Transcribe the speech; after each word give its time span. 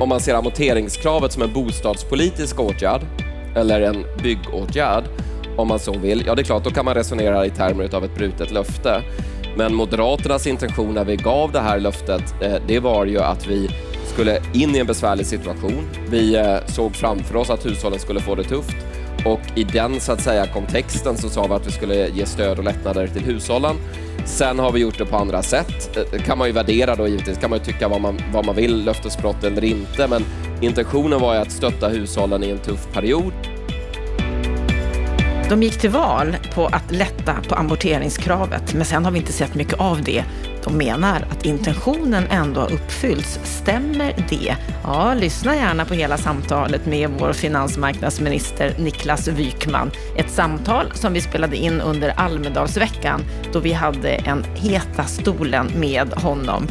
om 0.00 0.08
man 0.08 0.20
ser 0.20 0.34
amorteringskravet 0.34 1.32
som 1.32 1.42
en 1.42 1.52
bostadspolitisk 1.52 2.60
åtgärd 2.60 3.02
eller 3.56 3.80
en 3.80 4.04
byggåtgärd, 4.22 5.04
om 5.56 5.68
man 5.68 5.78
så 5.78 5.98
vill, 5.98 6.22
ja 6.26 6.34
det 6.34 6.42
är 6.42 6.44
klart, 6.44 6.64
då 6.64 6.70
kan 6.70 6.84
man 6.84 6.94
resonera 6.94 7.46
i 7.46 7.50
termer 7.50 7.94
av 7.94 8.04
ett 8.04 8.14
brutet 8.14 8.50
löfte. 8.50 9.02
Men 9.56 9.74
Moderaternas 9.74 10.46
intention 10.46 10.94
när 10.94 11.04
vi 11.04 11.16
gav 11.16 11.52
det 11.52 11.60
här 11.60 11.80
löftet, 11.80 12.34
eh, 12.42 12.54
det 12.66 12.80
var 12.80 13.06
ju 13.06 13.18
att 13.18 13.46
vi 13.46 13.70
skulle 14.12 14.42
in 14.54 14.74
i 14.74 14.78
en 14.78 14.86
besvärlig 14.86 15.26
situation. 15.26 15.88
Vi 16.10 16.36
eh, 16.36 16.56
såg 16.66 16.94
framför 16.94 17.36
oss 17.36 17.50
att 17.50 17.66
hushållen 17.66 17.98
skulle 17.98 18.20
få 18.20 18.34
det 18.34 18.44
tufft 18.44 18.76
och 19.24 19.40
i 19.54 19.64
den 19.64 20.00
så 20.00 20.12
att 20.12 20.20
säga 20.20 20.46
kontexten 20.46 21.16
så 21.16 21.28
sa 21.28 21.46
vi 21.46 21.54
att 21.54 21.66
vi 21.66 21.70
skulle 21.70 22.08
ge 22.08 22.26
stöd 22.26 22.58
och 22.58 22.64
lättnader 22.64 23.06
till 23.06 23.24
hushållen. 23.24 23.76
Sen 24.24 24.58
har 24.58 24.72
vi 24.72 24.80
gjort 24.80 24.98
det 24.98 25.04
på 25.04 25.16
andra 25.16 25.42
sätt. 25.42 25.98
Det 26.12 26.18
kan 26.18 26.38
man 26.38 26.46
ju 26.46 26.52
värdera 26.52 26.94
då 26.94 27.08
givetvis, 27.08 27.38
kan 27.38 27.50
man 27.50 27.58
ju 27.58 27.64
tycka 27.64 27.88
vad 27.88 28.00
man, 28.00 28.20
vad 28.32 28.46
man 28.46 28.56
vill, 28.56 28.84
löftesbrott 28.84 29.44
eller 29.44 29.64
inte, 29.64 30.08
men 30.08 30.24
intentionen 30.60 31.20
var 31.20 31.34
ju 31.34 31.40
att 31.40 31.52
stötta 31.52 31.88
hushållen 31.88 32.44
i 32.44 32.50
en 32.50 32.58
tuff 32.58 32.88
period. 32.92 33.32
De 35.48 35.62
gick 35.62 35.80
till 35.80 35.90
val 35.90 36.36
på 36.54 36.66
att 36.66 36.90
lätta 36.90 37.36
på 37.48 37.54
amorteringskravet, 37.54 38.74
men 38.74 38.84
sen 38.84 39.04
har 39.04 39.12
vi 39.12 39.18
inte 39.18 39.32
sett 39.32 39.54
mycket 39.54 39.80
av 39.80 40.02
det. 40.02 40.24
De 40.64 40.76
menar 40.76 41.24
att 41.30 41.46
intentionen 41.46 42.24
ändå 42.30 42.60
har 42.60 42.72
uppfyllts. 42.72 43.40
Stämmer 43.44 44.26
det? 44.28 44.56
Ja, 44.84 45.14
lyssna 45.14 45.56
gärna 45.56 45.84
på 45.84 45.94
hela 45.94 46.16
samtalet 46.16 46.86
med 46.86 47.10
vår 47.18 47.32
finansmarknadsminister 47.32 48.74
Niklas 48.78 49.28
Wykman. 49.28 49.90
Ett 50.16 50.30
samtal 50.30 50.92
som 50.94 51.12
vi 51.12 51.20
spelade 51.20 51.56
in 51.56 51.80
under 51.80 52.20
Almedalsveckan 52.20 53.24
då 53.52 53.60
vi 53.60 53.72
hade 53.72 54.10
en 54.10 54.44
Heta 54.54 55.04
stolen 55.04 55.70
med 55.76 56.14
honom 56.14 56.68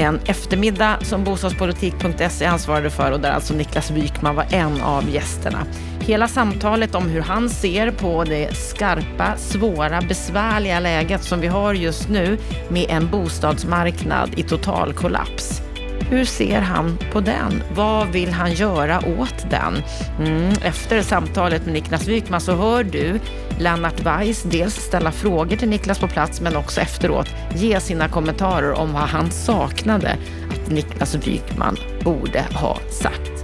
en 0.00 0.20
eftermiddag 0.26 0.98
som 1.02 1.24
bostadspolitik.se 1.24 2.44
ansvarade 2.44 2.90
för 2.90 3.12
och 3.12 3.20
där 3.20 3.30
alltså 3.30 3.54
Niklas 3.54 3.90
Wykman 3.90 4.36
var 4.36 4.46
en 4.50 4.80
av 4.80 5.10
gästerna. 5.10 5.66
Hela 6.00 6.28
samtalet 6.28 6.94
om 6.94 7.08
hur 7.08 7.20
han 7.20 7.50
ser 7.50 7.90
på 7.90 8.24
det 8.24 8.56
skarpa, 8.56 9.36
svåra, 9.36 10.00
besvärliga 10.00 10.80
läget 10.80 11.22
som 11.22 11.40
vi 11.40 11.46
har 11.46 11.74
just 11.74 12.08
nu 12.08 12.38
med 12.68 12.86
en 12.88 13.10
bostadsmarknad 13.10 14.30
i 14.36 14.42
total 14.42 14.92
kollaps. 14.92 15.62
Hur 16.10 16.24
ser 16.24 16.60
han 16.60 16.98
på 17.12 17.20
den? 17.20 17.62
Vad 17.74 18.08
vill 18.08 18.32
han 18.32 18.52
göra 18.52 18.98
åt 19.18 19.50
den? 19.50 19.82
Mm, 20.18 20.52
efter 20.62 21.02
samtalet 21.02 21.64
med 21.64 21.74
Niklas 21.74 22.08
Wykman 22.08 22.40
så 22.40 22.54
hör 22.54 22.84
du 22.84 23.20
Lennart 23.58 24.00
Weiss 24.00 24.42
dels 24.42 24.74
ställa 24.74 25.12
frågor 25.12 25.56
till 25.56 25.68
Niklas 25.68 25.98
på 25.98 26.08
plats 26.08 26.40
men 26.40 26.56
också 26.56 26.80
efteråt 26.80 27.28
ge 27.54 27.80
sina 27.80 28.08
kommentarer 28.08 28.72
om 28.72 28.92
vad 28.92 29.02
han 29.02 29.30
saknade 29.30 30.16
att 30.50 30.70
Niklas 30.70 31.14
Wykman 31.14 31.76
borde 32.04 32.44
ha 32.54 32.78
sagt. 33.02 33.39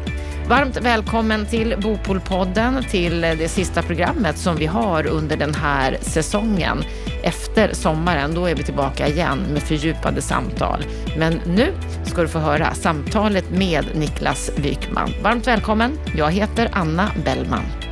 Varmt 0.48 0.77
välkommen 0.77 1.47
till 1.47 1.75
Bopolpodden, 1.83 2.84
till 2.91 3.20
det 3.20 3.48
sista 3.48 3.83
programmet 3.83 4.39
som 4.39 4.56
vi 4.56 4.66
har 4.66 5.06
under 5.06 5.36
den 5.36 5.55
här 5.55 5.98
säsongen. 6.00 6.84
Efter 7.22 7.72
sommaren, 7.72 8.34
då 8.34 8.47
är 8.47 8.55
vi 8.55 8.62
tillbaka 8.62 9.08
igen 9.08 9.39
med 9.52 9.62
fördjupade 9.62 10.22
samtal. 10.22 10.84
Men 11.19 11.41
nu 11.47 11.72
ska 12.05 12.22
du 12.22 12.28
få 12.28 12.39
höra 12.39 12.74
samtalet 12.74 13.50
med 13.50 13.84
Niklas 13.94 14.50
Wykman. 14.56 15.11
Varmt 15.22 15.47
välkommen. 15.47 15.98
Jag 16.17 16.30
heter 16.30 16.69
Anna 16.72 17.11
Bellman. 17.24 17.86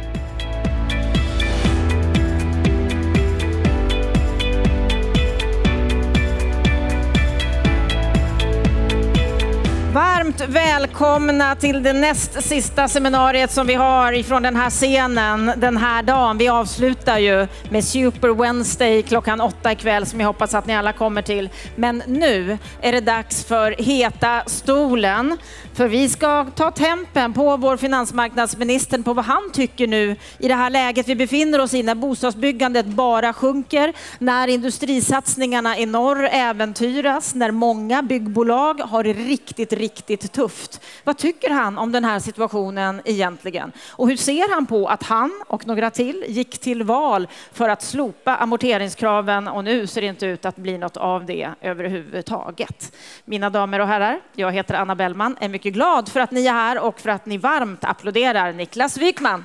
Varmt 10.25 10.41
välkomna 10.41 11.55
till 11.55 11.83
det 11.83 11.93
näst 11.93 12.43
sista 12.43 12.89
seminariet 12.89 13.53
som 13.53 13.67
vi 13.67 13.75
har 13.75 14.13
ifrån 14.13 14.43
den 14.43 14.57
här 14.57 14.71
scenen 14.71 15.53
den 15.57 15.77
här 15.77 16.03
dagen. 16.03 16.39
Vi 16.39 16.49
avslutar 16.49 17.19
ju 17.19 17.47
med 17.71 17.85
Super 17.85 18.29
Wednesday 18.29 19.03
klockan 19.03 19.41
åtta 19.41 19.73
ikväll 19.73 20.07
som 20.07 20.21
jag 20.21 20.27
hoppas 20.27 20.55
att 20.55 20.67
ni 20.67 20.77
alla 20.77 20.93
kommer 20.93 21.23
till. 21.23 21.49
Men 21.77 22.03
nu 22.07 22.59
är 22.81 22.93
det 22.93 23.01
dags 23.01 23.45
för 23.45 23.73
Heta 23.79 24.43
stolen. 24.47 25.39
För 25.75 25.89
vi 25.89 26.09
ska 26.09 26.45
ta 26.45 26.71
tempen 26.71 27.33
på 27.33 27.57
vår 27.57 27.77
finansmarknadsminister 27.77 28.99
på 28.99 29.13
vad 29.15 29.25
han 29.25 29.51
tycker 29.53 29.87
nu 29.87 30.17
i 30.39 30.49
det 30.49 30.55
här 30.55 30.71
läget 30.71 31.09
vi 31.09 31.17
befinner 31.17 31.61
oss 31.61 31.75
i 31.75 31.83
när 31.83 31.95
bostadsbyggandet 31.95 32.87
bara 32.87 33.33
sjunker, 33.33 33.93
när 34.19 34.49
industrisatsningarna 34.49 35.79
i 35.79 35.87
norr 35.87 36.29
äventyras, 36.33 37.35
när 37.35 37.51
många 37.51 38.03
byggbolag 38.03 38.81
har 38.81 39.05
det 39.05 39.13
riktigt, 39.13 39.73
riktigt 40.15 40.33
tufft. 40.33 40.81
Vad 41.05 41.19
tycker 41.19 41.51
han 41.51 41.79
om 41.79 41.93
den 41.93 42.05
här 42.05 42.19
situationen 42.19 43.03
egentligen? 43.05 43.73
Och 43.91 44.09
hur 44.09 44.17
ser 44.17 44.55
han 44.55 44.67
på 44.67 44.89
att 44.89 45.03
han 45.03 45.43
och 45.47 45.67
några 45.67 45.91
till 45.91 46.25
gick 46.29 46.59
till 46.59 46.83
val 46.83 47.29
för 47.53 47.69
att 47.69 47.83
slopa 47.83 48.37
amorteringskraven 48.37 49.49
och 49.49 49.65
nu 49.65 49.87
ser 49.87 50.01
det 50.01 50.07
inte 50.07 50.27
ut 50.27 50.45
att 50.45 50.57
bli 50.57 50.79
något 50.79 50.97
av 50.97 51.27
det 51.27 51.51
överhuvudtaget. 51.61 52.97
Mina 53.25 53.51
damer 53.51 53.81
och 53.81 53.87
herrar, 53.87 54.21
jag 54.33 54.53
heter 54.53 54.75
Anna 54.75 54.95
Bellman, 54.95 55.37
är 55.41 55.49
mycket 55.49 55.73
glad 55.73 56.09
för 56.09 56.21
att 56.21 56.31
ni 56.31 56.47
är 56.47 56.53
här 56.53 56.79
och 56.79 57.01
för 57.01 57.11
att 57.11 57.27
ni 57.27 57.39
varmt 57.39 57.85
applåderar 57.85 58.53
Niklas 58.53 58.97
Wykman. 58.97 59.45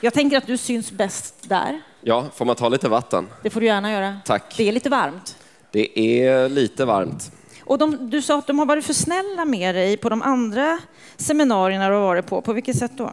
Jag 0.00 0.14
tänker 0.14 0.36
att 0.36 0.46
du 0.46 0.56
syns 0.56 0.92
bäst 0.92 1.48
där. 1.48 1.82
Ja, 2.00 2.24
får 2.34 2.44
man 2.44 2.56
ta 2.56 2.68
lite 2.68 2.88
vatten? 2.88 3.28
Det 3.42 3.50
får 3.50 3.60
du 3.60 3.66
gärna 3.66 3.92
göra. 3.92 4.20
Tack. 4.24 4.54
Det 4.56 4.68
är 4.68 4.72
lite 4.72 4.90
varmt. 4.90 5.36
Det 5.70 5.98
är 5.98 6.48
lite 6.48 6.84
varmt. 6.84 7.32
Och 7.64 7.78
de, 7.78 8.10
du 8.10 8.22
sa 8.22 8.38
att 8.38 8.46
de 8.46 8.58
har 8.58 8.66
varit 8.66 8.84
för 8.84 8.92
snälla 8.92 9.44
med 9.44 9.74
dig 9.74 9.96
på 9.96 10.08
de 10.08 10.22
andra 10.22 10.78
seminarierna 11.16 11.88
du 11.88 11.94
har 11.94 12.02
varit 12.02 12.26
på. 12.26 12.40
På 12.40 12.52
vilket 12.52 12.76
sätt 12.76 12.92
då? 12.94 13.12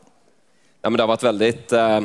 Ja, 0.81 0.89
men 0.89 0.97
det 0.97 1.03
har 1.03 1.07
varit 1.07 1.23
väldigt 1.23 1.71
eh, 1.71 2.01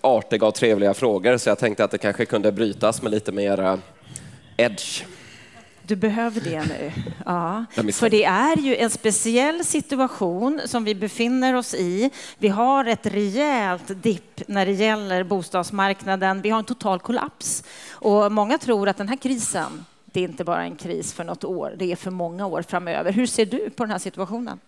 artiga 0.00 0.46
och 0.46 0.54
trevliga 0.54 0.94
frågor 0.94 1.36
så 1.36 1.48
jag 1.48 1.58
tänkte 1.58 1.84
att 1.84 1.90
det 1.90 1.98
kanske 1.98 2.24
kunde 2.24 2.52
brytas 2.52 3.02
med 3.02 3.10
lite 3.10 3.32
mer 3.32 3.60
eh, 3.60 3.76
edge. 4.56 5.04
Du 5.86 5.96
behöver 5.96 6.40
det 6.40 6.64
nu. 6.64 6.92
Ja. 7.26 7.64
För 7.92 8.10
det 8.10 8.24
är 8.24 8.56
ju 8.56 8.76
en 8.76 8.90
speciell 8.90 9.64
situation 9.64 10.60
som 10.64 10.84
vi 10.84 10.94
befinner 10.94 11.54
oss 11.54 11.74
i. 11.74 12.10
Vi 12.38 12.48
har 12.48 12.84
ett 12.84 13.06
rejält 13.06 14.02
dipp 14.02 14.42
när 14.46 14.66
det 14.66 14.72
gäller 14.72 15.24
bostadsmarknaden. 15.24 16.42
Vi 16.42 16.50
har 16.50 16.58
en 16.58 16.64
total 16.64 17.00
kollaps. 17.00 17.64
Och 17.90 18.32
många 18.32 18.58
tror 18.58 18.88
att 18.88 18.96
den 18.96 19.08
här 19.08 19.16
krisen, 19.16 19.84
det 20.12 20.20
är 20.20 20.24
inte 20.24 20.44
bara 20.44 20.62
en 20.62 20.76
kris 20.76 21.12
för 21.12 21.24
något 21.24 21.44
år, 21.44 21.74
det 21.78 21.92
är 21.92 21.96
för 21.96 22.10
många 22.10 22.46
år 22.46 22.62
framöver. 22.62 23.12
Hur 23.12 23.26
ser 23.26 23.46
du 23.46 23.70
på 23.70 23.82
den 23.84 23.90
här 23.90 23.98
situationen? 23.98 24.60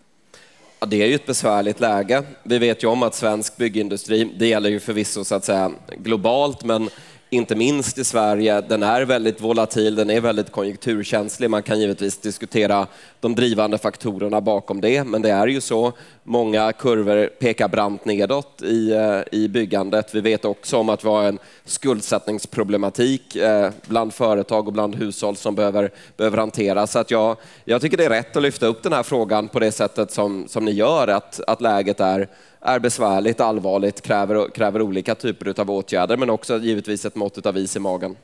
Ja, 0.79 0.85
det 0.85 1.01
är 1.01 1.07
ju 1.07 1.15
ett 1.15 1.25
besvärligt 1.25 1.79
läge. 1.79 2.23
Vi 2.43 2.57
vet 2.57 2.83
ju 2.83 2.87
om 2.87 3.03
att 3.03 3.15
svensk 3.15 3.57
byggindustri, 3.57 4.33
det 4.39 4.47
gäller 4.47 4.69
ju 4.69 4.79
förvisso 4.79 5.23
så 5.23 5.35
att 5.35 5.45
säga 5.45 5.71
globalt, 5.97 6.63
men 6.63 6.89
inte 7.29 7.55
minst 7.55 7.97
i 7.97 8.03
Sverige, 8.03 8.61
den 8.61 8.83
är 8.83 9.01
väldigt 9.01 9.41
volatil, 9.41 9.95
den 9.95 10.09
är 10.09 10.21
väldigt 10.21 10.51
konjunkturkänslig. 10.51 11.49
Man 11.49 11.63
kan 11.63 11.79
givetvis 11.79 12.17
diskutera 12.17 12.87
de 13.19 13.35
drivande 13.35 13.77
faktorerna 13.77 14.41
bakom 14.41 14.81
det, 14.81 15.03
men 15.03 15.21
det 15.21 15.29
är 15.29 15.47
ju 15.47 15.61
så. 15.61 15.93
Många 16.23 16.73
kurvor 16.73 17.27
pekar 17.27 17.67
brant 17.67 18.05
nedåt 18.05 18.61
i, 18.61 18.91
eh, 18.91 19.21
i 19.31 19.47
byggandet. 19.47 20.15
Vi 20.15 20.21
vet 20.21 20.45
också 20.45 20.77
om 20.77 20.89
att 20.89 21.05
vi 21.05 21.09
har 21.09 21.23
en 21.23 21.39
skuldsättningsproblematik 21.65 23.35
eh, 23.35 23.69
bland 23.87 24.13
företag 24.13 24.67
och 24.67 24.73
bland 24.73 24.95
hushåll 24.95 25.35
som 25.35 25.55
behöver, 25.55 25.91
behöver 26.17 26.37
hanteras. 26.37 26.91
Så 26.91 26.99
att 26.99 27.11
jag, 27.11 27.37
jag 27.65 27.81
tycker 27.81 27.97
det 27.97 28.05
är 28.05 28.09
rätt 28.09 28.35
att 28.35 28.43
lyfta 28.43 28.65
upp 28.65 28.83
den 28.83 28.93
här 28.93 29.03
frågan 29.03 29.47
på 29.47 29.59
det 29.59 29.71
sättet 29.71 30.11
som, 30.11 30.47
som 30.47 30.65
ni 30.65 30.71
gör, 30.71 31.07
att, 31.07 31.39
att 31.47 31.61
läget 31.61 31.99
är 31.99 32.27
är 32.65 32.79
besvärligt, 32.79 33.39
allvarligt, 33.39 34.01
kräver, 34.01 34.49
kräver 34.49 34.81
olika 34.81 35.15
typer 35.15 35.59
av 35.61 35.71
åtgärder, 35.71 36.17
men 36.17 36.29
också 36.29 36.57
givetvis 36.57 37.05
ett 37.05 37.15
mått 37.15 37.45
av 37.45 37.57
is 37.57 37.75
i 37.75 37.79
magen. 37.79 38.15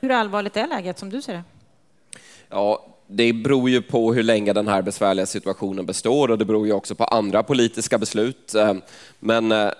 Hur 0.00 0.10
allvarligt 0.10 0.56
är 0.56 0.66
läget 0.66 0.98
som 0.98 1.10
du 1.10 1.22
ser 1.22 1.32
det? 1.32 1.42
Ja, 2.48 2.86
det 3.06 3.32
beror 3.32 3.70
ju 3.70 3.82
på 3.82 4.14
hur 4.14 4.22
länge 4.22 4.52
den 4.52 4.68
här 4.68 4.82
besvärliga 4.82 5.26
situationen 5.26 5.86
består 5.86 6.30
och 6.30 6.38
det 6.38 6.44
beror 6.44 6.66
ju 6.66 6.72
också 6.72 6.94
på 6.94 7.04
andra 7.04 7.42
politiska 7.42 7.98
beslut. 7.98 8.54
Eh, 8.54 8.74
men 9.20 9.52
eh, 9.52 9.70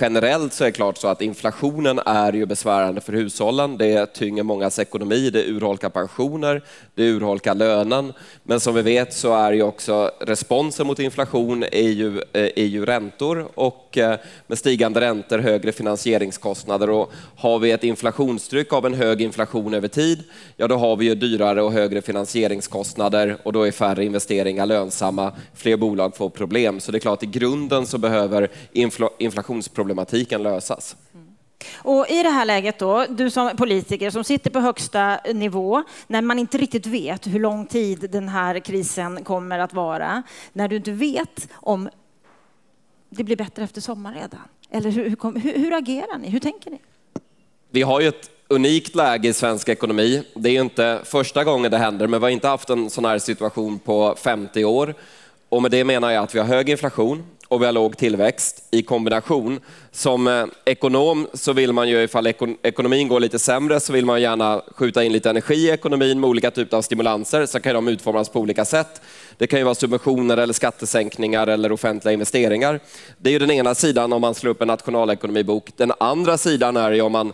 generellt 0.00 0.52
så 0.52 0.64
är 0.64 0.68
det 0.68 0.72
klart 0.72 0.98
så 0.98 1.08
att 1.08 1.22
inflationen 1.22 1.98
är 2.06 2.32
ju 2.32 2.46
besvärande 2.46 3.00
för 3.00 3.12
hushållen. 3.12 3.76
Det 3.76 4.06
tynger 4.06 4.42
mångas 4.42 4.78
ekonomi, 4.78 5.30
det 5.30 5.46
urholkar 5.46 5.88
pensioner, 5.88 6.62
det 6.94 7.02
urholkar 7.02 7.54
lönen. 7.54 8.12
Men 8.42 8.60
som 8.60 8.74
vi 8.74 8.82
vet 8.82 9.14
så 9.14 9.34
är 9.34 9.52
ju 9.52 9.62
också 9.62 10.10
responsen 10.20 10.86
mot 10.86 10.98
inflation 10.98 11.62
är 11.62 11.88
ju, 11.88 12.18
eh, 12.18 12.50
är 12.56 12.64
ju 12.64 12.86
räntor 12.86 13.48
och 13.54 13.98
eh, 13.98 14.18
med 14.46 14.58
stigande 14.58 15.00
räntor 15.00 15.38
högre 15.38 15.72
finansieringskostnader. 15.72 16.90
Och 16.90 17.12
har 17.36 17.58
vi 17.58 17.70
ett 17.70 17.84
inflationstryck 17.84 18.72
av 18.72 18.86
en 18.86 18.94
hög 18.94 19.22
inflation 19.22 19.74
över 19.74 19.88
tid, 19.88 20.24
ja 20.56 20.68
då 20.68 20.76
har 20.76 20.96
vi 20.96 21.04
ju 21.04 21.14
dyrare 21.14 21.62
och 21.62 21.72
högre 21.72 22.02
finansieringskostnader 22.02 23.36
och 23.42 23.52
då 23.52 23.62
är 23.62 23.70
färre 23.70 24.04
investeringar 24.04 24.66
lönsamma, 24.66 25.32
fler 25.54 25.76
bolag 25.76 26.16
får 26.16 26.30
problem. 26.30 26.80
Så 26.80 26.92
det 26.92 26.98
är 26.98 27.00
klart, 27.00 27.22
i 27.22 27.26
grunden 27.26 27.86
så 27.86 27.98
behöver 27.98 28.50
inflations 29.18 29.68
problematiken 29.74 30.42
lösas. 30.42 30.96
Mm. 31.14 31.26
Och 31.74 32.10
I 32.10 32.22
det 32.22 32.30
här 32.30 32.44
läget, 32.44 32.78
då, 32.78 33.06
du 33.08 33.30
som 33.30 33.56
politiker 33.56 34.10
som 34.10 34.24
sitter 34.24 34.50
på 34.50 34.60
högsta 34.60 35.20
nivå, 35.34 35.82
när 36.06 36.22
man 36.22 36.38
inte 36.38 36.58
riktigt 36.58 36.86
vet 36.86 37.26
hur 37.26 37.40
lång 37.40 37.66
tid 37.66 38.10
den 38.10 38.28
här 38.28 38.58
krisen 38.58 39.24
kommer 39.24 39.58
att 39.58 39.72
vara, 39.72 40.22
när 40.52 40.68
du 40.68 40.76
inte 40.76 40.92
vet 40.92 41.48
om 41.54 41.88
det 43.10 43.24
blir 43.24 43.36
bättre 43.36 43.64
efter 43.64 43.80
sommaren 43.80 44.14
redan. 44.14 44.40
Eller 44.70 44.90
hur, 44.90 45.16
hur, 45.40 45.58
hur 45.58 45.72
agerar 45.72 46.18
ni? 46.18 46.28
Hur 46.28 46.40
tänker 46.40 46.70
ni? 46.70 46.78
Vi 47.70 47.82
har 47.82 48.00
ju 48.00 48.08
ett 48.08 48.30
unikt 48.48 48.94
läge 48.94 49.28
i 49.28 49.32
svensk 49.32 49.68
ekonomi. 49.68 50.22
Det 50.34 50.56
är 50.56 50.60
inte 50.60 51.00
första 51.04 51.44
gången 51.44 51.70
det 51.70 51.78
händer, 51.78 52.06
men 52.06 52.20
vi 52.20 52.24
har 52.24 52.30
inte 52.30 52.48
haft 52.48 52.70
en 52.70 52.90
sån 52.90 53.04
här 53.04 53.18
situation 53.18 53.78
på 53.78 54.14
50 54.18 54.64
år. 54.64 54.94
Och 55.54 55.62
med 55.62 55.70
det 55.70 55.84
menar 55.84 56.10
jag 56.10 56.24
att 56.24 56.34
vi 56.34 56.38
har 56.38 56.46
hög 56.46 56.68
inflation, 56.68 57.24
och 57.48 57.62
vi 57.62 57.66
har 57.66 57.72
låg 57.72 57.96
tillväxt 57.96 58.68
i 58.70 58.82
kombination. 58.82 59.60
Som 59.92 60.26
eh, 60.26 60.44
ekonom 60.64 61.26
så 61.34 61.52
vill 61.52 61.72
man 61.72 61.88
ju, 61.88 62.02
ifall 62.02 62.26
ekonomin 62.62 63.08
går 63.08 63.20
lite 63.20 63.38
sämre, 63.38 63.80
så 63.80 63.92
vill 63.92 64.06
man 64.06 64.20
gärna 64.20 64.62
skjuta 64.76 65.04
in 65.04 65.12
lite 65.12 65.30
energi 65.30 65.54
i 65.54 65.70
ekonomin 65.70 66.20
med 66.20 66.30
olika 66.30 66.50
typer 66.50 66.76
av 66.76 66.82
stimulanser. 66.82 67.46
Så 67.46 67.60
kan 67.60 67.74
de 67.74 67.88
utformas 67.88 68.28
på 68.28 68.40
olika 68.40 68.64
sätt. 68.64 69.00
Det 69.38 69.46
kan 69.46 69.58
ju 69.58 69.64
vara 69.64 69.74
subventioner 69.74 70.36
eller 70.36 70.54
skattesänkningar 70.54 71.46
eller 71.46 71.72
offentliga 71.72 72.12
investeringar. 72.12 72.80
Det 73.18 73.30
är 73.30 73.32
ju 73.32 73.38
den 73.38 73.50
ena 73.50 73.74
sidan 73.74 74.12
om 74.12 74.20
man 74.20 74.34
slår 74.34 74.50
upp 74.50 74.62
en 74.62 74.68
nationalekonomibok. 74.68 75.70
Den 75.76 75.92
andra 76.00 76.38
sidan 76.38 76.76
är 76.76 76.92
ju 76.92 77.00
om 77.00 77.12
man 77.12 77.32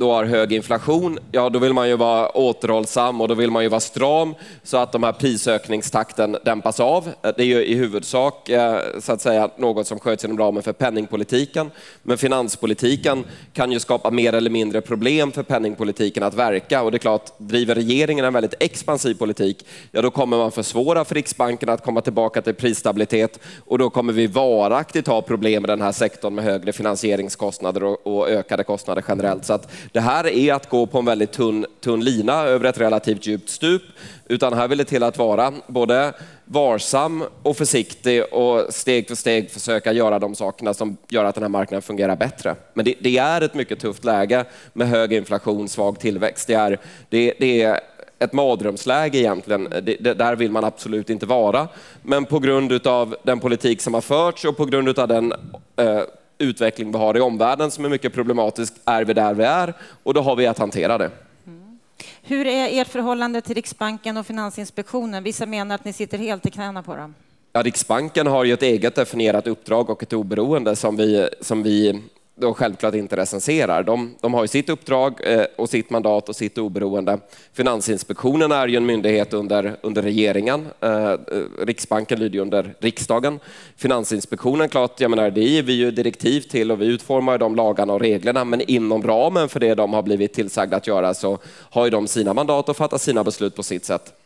då 0.00 0.12
har 0.12 0.24
hög 0.24 0.52
inflation, 0.52 1.18
ja 1.32 1.48
då 1.48 1.58
vill 1.58 1.72
man 1.72 1.88
ju 1.88 1.96
vara 1.96 2.36
återhållsam 2.36 3.20
och 3.20 3.28
då 3.28 3.34
vill 3.34 3.50
man 3.50 3.62
ju 3.62 3.68
vara 3.68 3.80
stram 3.80 4.34
så 4.62 4.76
att 4.76 4.92
de 4.92 5.02
här 5.02 5.12
prisökningstakten 5.12 6.36
dämpas 6.44 6.80
av. 6.80 7.08
Det 7.22 7.42
är 7.42 7.46
ju 7.46 7.64
i 7.64 7.74
huvudsak 7.74 8.48
eh, 8.48 8.80
så 9.00 9.12
att 9.12 9.20
säga 9.20 9.50
något 9.56 9.86
som 9.86 9.98
sköts 9.98 10.24
inom 10.24 10.38
ramen 10.38 10.62
för 10.62 10.72
penningpolitiken. 10.72 11.70
Men 12.02 12.18
finanspolitiken 12.18 13.24
kan 13.52 13.72
ju 13.72 13.80
skapa 13.80 14.10
mer 14.10 14.32
eller 14.32 14.50
mindre 14.50 14.80
problem 14.80 15.32
för 15.32 15.42
penningpolitiken 15.42 16.22
att 16.22 16.34
verka 16.34 16.82
och 16.82 16.90
det 16.90 16.96
är 16.96 16.98
klart, 16.98 17.38
driver 17.38 17.74
regeringen 17.74 18.24
en 18.24 18.32
väldigt 18.32 18.54
expansiv 18.60 19.14
politik, 19.14 19.66
ja 19.92 20.02
då 20.02 20.10
kommer 20.10 20.36
man 20.36 20.52
försvåra 20.52 21.04
för 21.04 21.14
Riksbanken 21.14 21.68
att 21.68 21.84
komma 21.84 22.00
tillbaka 22.00 22.42
till 22.42 22.54
prisstabilitet 22.54 23.40
och 23.66 23.78
då 23.78 23.90
kommer 23.90 24.12
vi 24.12 24.26
varaktigt 24.26 25.06
ha 25.06 25.22
problem 25.22 25.62
med 25.62 25.70
den 25.70 25.82
här 25.82 25.92
sektorn 25.92 26.34
med 26.34 26.44
högre 26.44 26.72
finansieringskostnader 26.72 27.84
och, 27.84 28.06
och 28.06 28.28
ökade 28.28 28.64
kostnader 28.64 29.04
generellt. 29.08 29.44
Så 29.44 29.52
att 29.52 29.70
det 29.92 30.00
här 30.00 30.26
är 30.26 30.54
att 30.54 30.68
gå 30.68 30.86
på 30.86 30.98
en 30.98 31.04
väldigt 31.04 31.32
tunn, 31.32 31.66
tunn 31.80 32.04
lina 32.04 32.42
över 32.42 32.64
ett 32.68 32.80
relativt 32.80 33.26
djupt 33.26 33.50
stup, 33.50 33.82
utan 34.28 34.52
här 34.52 34.68
vill 34.68 34.78
det 34.78 34.84
till 34.84 35.02
att 35.02 35.18
vara 35.18 35.52
både 35.66 36.12
varsam 36.44 37.24
och 37.42 37.56
försiktig 37.56 38.24
och 38.32 38.74
steg 38.74 39.08
för 39.08 39.14
steg 39.14 39.50
försöka 39.50 39.92
göra 39.92 40.18
de 40.18 40.34
sakerna 40.34 40.74
som 40.74 40.96
gör 41.08 41.24
att 41.24 41.34
den 41.34 41.44
här 41.44 41.48
marknaden 41.48 41.82
fungerar 41.82 42.16
bättre. 42.16 42.56
Men 42.74 42.84
det, 42.84 42.94
det 43.00 43.18
är 43.18 43.40
ett 43.40 43.54
mycket 43.54 43.80
tufft 43.80 44.04
läge 44.04 44.44
med 44.72 44.88
hög 44.88 45.12
inflation, 45.12 45.68
svag 45.68 45.98
tillväxt. 45.98 46.46
Det 46.46 46.54
är, 46.54 46.78
det, 47.08 47.34
det 47.38 47.62
är 47.62 47.80
ett 48.18 48.32
mardrömsläge 48.32 49.18
egentligen. 49.18 49.68
Det, 49.82 49.96
det, 50.00 50.14
där 50.14 50.36
vill 50.36 50.50
man 50.50 50.64
absolut 50.64 51.10
inte 51.10 51.26
vara. 51.26 51.68
Men 52.02 52.24
på 52.24 52.38
grund 52.38 52.86
av 52.86 53.16
den 53.22 53.40
politik 53.40 53.80
som 53.80 53.94
har 53.94 54.00
förts 54.00 54.44
och 54.44 54.56
på 54.56 54.64
grund 54.64 54.98
av 54.98 55.08
den 55.08 55.32
eh, 55.76 56.02
utveckling 56.40 56.92
vi 56.92 56.98
har 56.98 57.16
i 57.16 57.20
omvärlden 57.20 57.70
som 57.70 57.84
är 57.84 57.88
mycket 57.88 58.14
problematisk 58.14 58.74
är 58.84 59.04
vi 59.04 59.12
där 59.12 59.34
vi 59.34 59.44
är 59.44 59.74
och 60.02 60.14
då 60.14 60.20
har 60.20 60.36
vi 60.36 60.46
att 60.46 60.58
hantera 60.58 60.98
det. 60.98 61.10
Mm. 61.46 61.78
Hur 62.22 62.46
är 62.46 62.80
ert 62.80 62.88
förhållande 62.88 63.40
till 63.40 63.54
Riksbanken 63.54 64.16
och 64.16 64.26
Finansinspektionen? 64.26 65.22
Vissa 65.22 65.46
menar 65.46 65.74
att 65.74 65.84
ni 65.84 65.92
sitter 65.92 66.18
helt 66.18 66.46
i 66.46 66.50
knäna 66.50 66.82
på 66.82 66.96
dem. 66.96 67.14
Ja, 67.52 67.62
Riksbanken 67.62 68.26
har 68.26 68.44
ju 68.44 68.52
ett 68.52 68.62
eget 68.62 68.94
definierat 68.94 69.46
uppdrag 69.46 69.90
och 69.90 70.02
ett 70.02 70.12
oberoende 70.12 70.76
som 70.76 70.96
vi, 70.96 71.28
som 71.40 71.62
vi 71.62 72.02
då 72.40 72.54
självklart 72.54 72.94
inte 72.94 73.16
recenserar. 73.16 73.82
De, 73.82 74.14
de 74.20 74.34
har 74.34 74.42
ju 74.42 74.48
sitt 74.48 74.68
uppdrag 74.68 75.20
eh, 75.24 75.44
och 75.56 75.68
sitt 75.68 75.90
mandat 75.90 76.28
och 76.28 76.36
sitt 76.36 76.58
oberoende. 76.58 77.18
Finansinspektionen 77.52 78.52
är 78.52 78.68
ju 78.68 78.76
en 78.76 78.86
myndighet 78.86 79.32
under, 79.32 79.76
under 79.82 80.02
regeringen. 80.02 80.68
Eh, 80.80 81.10
eh, 81.10 81.18
Riksbanken 81.58 82.18
lyder 82.18 82.34
ju 82.34 82.40
under 82.40 82.74
riksdagen. 82.78 83.40
Finansinspektionen, 83.76 84.68
klart, 84.68 85.00
jag 85.00 85.10
menar, 85.10 85.30
det 85.30 85.40
ger 85.40 85.62
vi 85.62 85.72
ju 85.72 85.90
direktiv 85.90 86.40
till 86.40 86.72
och 86.72 86.80
vi 86.80 86.86
utformar 86.86 87.38
de 87.38 87.56
lagarna 87.56 87.92
och 87.92 88.00
reglerna, 88.00 88.44
men 88.44 88.60
inom 88.60 89.02
ramen 89.02 89.48
för 89.48 89.60
det 89.60 89.74
de 89.74 89.92
har 89.92 90.02
blivit 90.02 90.32
tillsagda 90.32 90.76
att 90.76 90.86
göra 90.86 91.14
så 91.14 91.38
har 91.46 91.84
ju 91.84 91.90
de 91.90 92.08
sina 92.08 92.34
mandat 92.34 92.68
och 92.68 92.76
fattar 92.76 92.98
sina 92.98 93.24
beslut 93.24 93.56
på 93.56 93.62
sitt 93.62 93.84
sätt. 93.84 94.19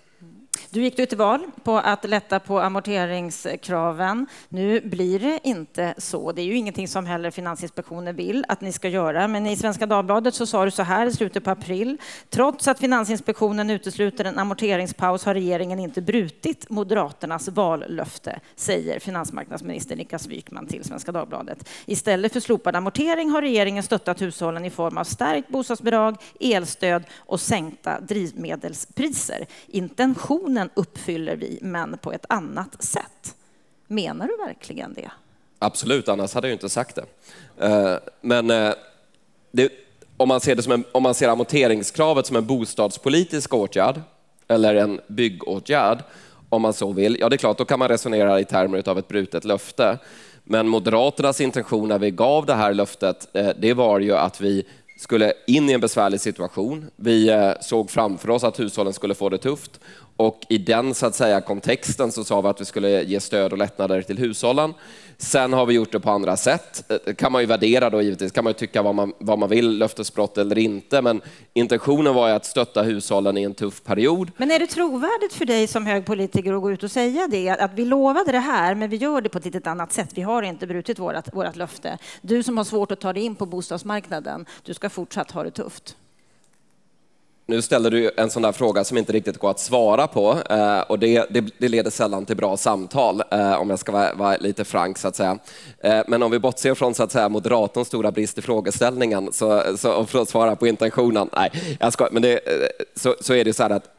Du 0.75 0.82
gick 0.82 0.97
du 0.97 1.06
till 1.06 1.19
val 1.19 1.47
på 1.65 1.79
att 1.79 2.05
lätta 2.05 2.41
på 2.41 2.61
amorteringskraven. 2.61 4.26
Nu 4.49 4.81
blir 4.81 5.19
det 5.19 5.41
inte 5.43 5.94
så. 5.99 6.32
Det 6.32 6.43
är 6.43 6.47
ju 6.47 6.56
ingenting 6.56 6.88
som 6.88 7.06
heller 7.06 7.31
Finansinspektionen 7.31 8.17
vill 8.17 8.44
att 8.49 8.61
ni 8.61 8.73
ska 8.73 8.88
göra. 8.88 9.29
Men 9.29 9.47
i 9.47 9.56
Svenska 9.56 9.87
Dagbladet 9.87 10.35
så 10.35 10.47
sa 10.47 10.65
du 10.65 10.71
så 10.71 10.82
här 10.82 11.06
i 11.06 11.12
slutet 11.12 11.44
på 11.44 11.50
april. 11.50 11.99
Trots 12.31 12.69
att 12.69 12.79
Finansinspektionen 12.79 13.71
utesluter 13.71 14.25
en 14.25 14.38
amorteringspaus 14.38 15.25
har 15.25 15.35
regeringen 15.35 15.79
inte 15.79 16.03
brutit 16.03 16.71
Moderaternas 16.71 17.49
vallöfte, 17.49 18.41
säger 18.56 18.99
finansmarknadsminister 18.99 19.97
Niklas 19.97 20.27
Wykman 20.27 20.67
till 20.67 20.85
Svenska 20.85 21.12
Dagbladet. 21.12 21.69
Istället 21.87 22.32
för 22.32 22.41
slopad 22.41 22.77
amortering 22.77 23.31
har 23.31 23.43
regeringen 23.43 23.82
stöttat 23.82 24.23
hushållen 24.23 24.65
i 24.65 24.70
form 24.70 24.99
av 24.99 25.05
stärkt 25.05 25.49
bostadsbidrag, 25.49 26.17
elstöd 26.41 27.05
och 27.17 27.41
sänkta 27.41 28.00
drivmedelspriser. 28.00 29.47
Intentionen 29.67 30.64
Bibeln 30.65 30.71
uppfyller 30.75 31.37
vi, 31.37 31.59
men 31.63 31.99
på 31.99 32.13
ett 32.13 32.27
annat 32.29 32.85
sätt. 32.85 33.35
Menar 33.89 34.27
du 34.27 34.37
verkligen 34.37 34.95
det? 34.95 35.11
Absolut, 35.59 36.09
annars 36.09 36.35
hade 36.35 36.49
jag 36.49 36.55
inte 36.55 36.69
sagt 36.69 36.97
det. 36.97 37.05
Eh, 37.67 37.99
men 38.21 38.51
eh, 38.51 38.73
det, 39.53 39.73
om, 40.17 40.29
man 40.29 40.41
ser 40.41 40.57
det 40.57 40.63
som 40.63 40.73
en, 40.73 40.85
om 40.93 41.03
man 41.03 41.15
ser 41.15 41.29
amorteringskravet 41.29 42.27
som 42.27 42.37
en 42.37 42.47
bostadspolitisk 42.47 43.55
åtgärd 43.55 44.01
eller 44.49 44.75
en 44.75 45.01
byggåtgärd, 45.09 45.99
om 46.49 46.63
man 46.63 46.73
så 46.73 46.93
vill, 46.93 47.17
ja 47.21 47.29
det 47.29 47.37
är 47.37 47.39
klart, 47.39 47.59
då 47.59 47.65
kan 47.65 47.79
man 47.79 47.89
resonera 47.89 48.41
i 48.41 48.45
termer 48.45 48.89
av 48.89 48.99
ett 48.99 49.09
brutet 49.09 49.45
löfte. 49.45 49.99
Men 50.45 50.69
Moderaternas 50.69 51.41
intention 51.41 51.89
när 51.89 51.99
vi 51.99 52.11
gav 52.11 52.47
det 52.47 52.55
här 52.55 52.75
löftet, 52.75 53.29
eh, 53.33 53.51
det 53.59 53.75
var 53.75 54.01
ju 54.01 54.17
att 54.17 54.41
vi 54.41 54.67
skulle 54.99 55.33
in 55.47 55.71
i 55.71 55.73
en 55.73 55.81
besvärlig 55.81 56.21
situation. 56.21 56.91
Vi 56.97 57.31
såg 57.61 57.91
framför 57.91 58.31
oss 58.31 58.45
att 58.45 58.61
hushållen 58.61 58.93
skulle 58.93 59.15
få 59.15 59.29
det 59.29 59.39
tufft 59.39 59.81
och 60.17 60.47
i 60.49 60.59
den 60.59 60.95
så 60.95 61.07
att 61.07 61.15
säga, 61.15 61.41
kontexten 61.41 62.13
så 62.13 62.25
sa 62.25 62.41
vi 62.41 62.49
att 62.49 62.61
vi 62.61 62.65
skulle 62.65 63.03
ge 63.03 63.21
stöd 63.21 63.53
och 63.53 63.59
lättnader 63.59 64.03
till 64.03 64.19
hushållen. 64.19 64.75
Sen 65.19 65.53
har 65.53 65.67
vi 65.67 65.75
gjort 65.75 65.93
det 65.93 66.01
på 66.01 66.11
andra 66.11 66.37
sätt. 66.37 66.93
Det 67.05 67.15
kan 67.15 67.33
man 67.33 67.41
ju 67.43 67.47
värdera 67.47 67.91
då 67.91 68.03
givetvis, 68.03 68.33
kan 68.33 68.45
man 68.45 68.51
ju 68.51 68.55
tycka 68.55 68.83
vad 68.83 68.95
man, 68.95 69.13
vad 69.19 69.39
man 69.39 69.49
vill, 69.49 69.79
löftesbrott 69.79 70.39
eller 70.39 70.59
inte, 70.59 71.03
men 71.03 71.21
intentionen 71.53 72.15
var 72.15 72.29
ju 72.29 72.35
att 72.35 72.47
stötta 72.47 72.83
hushållen 72.83 73.37
i 73.37 73.43
en 73.43 73.55
tuff 73.55 73.85
period. 73.85 74.31
Men 74.37 74.51
är 74.51 74.59
det 74.59 74.67
trovärdigt 74.67 75.33
för 75.33 75.44
dig 75.44 75.67
som 75.67 75.87
hög 75.87 76.06
politiker 76.06 76.53
att 76.53 76.63
gå 76.63 76.73
ut 76.73 76.83
och 76.83 76.91
säga 76.91 77.29
det, 77.31 77.49
att 77.49 77.75
vi 77.75 77.85
lovade 77.85 78.33
det 78.33 78.39
här, 78.39 78.75
men 78.75 78.91
vi 78.91 78.97
gör 78.97 79.21
det 79.21 79.29
på 79.29 79.39
ett 79.39 79.44
litet 79.44 79.67
annat 79.67 79.93
sätt. 79.93 80.11
Vi 80.15 80.23
har 80.23 80.43
inte 80.43 80.67
brutit 80.67 80.99
vårt 80.99 81.56
löfte. 81.56 81.99
Du 82.23 82.43
som 82.43 82.56
har 82.56 82.65
svårt 82.65 82.93
att 82.93 83.01
ta 83.01 83.13
dig 83.13 83.23
in 83.23 83.35
på 83.35 83.47
bostadsmarknaden, 83.47 84.47
du 84.63 84.75
ska 84.75 84.91
fortsatt 84.91 85.31
ha 85.31 85.43
det 85.43 85.51
tufft. 85.51 85.97
Nu 87.46 87.63
ställer 87.63 87.91
du 87.91 88.10
en 88.17 88.31
sån 88.31 88.43
där 88.43 88.53
fråga 88.53 88.84
som 88.84 88.98
inte 88.98 89.13
riktigt 89.13 89.39
går 89.39 89.51
att 89.51 89.60
svara 89.60 90.06
på 90.06 90.39
eh, 90.51 90.81
och 90.81 90.98
det, 90.98 91.27
det, 91.31 91.44
det, 91.58 91.69
leder 91.69 91.91
sällan 91.91 92.27
till 92.27 92.36
bra 92.36 92.56
samtal 92.56 93.22
eh, 93.31 93.60
om 93.60 93.70
jag 93.70 93.79
ska 93.79 93.93
vara, 93.93 94.15
vara, 94.15 94.36
lite 94.36 94.65
frank 94.65 94.98
så 94.98 95.08
att 95.08 95.17
säga. 95.17 95.39
Eh, 95.81 96.01
men 96.08 96.22
om 96.22 96.31
vi 96.31 96.39
bortser 96.39 96.74
från 96.74 96.94
så 96.94 97.03
att 97.03 97.13
säga 97.13 97.29
moderatorns 97.29 97.89
stora 97.89 98.13
brist 98.13 98.39
i 98.39 98.43
frågeställningen 98.43 99.32
så, 99.32 99.63
så, 99.77 99.93
och 99.93 100.10
för 100.10 100.22
att 100.22 100.29
svara 100.29 100.56
på 100.56 100.67
intentionen, 100.67 101.31
nej 101.36 101.51
jag 101.81 101.93
ska, 101.93 102.08
men 102.13 102.22
det, 102.22 102.41
så, 102.94 103.15
så 103.20 103.34
är 103.34 103.44
det 103.44 103.53
så 103.53 103.63
här 103.63 103.70
att 103.70 103.91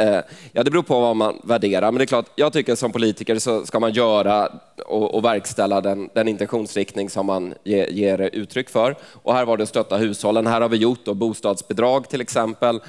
ja, 0.52 0.64
det 0.64 0.72
beror 0.72 0.84
på 0.84 1.00
vad 1.00 1.16
man 1.16 1.42
värderar. 1.44 1.92
Men 1.92 1.98
det 1.98 2.04
är 2.04 2.06
klart, 2.06 2.26
jag 2.36 2.54
tycker 2.54 2.76
som 2.76 2.92
politiker 2.92 3.40
så 3.40 3.66
ska 3.66 3.80
man 3.80 3.94
göra 3.94 4.50
och, 4.86 5.16
och 5.16 5.26
verkställa 5.26 5.82
den, 5.82 6.10
den 6.14 6.28
intentionsriktning 6.28 7.10
som 7.10 7.26
man 7.26 7.54
ge, 7.64 7.86
ger 7.90 8.22
uttryck 8.22 8.70
för. 8.70 8.96
Och 9.24 9.34
här 9.34 9.46
var 9.46 9.58
det 9.58 9.66
stötta 9.66 9.98
hushållen. 9.98 10.48
Här 10.48 10.62
har 10.62 10.70
vi 10.70 10.78
gjort 10.78 11.06
då 11.06 11.14
bostadsbidrag 11.14 12.10
till 12.10 12.22
exempel, 12.22 12.80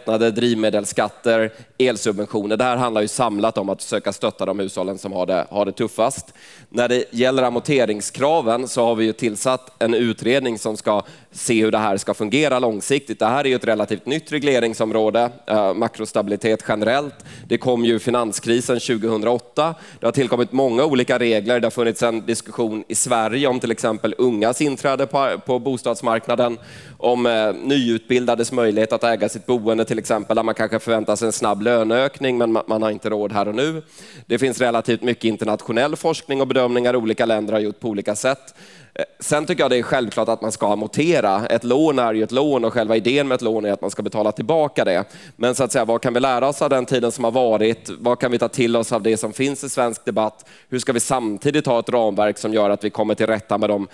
lättnader, 0.00 0.30
drivmedelsskatter, 0.30 1.50
elsubventioner. 1.78 2.56
Det 2.56 2.64
här 2.64 2.76
handlar 2.76 3.00
ju 3.00 3.08
samlat 3.08 3.58
om 3.58 3.68
att 3.68 3.82
försöka 3.82 4.12
stötta 4.12 4.46
de 4.46 4.58
hushållen 4.58 4.98
som 4.98 5.12
har 5.12 5.26
det, 5.26 5.46
har 5.50 5.64
det 5.64 5.72
tuffast. 5.72 6.34
När 6.68 6.88
det 6.88 7.04
gäller 7.10 7.42
amorteringskraven 7.42 8.68
så 8.68 8.84
har 8.84 8.94
vi 8.94 9.04
ju 9.04 9.12
tillsatt 9.12 9.82
en 9.82 9.94
utredning 9.94 10.58
som 10.58 10.76
ska 10.76 11.02
se 11.32 11.64
hur 11.64 11.70
det 11.70 11.78
här 11.78 11.96
ska 11.96 12.14
fungera 12.14 12.58
långsiktigt. 12.58 13.18
Det 13.18 13.26
här 13.26 13.44
är 13.44 13.48
ju 13.48 13.54
ett 13.54 13.64
relativt 13.64 14.06
nytt 14.06 14.32
regleringsområde, 14.32 15.30
eh, 15.46 15.74
makrostabilitet 15.74 16.64
generellt. 16.68 17.14
Det 17.48 17.58
kom 17.58 17.84
ju 17.84 17.98
finanskrisen 17.98 18.80
2008. 18.80 19.74
Det 20.00 20.06
har 20.06 20.12
tillkommit 20.12 20.52
många 20.52 20.84
olika 20.84 21.18
regler. 21.18 21.60
Det 21.60 21.66
har 21.66 21.70
funnits 21.70 22.02
en 22.02 22.26
diskussion 22.26 22.84
i 22.88 22.94
Sverige 22.94 23.46
om 23.46 23.60
till 23.60 23.70
exempel 23.70 24.14
ungas 24.18 24.60
inträde 24.60 25.06
på, 25.06 25.40
på 25.46 25.58
bostadsmarknaden, 25.58 26.58
om 26.98 27.26
eh, 27.26 27.52
nyutbildades 27.52 28.52
möjlighet 28.52 28.92
att 28.92 29.04
äga 29.04 29.28
sitt 29.28 29.46
boende 29.46 29.84
till 29.90 29.98
exempel, 29.98 30.36
där 30.36 30.42
man 30.42 30.54
kanske 30.54 30.78
förväntar 30.78 31.16
sig 31.16 31.26
en 31.26 31.32
snabb 31.32 31.62
löneökning 31.62 32.38
men 32.38 32.52
man, 32.52 32.64
man 32.66 32.82
har 32.82 32.90
inte 32.90 33.10
råd 33.10 33.32
här 33.32 33.48
och 33.48 33.54
nu. 33.54 33.82
Det 34.26 34.38
finns 34.38 34.60
relativt 34.60 35.02
mycket 35.02 35.24
internationell 35.24 35.96
forskning 35.96 36.40
och 36.40 36.46
bedömningar 36.46 36.96
olika 36.96 37.26
länder 37.26 37.52
har 37.52 37.60
gjort 37.60 37.80
på 37.80 37.88
olika 37.88 38.16
sätt. 38.16 38.54
Eh, 38.94 39.04
sen 39.20 39.46
tycker 39.46 39.62
jag 39.62 39.70
det 39.70 39.78
är 39.78 39.82
självklart 39.82 40.28
att 40.28 40.42
man 40.42 40.52
ska 40.52 40.72
amortera. 40.72 41.46
Ett 41.46 41.64
lån 41.64 41.98
är 41.98 42.14
ju 42.14 42.22
ett 42.22 42.32
lån 42.32 42.64
och 42.64 42.72
själva 42.72 42.96
idén 42.96 43.28
med 43.28 43.34
ett 43.34 43.42
lån 43.42 43.64
är 43.64 43.72
att 43.72 43.80
man 43.80 43.90
ska 43.90 44.02
betala 44.02 44.32
tillbaka 44.32 44.84
det. 44.84 45.04
Men 45.36 45.54
så 45.54 45.64
att 45.64 45.72
säga, 45.72 45.84
vad 45.84 46.00
kan 46.02 46.14
vi 46.14 46.20
lära 46.20 46.48
oss 46.48 46.62
av 46.62 46.70
den 46.70 46.86
tiden 46.86 47.12
som 47.12 47.24
har 47.24 47.30
varit? 47.30 47.90
Vad 47.98 48.18
kan 48.18 48.30
vi 48.30 48.38
ta 48.38 48.48
till 48.48 48.76
oss 48.76 48.92
av 48.92 49.02
det 49.02 49.16
som 49.16 49.32
finns 49.32 49.64
i 49.64 49.68
svensk 49.68 50.04
debatt? 50.04 50.48
Hur 50.68 50.78
ska 50.78 50.92
vi 50.92 51.00
samtidigt 51.00 51.66
ha 51.66 51.78
ett 51.78 51.88
ramverk 51.88 52.38
som 52.38 52.54
gör 52.54 52.70
att 52.70 52.84
vi 52.84 52.90
kommer 52.90 53.14
till 53.14 53.26
rätta 53.26 53.58
med 53.58 53.70
de, 53.70 53.88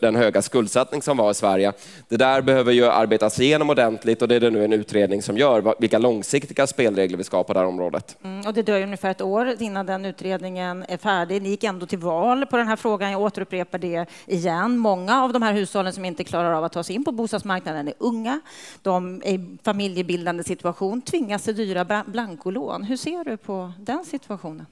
den 0.00 0.16
höga 0.16 0.42
skuldsättning 0.42 1.02
som 1.02 1.16
var 1.16 1.30
i 1.30 1.34
Sverige? 1.34 1.72
Det 2.08 2.16
där 2.16 2.42
behöver 2.42 2.72
ju 2.72 2.86
arbetas 2.86 3.40
igenom 3.40 3.70
ordentligt 3.70 4.22
och 4.22 4.28
det 4.28 4.34
är 4.34 4.40
det 4.40 4.50
nu 4.50 4.64
en 4.64 4.72
utredning 4.72 5.22
som 5.22 5.38
gör, 5.38 5.74
vilka 5.80 5.98
långsiktiga 5.98 6.66
spelregler 6.66 7.18
vi 7.18 7.24
ska 7.24 7.36
ha 7.36 7.44
på 7.44 7.52
det 7.52 7.58
här 7.58 7.66
området. 7.66 8.16
Mm, 8.24 8.46
och 8.46 8.54
det 8.54 8.62
dröjer 8.62 8.84
ungefär 8.84 9.10
ett 9.10 9.22
år 9.22 9.62
innan 9.62 9.86
den 9.86 10.04
utredningen 10.04 10.84
är 10.88 10.96
färdig. 10.96 11.42
Ni 11.42 11.48
gick 11.48 11.64
ändå 11.64 11.86
till 11.86 11.98
val 11.98 12.46
på 12.46 12.56
den 12.56 12.68
här 12.68 12.76
frågan. 12.76 13.12
Jag 13.12 13.20
återupprepar 13.20 13.78
det 13.78 14.06
igen. 14.44 14.78
Många 14.78 15.22
av 15.22 15.32
de 15.32 15.42
här 15.42 15.52
hushållen 15.52 15.92
som 15.92 16.04
inte 16.04 16.24
klarar 16.24 16.52
av 16.52 16.64
att 16.64 16.72
ta 16.72 16.82
sig 16.82 16.96
in 16.96 17.04
på 17.04 17.12
bostadsmarknaden 17.12 17.88
är 17.88 17.94
unga. 17.98 18.40
De 18.82 19.22
är 19.24 19.32
i 19.32 19.56
familjebildande 19.62 20.44
situation, 20.44 21.02
tvingas 21.02 21.42
till 21.42 21.56
dyra 21.56 22.04
blankolån. 22.06 22.82
Hur 22.82 22.96
ser 22.96 23.24
du 23.24 23.36
på 23.36 23.72
den 23.78 24.04
situationen? 24.04 24.66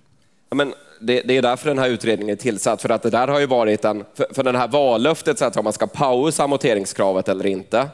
Ja, 0.48 0.54
men 0.54 0.74
det, 1.00 1.22
det, 1.22 1.36
är 1.36 1.42
därför 1.42 1.68
den 1.68 1.78
här 1.78 1.88
utredningen 1.88 2.32
är 2.32 2.40
tillsatt, 2.40 2.82
för 2.82 2.88
att 2.88 3.02
det 3.02 3.10
där 3.10 3.28
har 3.28 3.40
ju 3.40 3.46
varit 3.46 3.84
en, 3.84 4.04
för, 4.14 4.26
för 4.34 4.42
det 4.42 4.58
här 4.58 4.68
vallöftet, 4.68 5.38
så 5.38 5.44
att 5.44 5.56
om 5.56 5.64
man 5.64 5.72
ska 5.72 5.86
pausa 5.86 6.44
amorteringskravet 6.44 7.28
eller 7.28 7.46
inte, 7.46 7.88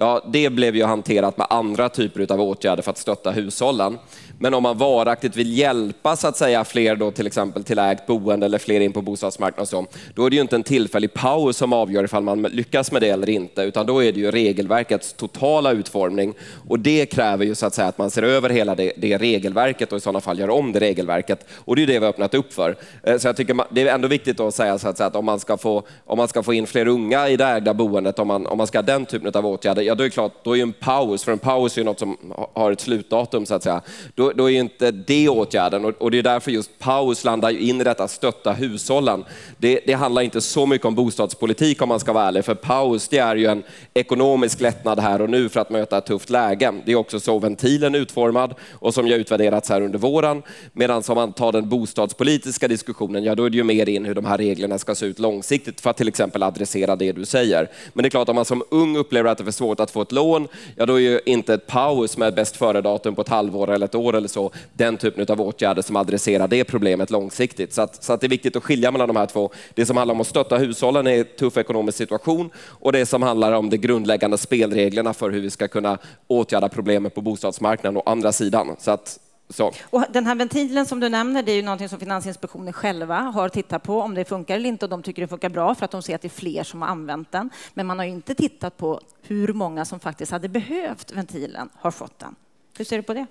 ja, 0.00 0.24
det 0.26 0.50
blev 0.50 0.76
ju 0.76 0.84
hanterat 0.84 1.38
med 1.38 1.46
andra 1.50 1.88
typer 1.88 2.32
av 2.32 2.40
åtgärder 2.40 2.82
för 2.82 2.90
att 2.90 2.98
stötta 2.98 3.30
hushållen. 3.30 3.98
Men 4.40 4.54
om 4.54 4.62
man 4.62 4.78
varaktigt 4.78 5.36
vill 5.36 5.58
hjälpa 5.58 6.16
så 6.16 6.28
att 6.28 6.36
säga 6.36 6.64
fler 6.64 6.96
då 6.96 7.10
till 7.10 7.26
exempel 7.26 7.64
till 7.64 7.78
ägt 7.78 8.06
boende 8.06 8.46
eller 8.46 8.58
fler 8.58 8.80
in 8.80 8.92
på 8.92 9.02
bostadsmarknaden 9.02 9.62
och 9.62 9.68
så, 9.68 9.86
då 10.14 10.26
är 10.26 10.30
det 10.30 10.36
ju 10.36 10.42
inte 10.42 10.56
en 10.56 10.62
tillfällig 10.62 11.14
paus 11.14 11.56
som 11.56 11.72
avgör 11.72 12.04
ifall 12.04 12.22
man 12.22 12.42
lyckas 12.42 12.92
med 12.92 13.02
det 13.02 13.08
eller 13.08 13.28
inte, 13.28 13.62
utan 13.62 13.86
då 13.86 14.04
är 14.04 14.12
det 14.12 14.20
ju 14.20 14.30
regelverkets 14.30 15.12
totala 15.12 15.72
utformning 15.72 16.34
och 16.68 16.78
det 16.78 17.06
kräver 17.06 17.44
ju 17.44 17.54
så 17.54 17.66
att 17.66 17.74
säga 17.74 17.88
att 17.88 17.98
man 17.98 18.10
ser 18.10 18.22
över 18.22 18.50
hela 18.50 18.74
det, 18.74 18.92
det 18.96 19.18
regelverket 19.18 19.92
och 19.92 19.98
i 19.98 20.00
sådana 20.00 20.20
fall 20.20 20.38
gör 20.38 20.50
om 20.50 20.72
det 20.72 20.80
regelverket 20.80 21.46
och 21.52 21.76
det 21.76 21.82
är 21.82 21.86
det 21.86 21.98
vi 21.98 22.04
har 22.04 22.12
öppnat 22.12 22.34
upp 22.34 22.52
för. 22.52 22.76
Eh, 23.02 23.18
så 23.18 23.28
jag 23.28 23.36
tycker 23.36 23.60
det 23.70 23.80
är 23.80 23.94
ändå 23.94 24.08
viktigt 24.08 24.40
att 24.40 24.54
säga 24.54 24.78
så 24.78 24.88
att, 24.88 24.96
säga 24.96 25.06
att 25.06 25.16
om 25.16 25.24
man 25.24 25.40
ska 25.40 25.56
få 25.56 25.82
om 26.04 26.18
man 26.18 26.28
ska 26.28 26.42
få 26.42 26.54
in 26.54 26.66
fler 26.66 26.88
unga 26.88 27.28
i 27.28 27.36
det 27.36 27.44
ägda 27.44 27.74
boendet, 27.74 28.18
om 28.18 28.28
man, 28.28 28.46
om 28.46 28.58
man 28.58 28.66
ska 28.66 28.78
ha 28.78 28.82
den 28.82 29.06
typen 29.06 29.32
av 29.34 29.46
åtgärder, 29.46 29.82
ja 29.88 29.94
då 29.94 30.02
är 30.04 30.08
det 30.08 30.10
klart, 30.10 30.32
då 30.42 30.52
är 30.52 30.56
ju 30.56 30.62
en 30.62 30.72
paus, 30.72 31.24
för 31.24 31.32
en 31.32 31.38
paus 31.38 31.76
är 31.76 31.80
ju 31.80 31.84
något 31.84 31.98
som 31.98 32.16
har 32.54 32.72
ett 32.72 32.80
slutdatum 32.80 33.46
så 33.46 33.54
att 33.54 33.62
säga. 33.62 33.80
Då, 34.14 34.32
då, 34.32 34.50
är 34.50 34.60
inte 34.60 34.90
det 34.90 35.28
åtgärden 35.28 35.84
och, 35.84 36.10
det 36.10 36.18
är 36.18 36.22
därför 36.22 36.50
just 36.50 36.78
paus 36.78 37.24
landar 37.24 37.50
in 37.50 37.80
i 37.80 37.84
detta 37.84 38.08
stötta 38.08 38.52
hushållen. 38.52 39.24
Det, 39.58 39.80
det, 39.86 39.92
handlar 39.92 40.22
inte 40.22 40.40
så 40.40 40.66
mycket 40.66 40.84
om 40.84 40.94
bostadspolitik 40.94 41.82
om 41.82 41.88
man 41.88 42.00
ska 42.00 42.12
vara 42.12 42.24
ärlig, 42.24 42.44
för 42.44 42.54
paus 42.54 43.08
det 43.08 43.18
är 43.18 43.36
ju 43.36 43.46
en 43.46 43.62
ekonomisk 43.94 44.60
lättnad 44.60 45.00
här 45.00 45.22
och 45.22 45.30
nu 45.30 45.48
för 45.48 45.60
att 45.60 45.70
möta 45.70 45.98
ett 45.98 46.06
tufft 46.06 46.30
läge. 46.30 46.74
Det 46.84 46.92
är 46.92 46.96
också 46.96 47.20
så 47.20 47.38
ventilen 47.38 47.94
är 47.94 47.98
utformad 47.98 48.54
och 48.72 48.94
som 48.94 49.06
ju 49.06 49.14
utvärderats 49.14 49.68
här 49.68 49.80
under 49.80 49.98
våren. 49.98 50.42
Medan 50.72 51.02
om 51.08 51.14
man 51.14 51.32
tar 51.32 51.52
den 51.52 51.68
bostadspolitiska 51.68 52.68
diskussionen, 52.68 53.24
ja 53.24 53.34
då 53.34 53.44
är 53.44 53.50
det 53.50 53.56
ju 53.56 53.64
mer 53.64 53.88
in 53.88 54.04
hur 54.04 54.14
de 54.14 54.24
här 54.24 54.38
reglerna 54.38 54.78
ska 54.78 54.94
se 54.94 55.06
ut 55.06 55.18
långsiktigt 55.18 55.80
för 55.80 55.90
att 55.90 55.96
till 55.96 56.08
exempel 56.08 56.42
adressera 56.42 56.96
det 56.96 57.12
du 57.12 57.24
säger. 57.24 57.68
Men 57.92 58.02
det 58.02 58.08
är 58.08 58.10
klart, 58.10 58.28
om 58.28 58.36
man 58.36 58.44
som 58.44 58.62
ung 58.70 58.96
upplever 58.96 59.30
att 59.30 59.38
det 59.38 59.42
är 59.42 59.44
för 59.44 59.52
svårt 59.52 59.77
att 59.80 59.90
få 59.90 60.02
ett 60.02 60.12
lån, 60.12 60.48
ja 60.76 60.86
då 60.86 60.94
är 60.94 60.98
ju 60.98 61.20
inte 61.26 61.54
ett 61.54 61.66
paus 61.66 62.16
med 62.16 62.34
bäst 62.34 62.56
före-datum 62.56 63.14
på 63.14 63.22
ett 63.22 63.28
halvår 63.28 63.70
eller 63.70 63.86
ett 63.86 63.94
år 63.94 64.16
eller 64.16 64.28
så 64.28 64.50
den 64.72 64.96
typen 64.96 65.26
av 65.28 65.40
åtgärder 65.40 65.82
som 65.82 65.96
adresserar 65.96 66.48
det 66.48 66.64
problemet 66.64 67.10
långsiktigt. 67.10 67.74
Så, 67.74 67.82
att, 67.82 68.04
så 68.04 68.12
att 68.12 68.20
det 68.20 68.26
är 68.26 68.28
viktigt 68.28 68.56
att 68.56 68.64
skilja 68.64 68.90
mellan 68.90 69.08
de 69.08 69.16
här 69.16 69.26
två. 69.26 69.50
Det 69.74 69.86
som 69.86 69.96
handlar 69.96 70.14
om 70.14 70.20
att 70.20 70.26
stötta 70.26 70.56
hushållen 70.56 71.06
i 71.06 71.18
en 71.18 71.24
tuff 71.38 71.56
ekonomisk 71.56 71.98
situation 71.98 72.50
och 72.56 72.92
det 72.92 73.06
som 73.06 73.22
handlar 73.22 73.52
om 73.52 73.70
de 73.70 73.76
grundläggande 73.76 74.38
spelreglerna 74.38 75.14
för 75.14 75.30
hur 75.30 75.40
vi 75.40 75.50
ska 75.50 75.68
kunna 75.68 75.98
åtgärda 76.26 76.68
problemet 76.68 77.14
på 77.14 77.20
bostadsmarknaden 77.20 77.96
å 77.96 78.02
andra 78.06 78.32
sidan. 78.32 78.76
Så 78.78 78.90
att, 78.90 79.18
så. 79.50 79.72
Och 79.82 80.04
den 80.12 80.26
här 80.26 80.34
ventilen 80.34 80.86
som 80.86 81.00
du 81.00 81.08
nämner, 81.08 81.42
det 81.42 81.52
är 81.52 81.56
ju 81.56 81.62
någonting 81.62 81.88
som 81.88 81.98
Finansinspektionen 81.98 82.72
själva 82.72 83.20
har 83.20 83.48
tittat 83.48 83.82
på 83.82 84.00
om 84.00 84.14
det 84.14 84.24
funkar 84.24 84.56
eller 84.56 84.68
inte 84.68 84.84
och 84.84 84.90
de 84.90 85.02
tycker 85.02 85.22
det 85.22 85.28
funkar 85.28 85.48
bra 85.48 85.74
för 85.74 85.84
att 85.84 85.90
de 85.90 86.02
ser 86.02 86.14
att 86.14 86.22
det 86.22 86.28
är 86.28 86.30
fler 86.30 86.62
som 86.62 86.82
har 86.82 86.88
använt 86.88 87.32
den. 87.32 87.50
Men 87.74 87.86
man 87.86 87.98
har 87.98 88.06
ju 88.06 88.12
inte 88.12 88.34
tittat 88.34 88.76
på 88.76 89.00
hur 89.22 89.52
många 89.52 89.84
som 89.84 90.00
faktiskt 90.00 90.32
hade 90.32 90.48
behövt 90.48 91.12
ventilen 91.12 91.68
har 91.74 91.90
fått 91.90 92.18
den. 92.18 92.34
Hur 92.78 92.84
ser 92.84 92.96
du 92.96 93.02
på 93.02 93.14
det? 93.14 93.26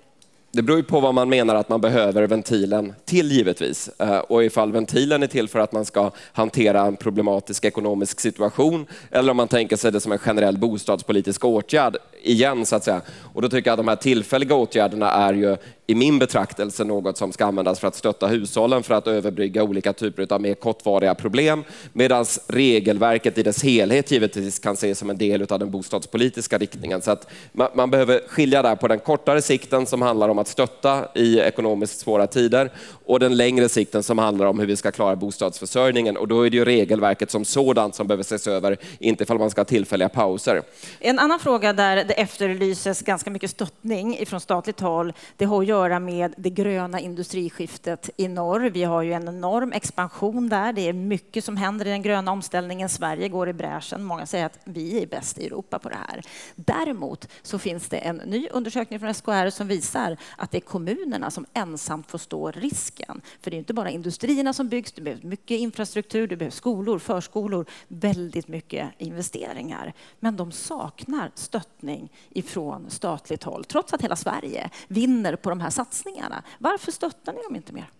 Det 0.52 0.62
beror 0.62 0.78
ju 0.78 0.84
på 0.84 1.00
vad 1.00 1.14
man 1.14 1.28
menar 1.28 1.54
att 1.54 1.68
man 1.68 1.80
behöver 1.80 2.26
ventilen 2.26 2.94
till 3.04 3.32
givetvis. 3.32 3.88
Eh, 3.98 4.18
och 4.18 4.44
ifall 4.44 4.72
ventilen 4.72 5.22
är 5.22 5.26
till 5.26 5.48
för 5.48 5.58
att 5.58 5.72
man 5.72 5.84
ska 5.84 6.10
hantera 6.32 6.80
en 6.80 6.96
problematisk 6.96 7.64
ekonomisk 7.64 8.20
situation 8.20 8.86
eller 9.10 9.30
om 9.30 9.36
man 9.36 9.48
tänker 9.48 9.76
sig 9.76 9.92
det 9.92 10.00
som 10.00 10.12
en 10.12 10.18
generell 10.18 10.58
bostadspolitisk 10.58 11.44
åtgärd 11.44 11.96
igen 12.22 12.66
så 12.66 12.76
att 12.76 12.84
säga. 12.84 13.00
Och 13.34 13.42
då 13.42 13.48
tycker 13.48 13.70
jag 13.70 13.72
att 13.72 13.78
de 13.86 13.88
här 13.88 13.96
tillfälliga 13.96 14.54
åtgärderna 14.54 15.10
är 15.10 15.34
ju 15.34 15.56
i 15.90 15.94
min 15.94 16.18
betraktelse 16.18 16.84
något 16.84 17.16
som 17.16 17.32
ska 17.32 17.44
användas 17.46 17.80
för 17.80 17.88
att 17.88 17.94
stötta 17.94 18.26
hushållen 18.26 18.82
för 18.82 18.94
att 18.94 19.06
överbrygga 19.06 19.62
olika 19.62 19.92
typer 19.92 20.32
av 20.32 20.40
mer 20.40 20.54
kortvariga 20.54 21.14
problem. 21.14 21.64
Medan 21.92 22.24
regelverket 22.46 23.38
i 23.38 23.42
dess 23.42 23.62
helhet 23.62 24.10
givetvis 24.10 24.58
kan 24.58 24.74
ses 24.74 24.98
som 24.98 25.10
en 25.10 25.18
del 25.18 25.42
av 25.52 25.58
den 25.58 25.70
bostadspolitiska 25.70 26.58
riktningen. 26.58 27.02
Så 27.02 27.10
att 27.10 27.30
man, 27.52 27.68
man 27.74 27.90
behöver 27.90 28.20
skilja 28.28 28.62
där 28.62 28.76
på 28.76 28.88
den 28.88 28.98
kortare 28.98 29.42
sikten 29.42 29.86
som 29.86 30.02
handlar 30.02 30.28
om 30.28 30.38
att 30.38 30.48
stötta 30.48 31.08
i 31.14 31.38
ekonomiskt 31.38 32.00
svåra 32.00 32.26
tider 32.26 32.70
och 33.06 33.20
den 33.20 33.36
längre 33.36 33.68
sikten 33.68 34.02
som 34.02 34.18
handlar 34.18 34.46
om 34.46 34.58
hur 34.58 34.66
vi 34.66 34.76
ska 34.76 34.90
klara 34.90 35.16
bostadsförsörjningen. 35.16 36.16
Och 36.16 36.28
då 36.28 36.46
är 36.46 36.50
det 36.50 36.56
ju 36.56 36.64
regelverket 36.64 37.30
som 37.30 37.44
sådant 37.44 37.94
som 37.94 38.06
behöver 38.06 38.22
ses 38.22 38.46
över, 38.46 38.76
inte 38.98 39.22
ifall 39.22 39.38
man 39.38 39.50
ska 39.50 39.60
ha 39.60 39.64
tillfälliga 39.64 40.08
pauser. 40.08 40.62
En 41.00 41.18
annan 41.18 41.38
fråga 41.38 41.72
där 41.72 41.96
det 41.96 42.14
efterlyses 42.14 43.02
ganska 43.02 43.30
mycket 43.30 43.50
stöttning 43.50 44.26
från 44.26 44.40
statligt 44.40 44.80
håll, 44.80 45.12
det 45.36 45.44
har 45.44 45.62
ju 45.62 45.77
göra 45.78 45.98
med 45.98 46.34
det 46.36 46.50
gröna 46.50 47.00
industriskiftet 47.00 48.10
i 48.16 48.28
norr. 48.28 48.60
Vi 48.60 48.84
har 48.84 49.02
ju 49.02 49.12
en 49.12 49.28
enorm 49.28 49.72
expansion 49.72 50.48
där. 50.48 50.72
Det 50.72 50.88
är 50.88 50.92
mycket 50.92 51.44
som 51.44 51.56
händer 51.56 51.86
i 51.86 51.90
den 51.90 52.02
gröna 52.02 52.32
omställningen. 52.32 52.88
Sverige 52.88 53.28
går 53.28 53.48
i 53.48 53.52
bräschen. 53.52 54.04
Många 54.04 54.26
säger 54.26 54.46
att 54.46 54.58
vi 54.64 55.02
är 55.02 55.06
bäst 55.06 55.38
i 55.38 55.46
Europa 55.46 55.78
på 55.78 55.88
det 55.88 55.96
här. 56.08 56.22
Däremot 56.54 57.28
så 57.42 57.58
finns 57.58 57.88
det 57.88 57.96
en 57.96 58.16
ny 58.16 58.48
undersökning 58.48 59.00
från 59.00 59.14
SKR 59.14 59.50
som 59.50 59.68
visar 59.68 60.16
att 60.36 60.50
det 60.50 60.58
är 60.58 60.60
kommunerna 60.60 61.30
som 61.30 61.46
ensamt 61.54 62.10
får 62.10 62.18
stå 62.18 62.50
risken. 62.50 63.20
För 63.40 63.50
det 63.50 63.56
är 63.56 63.58
inte 63.58 63.74
bara 63.74 63.90
industrierna 63.90 64.52
som 64.52 64.68
byggs, 64.68 64.92
det 64.92 65.02
behövs 65.02 65.22
mycket 65.22 65.60
infrastruktur, 65.60 66.26
det 66.26 66.36
behövs 66.36 66.54
skolor, 66.54 66.98
förskolor, 66.98 67.66
väldigt 67.88 68.48
mycket 68.48 68.88
investeringar. 68.98 69.92
Men 70.20 70.36
de 70.36 70.52
saknar 70.52 71.30
stöttning 71.34 72.12
ifrån 72.30 72.90
statligt 72.90 73.42
håll, 73.42 73.64
trots 73.64 73.92
att 73.92 74.02
hela 74.02 74.16
Sverige 74.16 74.70
vinner 74.88 75.36
på 75.36 75.50
de 75.50 75.60
här 75.60 75.67
satsningarna. 75.70 76.42
Varför 76.58 76.92
stöttar 76.92 77.32
ni 77.32 77.42
dem 77.42 77.56
inte 77.56 77.72
mer? 77.72 77.90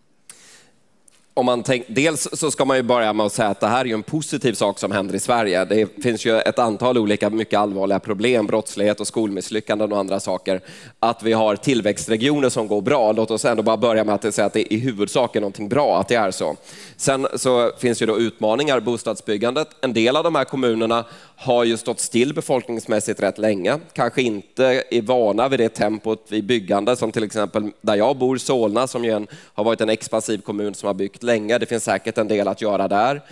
om 1.39 1.47
man 1.47 1.63
tänk, 1.63 1.85
dels 1.89 2.29
så 2.33 2.51
ska 2.51 2.65
man 2.65 2.77
ju 2.77 2.83
börja 2.83 3.13
med 3.13 3.27
att 3.27 3.33
säga 3.33 3.49
att 3.49 3.61
det 3.61 3.67
här 3.67 3.87
är 3.87 3.95
en 3.95 4.03
positiv 4.03 4.53
sak 4.53 4.79
som 4.79 4.93
händer 4.93 5.15
i 5.15 5.21
Sverige. 5.21 5.65
Det 5.65 6.03
finns 6.03 6.27
ju 6.27 6.39
ett 6.39 6.59
antal 6.59 6.99
olika 6.99 7.31
mycket 7.31 7.59
allvarliga 7.59 8.01
problem, 8.01 8.47
brottslighet 8.47 9.01
och 9.01 9.07
skolmisslyckanden 9.07 9.93
och 9.93 9.99
andra 9.99 10.21
saker. 10.21 10.61
Att 11.01 11.23
vi 11.23 11.33
har 11.33 11.57
tillväxtregioner 11.57 12.49
som 12.49 12.69
går 12.69 12.81
bra, 12.81 13.13
låt 13.13 13.31
oss 13.31 13.45
ändå 13.45 13.63
bara 13.63 13.77
börja 13.77 14.05
med 14.05 14.15
att 14.15 14.35
säga 14.35 14.47
att 14.47 14.53
det 14.53 14.75
i 14.75 14.79
huvudsak 14.79 15.37
är 15.37 15.41
någonting 15.41 15.69
bra 15.69 16.01
att 16.01 16.09
det 16.09 16.15
är 16.15 16.31
så. 16.31 16.57
Sen 16.97 17.27
så 17.37 17.73
finns 17.79 18.03
ju 18.03 18.07
då 18.07 18.19
utmaningar, 18.19 18.81
bostadsbyggandet. 18.81 19.69
En 19.81 19.93
del 19.93 20.17
av 20.17 20.25
de 20.25 20.35
här 20.35 20.45
kommunerna 20.45 21.05
har 21.41 21.65
ju 21.65 21.77
stått 21.77 22.01
still 22.01 22.35
befolkningsmässigt 22.35 23.23
rätt 23.23 23.39
länge, 23.39 23.79
kanske 23.93 24.23
inte 24.23 24.83
är 24.91 25.03
vana 25.03 25.49
vid 25.49 25.61
det 25.61 25.69
tempot 25.69 26.27
vid 26.29 26.45
byggande 26.45 26.97
som 26.97 27.13
till 27.13 27.25
exempel 27.25 27.71
där 27.81 27.95
jag 27.95 28.17
bor, 28.17 28.37
Solna, 28.37 28.87
som 28.87 29.05
ju 29.05 29.11
en, 29.11 29.27
har 29.33 29.65
varit 29.65 29.81
en 29.81 29.89
expansiv 29.89 30.39
kommun 30.39 30.75
som 30.75 30.87
har 30.87 30.95
byggt 30.95 31.23
länge. 31.23 31.59
Det 31.59 31.67
finns 31.67 31.85
säkert 31.85 32.19
en 32.19 32.29
del 32.29 32.49
att 32.49 32.61
göra 32.61 32.89
där. 32.89 33.23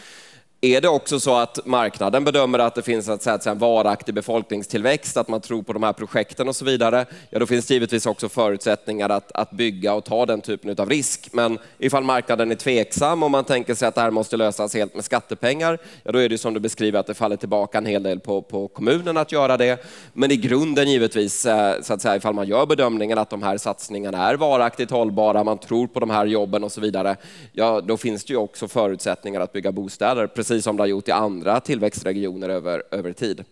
Är 0.67 0.81
det 0.81 0.89
också 0.89 1.21
så 1.21 1.37
att 1.37 1.67
marknaden 1.67 2.25
bedömer 2.25 2.59
att 2.59 2.75
det 2.75 2.83
finns 2.83 3.09
att 3.09 3.23
säga, 3.23 3.39
en 3.47 3.59
varaktig 3.59 4.15
befolkningstillväxt, 4.15 5.17
att 5.17 5.29
man 5.29 5.41
tror 5.41 5.63
på 5.63 5.73
de 5.73 5.83
här 5.83 5.93
projekten 5.93 6.49
och 6.49 6.57
så 6.57 6.65
vidare, 6.65 7.07
ja 7.31 7.39
då 7.39 7.47
finns 7.47 7.67
det 7.67 7.75
givetvis 7.75 8.07
också 8.07 8.29
förutsättningar 8.29 9.09
att, 9.09 9.33
att 9.33 9.51
bygga 9.51 9.95
och 9.95 10.05
ta 10.05 10.27
den 10.27 10.41
typen 10.41 10.77
av 10.79 10.91
risk. 10.91 11.29
Men 11.33 11.59
ifall 11.79 12.05
marknaden 12.05 12.51
är 12.51 12.55
tveksam 12.55 13.23
och 13.23 13.31
man 13.31 13.45
tänker 13.45 13.75
sig 13.75 13.89
att 13.89 13.95
det 13.95 14.01
här 14.01 14.11
måste 14.11 14.37
lösas 14.37 14.75
helt 14.75 14.95
med 14.95 15.05
skattepengar, 15.05 15.79
ja 16.03 16.13
då 16.13 16.19
är 16.19 16.29
det 16.29 16.39
som 16.39 16.55
du 16.55 16.61
beskriver 16.61 17.01
att 17.01 17.07
det 17.07 17.15
faller 17.15 17.37
tillbaka 17.37 17.79
en 17.79 17.87
hel 17.87 18.03
del 18.03 18.21
på, 18.21 18.43
på 18.43 18.69
kommunen 18.69 19.17
att 19.17 19.33
göra 19.33 19.57
det. 19.57 19.85
Men 20.13 20.31
i 20.31 20.37
grunden 20.37 20.91
givetvis, 20.91 21.47
eh, 21.47 21.83
så 21.83 21.95
att 21.95 22.03
säga, 22.03 22.17
ifall 22.17 22.35
man 22.35 22.47
gör 22.47 22.67
bedömningen 22.67 23.19
att 23.19 23.31
de 23.31 23.43
här 23.43 23.59
satsningarna 23.59 24.29
är 24.29 24.35
varaktigt 24.35 24.91
hållbara, 24.91 25.45
man 25.45 25.59
tror 25.59 25.87
på 25.87 26.01
de 26.01 26.11
här 26.11 26.27
jobben 26.27 26.65
och 26.65 26.73
så 26.73 26.81
vidare, 26.81 27.17
ja 27.53 27.81
då 27.81 27.97
finns 27.97 28.25
det 28.25 28.33
ju 28.33 28.39
också 28.39 28.69
förutsättningar 28.69 29.41
att 29.41 29.53
bygga 29.53 29.73
bostäder 29.73 30.27
precis 30.27 30.56
som 30.63 30.77
det 30.77 30.83
har 30.83 30.89
gjort 30.89 31.09
i 31.09 31.13
andra 31.13 31.61
tillväxtregioner 31.61 32.49
över, 32.49 32.83
över 32.91 33.13
tid. 33.13 33.45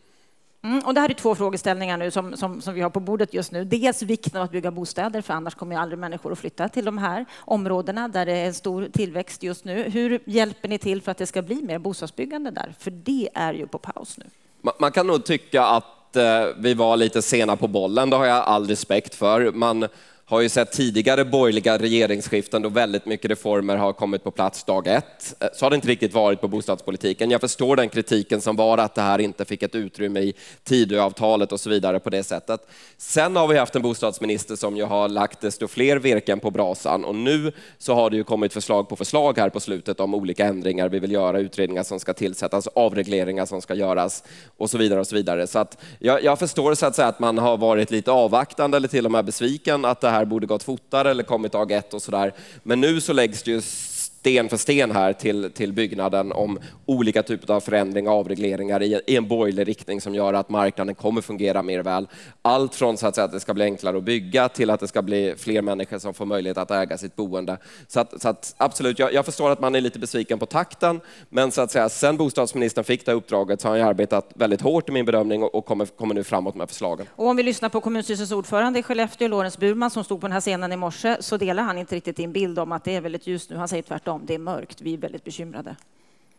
Mm, 0.64 0.78
och 0.78 0.94
det 0.94 1.00
här 1.00 1.08
är 1.08 1.14
två 1.14 1.34
frågeställningar 1.34 1.96
nu 1.96 2.10
som, 2.10 2.36
som, 2.36 2.60
som, 2.60 2.74
vi 2.74 2.80
har 2.80 2.90
på 2.90 3.00
bordet 3.00 3.34
just 3.34 3.52
nu. 3.52 3.64
Dels 3.64 4.02
vikten 4.02 4.40
av 4.40 4.44
att 4.44 4.50
bygga 4.50 4.70
bostäder, 4.70 5.22
för 5.22 5.34
annars 5.34 5.54
kommer 5.54 5.76
aldrig 5.76 5.98
människor 5.98 6.32
att 6.32 6.38
flytta 6.38 6.68
till 6.68 6.84
de 6.84 6.98
här 6.98 7.24
områdena 7.38 8.08
där 8.08 8.26
det 8.26 8.32
är 8.32 8.46
en 8.46 8.54
stor 8.54 8.88
tillväxt 8.92 9.42
just 9.42 9.64
nu. 9.64 9.82
Hur 9.82 10.20
hjälper 10.24 10.68
ni 10.68 10.78
till 10.78 11.02
för 11.02 11.10
att 11.10 11.18
det 11.18 11.26
ska 11.26 11.42
bli 11.42 11.62
mer 11.62 11.78
bostadsbyggande 11.78 12.50
där? 12.50 12.74
För 12.78 12.90
det 12.90 13.28
är 13.34 13.54
ju 13.54 13.66
på 13.66 13.78
paus 13.78 14.18
nu. 14.18 14.24
Man, 14.62 14.74
man 14.80 14.92
kan 14.92 15.06
nog 15.06 15.24
tycka 15.24 15.64
att 15.64 16.16
eh, 16.16 16.46
vi 16.58 16.74
var 16.74 16.96
lite 16.96 17.22
sena 17.22 17.56
på 17.56 17.68
bollen, 17.68 18.10
det 18.10 18.16
har 18.16 18.26
jag 18.26 18.44
all 18.44 18.66
respekt 18.66 19.14
för. 19.14 19.52
Man 19.52 19.86
har 20.26 20.40
ju 20.40 20.48
sett 20.48 20.72
tidigare 20.72 21.24
borgerliga 21.24 21.78
regeringsskiften 21.78 22.62
då 22.62 22.68
väldigt 22.68 23.06
mycket 23.06 23.30
reformer 23.30 23.76
har 23.76 23.92
kommit 23.92 24.24
på 24.24 24.30
plats 24.30 24.64
dag 24.64 24.86
ett. 24.86 25.34
Eh, 25.40 25.48
så 25.54 25.64
har 25.64 25.70
det 25.70 25.76
inte 25.76 25.88
riktigt 25.88 26.14
varit 26.14 26.40
på 26.40 26.48
bostadspolitiken. 26.48 27.30
Jag 27.30 27.40
förstår 27.40 27.76
den 27.76 27.88
kritiken 27.88 28.40
som 28.40 28.56
var 28.56 28.78
att 28.78 28.94
det 28.94 29.02
här 29.02 29.18
inte 29.18 29.44
fick 29.44 29.62
ett 29.62 29.74
utrymme 29.74 30.20
i 30.20 30.34
Tidöavtalet 30.64 31.52
och 31.52 31.60
så 31.60 31.70
vidare 31.70 32.00
på 32.00 32.10
det 32.10 32.22
sättet. 32.22 32.60
Sen 32.96 33.36
har 33.36 33.48
vi 33.48 33.58
haft 33.58 33.76
en 33.76 33.82
bostadsminister 33.82 34.56
som 34.56 34.76
ju 34.76 34.84
har 34.84 35.08
lagt 35.08 35.40
desto 35.40 35.68
fler 35.68 35.96
virken 35.96 36.40
på 36.40 36.50
brasan 36.50 37.04
och 37.04 37.14
nu 37.14 37.52
så 37.78 37.94
har 37.94 38.10
det 38.10 38.16
ju 38.16 38.24
kommit 38.24 38.52
förslag 38.52 38.88
på 38.88 38.96
förslag 38.96 39.38
här 39.38 39.48
på 39.48 39.60
slutet 39.60 40.00
om 40.00 40.14
olika 40.14 40.46
ändringar 40.46 40.88
vi 40.88 40.98
vill 40.98 41.12
göra, 41.12 41.38
utredningar 41.38 41.82
som 41.82 42.00
ska 42.00 42.12
tillsättas, 42.12 42.66
avregleringar 42.66 43.46
som 43.46 43.62
ska 43.62 43.74
göras 43.74 44.24
och 44.56 44.70
så 44.70 44.78
vidare 44.78 45.00
och 45.00 45.06
så 45.06 45.14
vidare. 45.14 45.46
Så 45.46 45.58
att 45.58 45.78
jag, 45.98 46.24
jag 46.24 46.38
förstår 46.38 46.74
så 46.74 46.86
att 46.86 46.96
säga 46.96 47.08
att 47.08 47.20
man 47.20 47.38
har 47.38 47.56
varit 47.56 47.90
lite 47.90 48.10
avvaktande 48.10 48.76
eller 48.76 48.88
till 48.88 49.06
och 49.06 49.12
med 49.12 49.24
besviken 49.24 49.84
att 49.84 50.00
det 50.00 50.13
här 50.14 50.24
borde 50.24 50.46
gått 50.46 50.62
fortare 50.62 51.10
eller 51.10 51.22
kommit 51.22 51.52
dag 51.52 51.72
ett 51.72 51.94
och 51.94 52.02
sådär. 52.02 52.32
Men 52.62 52.80
nu 52.80 53.00
så 53.00 53.12
läggs 53.12 53.42
det 53.42 53.50
ju 53.50 53.62
sten 54.24 54.48
för 54.48 54.56
sten 54.56 54.90
här 54.90 55.12
till, 55.12 55.50
till 55.50 55.72
byggnaden 55.72 56.32
om 56.32 56.58
olika 56.86 57.22
typer 57.22 57.54
av 57.54 57.60
förändringar 57.60 58.10
och 58.10 58.16
avregleringar 58.16 58.82
i, 58.82 59.00
i, 59.06 59.16
en 59.16 59.28
borgerlig 59.28 59.68
riktning 59.68 60.00
som 60.00 60.14
gör 60.14 60.34
att 60.34 60.48
marknaden 60.48 60.94
kommer 60.94 61.20
fungera 61.20 61.62
mer 61.62 61.82
väl. 61.82 62.08
Allt 62.42 62.74
från 62.74 62.96
så 62.96 63.06
att, 63.06 63.14
säga, 63.14 63.24
att 63.24 63.32
det 63.32 63.40
ska 63.40 63.54
bli 63.54 63.64
enklare 63.64 63.96
att 63.96 64.04
bygga 64.04 64.48
till 64.48 64.70
att 64.70 64.80
det 64.80 64.88
ska 64.88 65.02
bli 65.02 65.34
fler 65.38 65.62
människor 65.62 65.98
som 65.98 66.14
får 66.14 66.26
möjlighet 66.26 66.58
att 66.58 66.70
äga 66.70 66.98
sitt 66.98 67.16
boende. 67.16 67.56
Så, 67.86 68.00
att, 68.00 68.22
så 68.22 68.28
att, 68.28 68.54
absolut, 68.56 68.98
jag, 68.98 69.12
jag, 69.12 69.24
förstår 69.24 69.50
att 69.50 69.60
man 69.60 69.74
är 69.74 69.80
lite 69.80 69.98
besviken 69.98 70.38
på 70.38 70.46
takten, 70.46 71.00
men 71.28 71.50
så 71.50 71.60
att 71.60 71.70
säga, 71.70 71.88
sen 71.88 72.16
bostadsministern 72.16 72.84
fick 72.84 73.06
det 73.06 73.12
uppdraget 73.12 73.60
så 73.60 73.68
har 73.68 73.78
han 73.78 73.88
arbetat 73.88 74.32
väldigt 74.34 74.60
hårt 74.60 74.88
i 74.88 74.92
min 74.92 75.04
bedömning 75.04 75.42
och, 75.42 75.54
och 75.54 75.66
kommer, 75.66 75.86
kommer 75.86 76.14
nu 76.14 76.24
framåt 76.24 76.54
med 76.54 76.68
förslagen. 76.68 77.06
Och 77.16 77.26
om 77.26 77.36
vi 77.36 77.42
lyssnar 77.42 77.68
på 77.68 77.80
kommunstyrelsens 77.80 78.32
ordförande 78.32 78.78
i 78.78 78.82
Skellefteå, 78.82 79.28
Lorentz 79.28 79.58
Burman, 79.58 79.90
som 79.90 80.04
stod 80.04 80.20
på 80.20 80.26
den 80.26 80.32
här 80.32 80.40
scenen 80.40 80.72
i 80.72 80.76
morse, 80.76 81.16
så 81.20 81.36
delar 81.36 81.62
han 81.62 81.78
inte 81.78 81.96
riktigt 81.96 82.16
din 82.16 82.32
bild 82.32 82.58
om 82.58 82.72
att 82.72 82.84
det 82.84 82.96
är 82.96 83.00
väldigt 83.00 83.26
ljust 83.26 83.50
nu. 83.50 83.56
Han 83.56 83.68
säger 83.68 83.82
tvärtom 83.82 84.13
om. 84.14 84.26
Det 84.26 84.34
är 84.34 84.38
mörkt. 84.38 84.80
Vi 84.80 84.94
är 84.94 84.98
väldigt 84.98 85.24
bekymrade. 85.24 85.76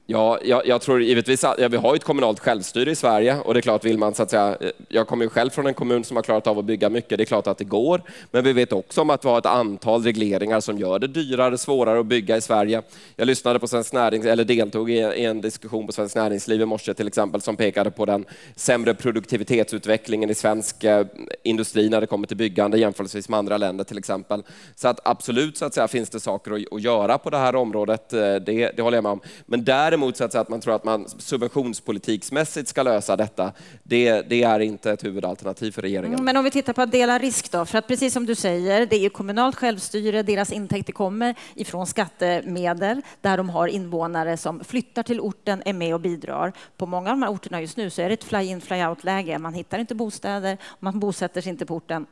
Ja, 0.07 0.39
jag, 0.43 0.67
jag, 0.67 0.81
tror 0.81 1.01
givetvis 1.01 1.43
att 1.43 1.59
ja, 1.59 1.67
vi 1.67 1.77
har 1.77 1.95
ett 1.95 2.03
kommunalt 2.03 2.39
självstyre 2.39 2.91
i 2.91 2.95
Sverige 2.95 3.39
och 3.39 3.53
det 3.53 3.59
är 3.59 3.61
klart, 3.61 3.85
vill 3.85 3.97
man 3.97 4.13
så 4.13 4.23
att 4.23 4.29
säga, 4.29 4.57
eh, 4.61 4.69
jag 4.89 5.07
kommer 5.07 5.25
ju 5.25 5.29
själv 5.29 5.49
från 5.49 5.67
en 5.67 5.73
kommun 5.73 6.03
som 6.03 6.15
har 6.17 6.23
klarat 6.23 6.47
av 6.47 6.59
att 6.59 6.65
bygga 6.65 6.89
mycket, 6.89 7.17
det 7.17 7.23
är 7.23 7.25
klart 7.25 7.47
att 7.47 7.57
det 7.57 7.63
går, 7.63 8.01
men 8.31 8.43
vi 8.43 8.53
vet 8.53 8.73
också 8.73 9.01
om 9.01 9.09
att 9.09 9.25
vi 9.25 9.29
har 9.29 9.37
ett 9.37 9.45
antal 9.45 10.03
regleringar 10.03 10.59
som 10.59 10.79
gör 10.79 10.99
det 10.99 11.07
dyrare, 11.07 11.57
svårare 11.57 11.99
att 11.99 12.05
bygga 12.05 12.37
i 12.37 12.41
Sverige. 12.41 12.81
Jag 13.15 13.25
lyssnade 13.25 13.59
på 13.59 13.67
Svensk 13.67 13.93
Närings, 13.93 14.25
eller 14.25 14.43
deltog 14.43 14.91
i, 14.91 14.93
i 14.93 15.25
en 15.25 15.41
diskussion 15.41 15.85
på 15.85 15.91
Svenskt 15.91 16.15
Näringsliv 16.15 16.61
i 16.61 16.65
morse 16.65 16.93
till 16.93 17.07
exempel, 17.07 17.41
som 17.41 17.55
pekade 17.55 17.91
på 17.91 18.05
den 18.05 18.25
sämre 18.55 18.93
produktivitetsutvecklingen 18.93 20.29
i 20.29 20.35
svensk 20.35 20.83
eh, 20.83 21.05
industri 21.43 21.89
när 21.89 22.01
det 22.01 22.07
kommer 22.07 22.27
till 22.27 22.37
byggande 22.37 22.77
jämförelsevis 22.77 23.29
med 23.29 23.39
andra 23.39 23.57
länder 23.57 23.83
till 23.83 23.97
exempel. 23.97 24.43
Så 24.75 24.87
att 24.87 24.99
absolut 25.03 25.57
så 25.57 25.65
att 25.65 25.73
säga, 25.73 25.87
finns 25.87 26.09
det 26.09 26.19
saker 26.19 26.51
att, 26.51 26.73
att 26.73 26.81
göra 26.81 27.17
på 27.17 27.29
det 27.29 27.37
här 27.37 27.55
området, 27.55 28.13
eh, 28.13 28.19
det, 28.19 28.71
det 28.75 28.81
håller 28.81 28.97
jag 28.97 29.03
med 29.03 29.11
om. 29.11 29.21
Men 29.45 29.63
där 29.63 29.94
däremot 29.95 30.17
så 30.17 30.23
att, 30.23 30.31
säga, 30.31 30.41
att 30.41 30.49
man 30.49 30.61
tror 30.61 30.75
att 30.75 30.83
man 30.83 31.09
subventionspolitiksmässigt 31.09 32.69
ska 32.69 32.83
lösa 32.83 33.15
detta, 33.15 33.51
det, 33.83 34.21
det 34.21 34.43
är 34.43 34.59
inte 34.59 34.91
ett 34.91 35.03
huvudalternativ 35.03 35.71
för 35.71 35.81
regeringen. 35.81 36.13
Mm, 36.13 36.25
men 36.25 36.37
om 36.37 36.43
vi 36.43 36.51
tittar 36.51 36.73
på 36.73 36.81
att 36.81 36.91
dela 36.91 37.19
risk 37.19 37.51
då, 37.51 37.65
för 37.65 37.77
att 37.77 37.87
precis 37.87 38.13
som 38.13 38.25
du 38.25 38.35
säger, 38.35 38.85
det 38.85 38.95
är 38.95 38.99
ju 38.99 39.09
kommunalt 39.09 39.55
självstyre, 39.55 40.23
deras 40.23 40.51
intäkter 40.51 40.93
kommer 40.93 41.35
ifrån 41.55 41.87
skattemedel 41.87 43.01
där 43.21 43.37
de 43.37 43.49
har 43.49 43.67
invånare 43.67 44.37
som 44.37 44.63
flyttar 44.63 45.03
till 45.03 45.19
orten, 45.19 45.63
är 45.65 45.73
med 45.73 45.93
och 45.93 46.01
bidrar. 46.01 46.53
På 46.77 46.85
många 46.85 47.09
av 47.09 47.17
de 47.17 47.23
här 47.23 47.31
orterna 47.31 47.61
just 47.61 47.77
nu 47.77 47.89
så 47.89 48.01
är 48.01 48.07
det 48.09 48.13
ett 48.13 48.23
fly-in, 48.23 48.61
fly-out-läge. 48.61 49.39
Man 49.39 49.53
hittar 49.53 49.79
inte 49.79 49.95
bostäder, 49.95 50.57
man 50.79 50.99
bosätter 50.99 51.41
sig 51.41 51.49
inte 51.49 51.65
på 51.65 51.75
orten 51.75 52.05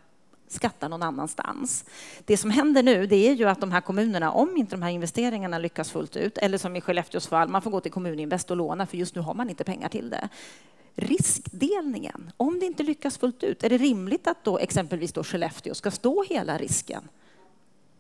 skattar 0.54 0.90
någon 0.90 1.04
annanstans. 1.04 1.86
Det 2.26 2.38
som 2.38 2.50
händer 2.50 2.84
nu 2.84 3.08
det 3.08 3.30
är 3.30 3.34
ju 3.34 3.50
att 3.50 3.62
de 3.62 3.72
här 3.72 3.82
kommunerna, 3.82 4.32
om 4.32 4.58
inte 4.58 4.76
de 4.76 4.82
här 4.82 4.90
investeringarna 4.90 5.58
lyckas 5.58 5.92
fullt 5.92 6.16
ut, 6.16 6.38
eller 6.38 6.58
som 6.58 6.76
i 6.76 6.82
Skellefteås 6.82 7.28
fall, 7.28 7.50
man 7.50 7.62
får 7.62 7.72
gå 7.72 7.80
till 7.80 7.92
Kommuninvest 7.92 8.52
och 8.52 8.58
låna 8.58 8.86
för 8.86 8.98
just 8.98 9.16
nu 9.16 9.22
har 9.22 9.34
man 9.34 9.50
inte 9.50 9.64
pengar 9.64 9.90
till 9.90 10.10
det. 10.10 10.30
Riskdelningen, 10.96 12.32
om 12.38 12.60
det 12.60 12.66
inte 12.66 12.84
lyckas 12.84 13.18
fullt 13.18 13.44
ut, 13.44 13.64
är 13.64 13.70
det 13.70 13.78
rimligt 13.78 14.28
att 14.28 14.44
då 14.44 14.58
exempelvis 14.58 15.14
då 15.14 15.24
Skellefteå 15.24 15.74
ska 15.74 15.92
stå 15.92 16.24
hela 16.30 16.58
risken? 16.58 17.08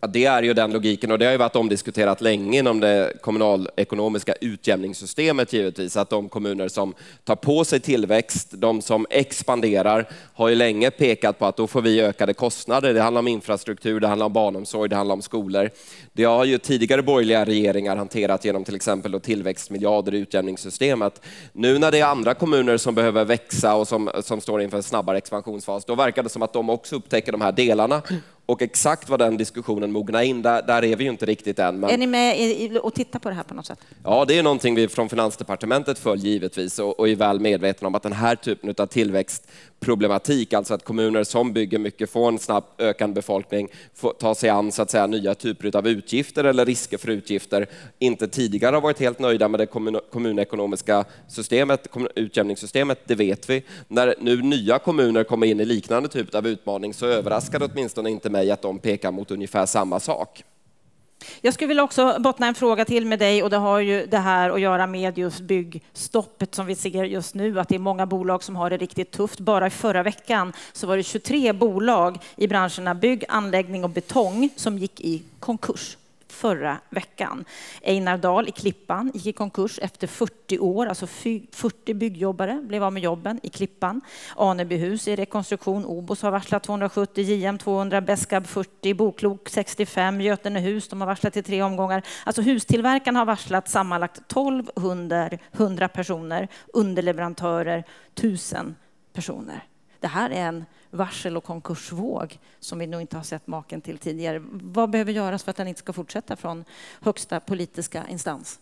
Ja, 0.04 0.08
det 0.08 0.26
är 0.26 0.44
ju 0.44 0.54
den 0.54 0.72
logiken 0.72 1.12
och 1.12 1.20
det 1.20 1.26
har 1.26 1.32
ju 1.32 1.38
varit 1.38 1.56
omdiskuterat 1.56 2.22
länge 2.22 2.60
inom 2.60 2.80
det 2.80 3.14
kommunalekonomiska 3.22 4.34
utjämningssystemet 4.42 5.54
givetvis, 5.54 5.98
att 5.98 6.10
de 6.10 6.30
kommuner 6.30 6.68
som 6.68 6.94
tar 7.24 7.36
på 7.36 7.66
sig 7.66 7.80
tillväxt, 7.80 8.52
de 8.52 8.82
som 8.82 9.06
expanderar, 9.10 10.10
har 10.34 10.50
ju 10.50 10.56
länge 10.56 10.92
pekat 10.92 11.40
på 11.40 11.46
att 11.46 11.58
då 11.58 11.68
får 11.68 11.82
vi 11.82 12.02
ökade 12.02 12.34
kostnader. 12.34 12.94
Det 12.94 13.02
handlar 13.02 13.20
om 13.20 13.28
infrastruktur, 13.28 14.00
det 14.00 14.08
handlar 14.08 14.26
om 14.26 14.34
barnomsorg, 14.34 14.90
det 14.90 14.96
handlar 14.96 15.16
om 15.16 15.22
skolor. 15.22 15.70
Det 16.14 16.24
har 16.24 16.46
ju 16.46 16.58
tidigare 16.58 17.02
borgerliga 17.02 17.46
regeringar 17.46 17.96
hanterat 17.96 18.46
genom 18.46 18.64
till 18.64 18.76
exempel 18.76 19.12
då 19.12 19.20
tillväxtmiljarder 19.20 20.14
i 20.14 20.18
utjämningssystemet. 20.18 21.22
Nu 21.52 21.80
när 21.80 21.92
det 21.92 22.00
är 22.00 22.06
andra 22.06 22.34
kommuner 22.34 22.78
som 22.78 22.96
behöver 22.96 23.26
växa 23.26 23.76
och 23.76 23.88
som, 23.88 24.10
som 24.24 24.42
står 24.42 24.62
inför 24.62 24.78
en 24.78 24.84
snabbare 24.84 25.18
expansionsfas, 25.18 25.86
då 25.86 25.96
verkar 25.96 26.24
det 26.24 26.30
som 26.30 26.42
att 26.42 26.54
de 26.54 26.70
också 26.70 26.96
upptäcker 26.96 27.32
de 27.32 27.42
här 27.42 27.52
delarna 27.52 28.02
och 28.46 28.62
exakt 28.62 29.10
vad 29.10 29.20
den 29.20 29.38
diskussionen 29.38 29.92
mognar 29.92 30.22
in, 30.22 30.42
där, 30.42 30.62
där 30.62 30.84
är 30.84 30.96
vi 30.96 31.04
ju 31.04 31.10
inte 31.10 31.26
riktigt 31.26 31.60
än. 31.60 31.80
Men... 31.80 31.90
Är 31.90 31.98
ni 31.98 32.08
med 32.08 32.78
och 32.78 32.94
tittar 32.94 33.20
på 33.20 33.30
det 33.30 33.36
här 33.36 33.44
på 33.44 33.54
något 33.54 33.66
sätt? 33.66 33.80
Ja, 34.04 34.26
det 34.26 34.38
är 34.38 34.44
någonting 34.44 34.76
vi 34.76 34.88
från 34.88 35.10
Finansdepartementet 35.10 36.00
följer 36.00 36.26
givetvis 36.26 36.80
och, 36.80 37.00
och 37.00 37.10
är 37.10 37.16
väl 37.16 37.40
medvetna 37.40 37.88
om 37.88 37.96
att 37.96 38.04
den 38.04 38.14
här 38.14 38.36
typen 38.36 38.76
av 38.78 38.86
tillväxt 38.86 39.48
problematik, 39.84 40.54
alltså 40.54 40.74
att 40.74 40.84
kommuner 40.84 41.24
som 41.24 41.54
bygger 41.54 41.80
mycket 41.80 42.10
får 42.10 42.28
en 42.28 42.40
snabbt 42.40 42.82
ökande 42.82 43.14
befolkning, 43.14 43.68
får 43.96 44.14
ta 44.14 44.36
sig 44.36 44.50
an 44.50 44.72
så 44.72 44.82
att 44.82 44.92
säga, 44.92 45.08
nya 45.08 45.36
typer 45.36 45.78
av 45.78 45.88
utgifter 45.88 46.44
eller 46.44 46.66
risker 46.66 46.98
för 46.98 47.10
utgifter, 47.10 47.70
inte 48.00 48.28
tidigare 48.28 48.76
har 48.76 48.82
varit 48.82 49.00
helt 49.00 49.20
nöjda 49.20 49.48
med 49.48 49.60
det 49.60 49.66
kommunekonomiska 50.12 51.06
systemet, 51.28 51.88
utjämningssystemet, 52.16 53.00
det 53.06 53.16
vet 53.16 53.50
vi. 53.50 53.64
När 53.88 54.16
nu 54.20 54.42
nya 54.42 54.80
kommuner 54.80 55.24
kommer 55.24 55.48
in 55.48 55.60
i 55.60 55.66
liknande 55.66 56.10
typ 56.10 56.36
av 56.36 56.48
utmaning 56.48 56.94
så 56.94 57.06
överraskar 57.06 57.60
det 57.60 57.70
åtminstone 57.74 58.10
inte 58.10 58.30
mig 58.30 58.52
att 58.52 58.62
de 58.62 58.80
pekar 58.80 59.12
mot 59.12 59.32
ungefär 59.32 59.66
samma 59.66 60.00
sak. 60.00 60.44
Jag 61.42 61.54
skulle 61.54 61.68
vilja 61.68 61.84
också 61.84 62.18
bottna 62.20 62.48
en 62.48 62.56
fråga 62.56 62.86
till 62.86 63.06
med 63.06 63.20
dig 63.20 63.44
och 63.44 63.50
det 63.50 63.58
har 63.58 63.80
ju 63.80 64.06
det 64.06 64.18
här 64.18 64.50
att 64.50 64.62
göra 64.62 64.88
med 64.88 65.18
just 65.18 65.40
byggstoppet 65.40 66.56
som 66.56 66.66
vi 66.66 66.76
ser 66.76 67.04
just 67.04 67.36
nu, 67.36 67.60
att 67.60 67.70
det 67.70 67.76
är 67.76 67.80
många 67.80 68.06
bolag 68.06 68.44
som 68.44 68.56
har 68.56 68.70
det 68.70 68.78
riktigt 68.78 69.12
tufft. 69.12 69.40
Bara 69.40 69.68
i 69.68 69.70
förra 69.70 70.04
veckan 70.04 70.54
så 70.74 70.88
var 70.88 70.98
det 70.98 71.04
23 71.04 71.54
bolag 71.54 72.18
i 72.36 72.48
branscherna 72.48 72.96
bygg, 72.96 73.24
anläggning 73.30 73.84
och 73.84 73.90
betong 73.90 74.50
som 74.56 74.78
gick 74.78 75.02
i 75.02 75.24
konkurs 75.40 75.98
förra 76.34 76.78
veckan. 76.90 77.46
Einar 77.84 78.18
Dahl 78.18 78.48
i 78.50 78.52
Klippan 78.52 79.12
gick 79.14 79.26
i 79.26 79.34
konkurs 79.34 79.80
efter 79.82 80.08
40 80.08 80.60
år, 80.60 80.86
alltså 80.86 81.08
40 81.08 81.94
byggjobbare 81.94 82.62
blev 82.64 82.84
av 82.84 82.94
med 82.94 83.04
jobben 83.04 83.40
i 83.44 83.50
Klippan. 83.50 84.02
Anebyhus 84.36 85.08
i 85.08 85.16
rekonstruktion, 85.16 85.86
Obos 85.86 86.22
har 86.22 86.32
varslat 86.32 86.64
270, 86.64 87.24
JM 87.24 87.58
200, 87.58 88.02
Beskab 88.02 88.48
40, 88.48 88.94
Boklok 88.94 89.50
65, 89.50 90.22
Götenehus, 90.22 90.88
de 90.88 91.02
har 91.02 91.08
varslat 91.08 91.38
i 91.38 91.44
tre 91.44 91.62
omgångar. 91.62 92.04
Alltså 92.24 92.42
hustillverkarna 92.42 93.20
har 93.20 93.26
varslat 93.26 93.70
sammanlagt 93.70 94.32
1200 94.32 95.88
personer, 95.88 96.48
underleverantörer 96.74 97.84
1000 98.16 98.76
personer. 99.14 99.64
Det 100.00 100.08
här 100.08 100.30
är 100.30 100.48
en 100.48 100.66
varsel 100.94 101.38
och 101.38 101.44
konkursvåg 101.44 102.40
som 102.60 102.80
vi 102.80 102.88
nog 102.88 103.02
inte 103.02 103.18
har 103.18 103.24
sett 103.24 103.48
maken 103.48 103.82
till 103.82 103.98
tidigare. 103.98 104.42
Vad 104.52 104.90
behöver 104.90 105.12
göras 105.12 105.44
för 105.44 105.52
att 105.52 105.58
den 105.58 105.68
inte 105.68 105.80
ska 105.80 105.94
fortsätta 105.94 106.36
från 106.36 106.66
högsta 107.02 107.40
politiska 107.40 108.08
instans? 108.10 108.60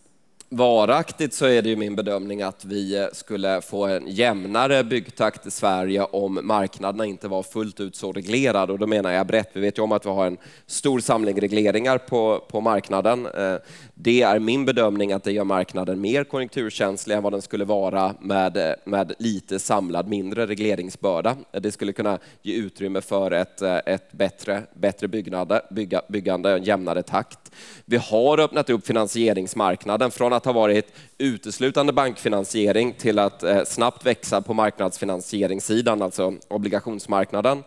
Varaktigt 0.54 1.34
så 1.34 1.46
är 1.46 1.62
det 1.62 1.68
ju 1.68 1.76
min 1.76 1.96
bedömning 1.96 2.42
att 2.42 2.64
vi 2.64 2.98
eh, 2.98 3.06
skulle 3.12 3.60
få 3.60 3.86
en 3.86 4.06
jämnare 4.06 4.84
byggtakt 4.84 5.46
i 5.46 5.50
Sverige 5.50 6.04
om 6.04 6.40
marknaderna 6.42 7.06
inte 7.06 7.28
var 7.28 7.42
fullt 7.42 7.80
ut 7.80 7.96
så 7.96 8.12
reglerade. 8.12 8.72
Och 8.72 8.78
då 8.78 8.86
menar 8.86 9.10
jag 9.12 9.26
brett. 9.26 9.50
Vi 9.52 9.60
vet 9.60 9.78
ju 9.78 9.82
om 9.82 9.92
att 9.92 10.06
vi 10.06 10.10
har 10.10 10.26
en 10.26 10.36
stor 10.66 11.00
samling 11.00 11.40
regleringar 11.40 11.98
på, 11.98 12.44
på 12.48 12.60
marknaden. 12.60 13.26
Eh, 13.26 13.54
det 13.94 14.22
är 14.22 14.38
min 14.38 14.64
bedömning 14.64 15.12
att 15.12 15.24
det 15.24 15.32
gör 15.32 15.44
marknaden 15.44 16.00
mer 16.00 16.24
konjunkturkänslig 16.24 17.16
än 17.16 17.22
vad 17.22 17.32
den 17.32 17.42
skulle 17.42 17.64
vara 17.64 18.14
med, 18.20 18.56
eh, 18.56 18.74
med 18.84 19.12
lite 19.18 19.58
samlad 19.58 20.08
mindre 20.08 20.46
regleringsbörda. 20.46 21.36
Det 21.52 21.72
skulle 21.72 21.92
kunna 21.92 22.18
ge 22.42 22.54
utrymme 22.54 23.00
för 23.00 23.30
ett, 23.30 23.62
ett 23.62 24.12
bättre, 24.12 24.62
bättre 24.74 25.08
byggnade, 25.08 25.62
bygga, 25.70 26.02
byggande, 26.08 26.52
en 26.52 26.62
jämnare 26.62 27.02
takt. 27.02 27.52
Vi 27.84 27.96
har 27.96 28.40
öppnat 28.40 28.70
upp 28.70 28.86
finansieringsmarknaden 28.86 30.10
från 30.10 30.32
att 30.32 30.41
att 30.42 30.54
ha 30.54 30.60
varit 30.60 30.92
uteslutande 31.18 31.92
bankfinansiering 31.92 32.92
till 32.92 33.18
att 33.18 33.42
eh, 33.42 33.64
snabbt 33.64 34.06
växa 34.06 34.40
på 34.40 34.54
marknadsfinansieringssidan, 34.54 36.02
alltså 36.02 36.34
obligationsmarknaden. 36.48 37.64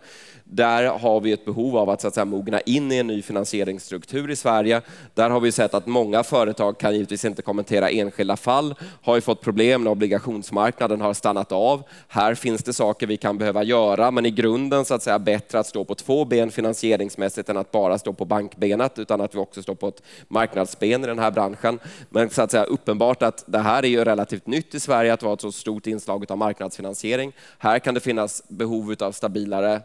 Där 0.50 0.86
har 0.86 1.22
vi 1.22 1.32
ett 1.32 1.46
behov 1.46 1.78
av 1.78 1.90
att, 1.90 2.02
så 2.02 2.08
att 2.08 2.14
säga, 2.14 2.26
mogna 2.26 2.62
in 2.62 2.92
i 2.92 2.98
en 2.98 3.08
ny 3.08 3.22
finansieringsstruktur 3.22 4.32
i 4.32 4.36
Sverige. 4.36 4.82
Där 5.14 5.30
har 5.30 5.40
vi 5.40 5.52
sett 5.52 5.74
att 5.74 5.88
många 5.88 6.24
företag 6.24 6.78
kan 6.78 6.94
givetvis 6.94 7.26
inte 7.26 7.42
kommentera 7.42 7.90
enskilda 7.90 8.38
fall, 8.38 8.76
har 9.02 9.16
ju 9.16 9.22
fått 9.22 9.42
problem 9.42 9.84
när 9.84 9.92
obligationsmarknaden 9.92 11.02
har 11.02 11.14
stannat 11.14 11.52
av. 11.52 11.84
Här 12.08 12.36
finns 12.36 12.64
det 12.64 12.74
saker 12.74 13.08
vi 13.08 13.18
kan 13.18 13.38
behöva 13.38 13.64
göra, 13.64 14.12
men 14.12 14.26
i 14.26 14.32
grunden 14.32 14.86
så 14.86 14.94
att 14.94 15.04
säga 15.04 15.20
bättre 15.20 15.60
att 15.60 15.68
stå 15.68 15.86
på 15.86 15.96
två 15.96 16.26
ben 16.26 16.52
finansieringsmässigt 16.52 17.50
än 17.50 17.58
att 17.58 17.72
bara 17.72 17.98
stå 17.98 18.14
på 18.14 18.26
bankbenet, 18.26 19.00
utan 19.00 19.22
att 19.22 19.36
vi 19.36 19.40
också 19.40 19.64
står 19.64 19.76
på 19.76 19.88
ett 19.88 20.02
marknadsben 20.28 21.04
i 21.04 21.08
den 21.08 21.20
här 21.20 21.32
branschen. 21.32 21.80
Men 22.10 22.30
så 22.30 22.42
att 22.42 22.52
säga 22.52 22.64
uppenbart 22.64 23.24
att 23.24 23.44
det 23.48 23.60
här 23.60 23.84
är 23.84 23.90
ju 23.90 24.04
relativt 24.04 24.48
nytt 24.48 24.76
i 24.76 24.80
Sverige 24.80 25.14
att 25.14 25.24
vara 25.24 25.34
ett 25.34 25.42
så 25.42 25.52
stort 25.52 25.88
inslag 25.88 26.32
av 26.32 26.38
marknadsfinansiering. 26.38 27.34
Här 27.58 27.80
kan 27.80 27.94
det 27.94 28.00
finnas 28.00 28.44
behov 28.48 28.96
av 29.00 29.12
stabilare 29.12 29.74
eh, 29.74 29.82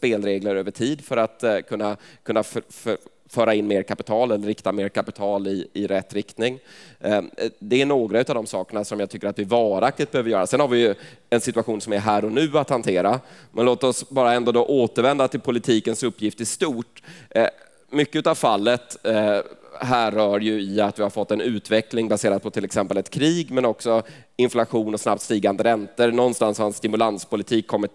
spelregler 0.00 0.56
över 0.56 0.70
tid 0.70 1.04
för 1.04 1.16
att 1.16 1.42
eh, 1.42 1.58
kunna, 1.58 1.96
kunna 2.22 2.42
för, 2.42 2.62
för, 2.68 2.96
föra 3.28 3.54
in 3.54 3.66
mer 3.66 3.82
kapital 3.82 4.30
eller 4.30 4.46
rikta 4.46 4.72
mer 4.72 4.88
kapital 4.88 5.46
i, 5.46 5.68
i 5.72 5.86
rätt 5.86 6.14
riktning. 6.14 6.58
Ehm, 7.00 7.30
det 7.58 7.82
är 7.82 7.86
några 7.86 8.18
av 8.18 8.24
de 8.24 8.46
sakerna 8.46 8.84
som 8.84 9.00
jag 9.00 9.10
tycker 9.10 9.28
att 9.28 9.38
vi 9.38 9.44
varaktigt 9.44 10.12
behöver 10.12 10.30
göra. 10.30 10.46
Sen 10.46 10.60
har 10.60 10.68
vi 10.68 10.80
ju 10.80 10.94
en 11.30 11.40
situation 11.40 11.80
som 11.80 11.92
är 11.92 11.98
här 11.98 12.24
och 12.24 12.32
nu 12.32 12.58
att 12.58 12.70
hantera. 12.70 13.20
Men 13.52 13.64
låt 13.64 13.84
oss 13.84 14.08
bara 14.08 14.32
ändå 14.32 14.52
då 14.52 14.64
återvända 14.64 15.28
till 15.28 15.40
politikens 15.40 16.02
uppgift 16.02 16.40
i 16.40 16.44
stort. 16.44 17.02
Ehm, 17.30 17.48
mycket 17.90 18.26
av 18.26 18.34
fallet 18.34 19.06
eh, 19.06 19.40
härrör 19.80 20.40
ju 20.40 20.60
i 20.60 20.80
att 20.80 20.98
vi 20.98 21.02
har 21.02 21.10
fått 21.10 21.30
en 21.30 21.40
utveckling 21.40 22.08
baserad 22.08 22.42
på 22.42 22.50
till 22.50 22.64
exempel 22.64 22.96
ett 22.96 23.10
krig, 23.10 23.50
men 23.50 23.64
också 23.64 24.02
inflation 24.36 24.94
och 24.94 25.00
snabbt 25.00 25.22
stigande 25.22 25.64
räntor. 25.64 26.10
Någonstans 26.10 26.58
har 26.58 26.66
en 26.66 26.72
stimulanspolitik 26.72 27.66
kommit 27.66 27.90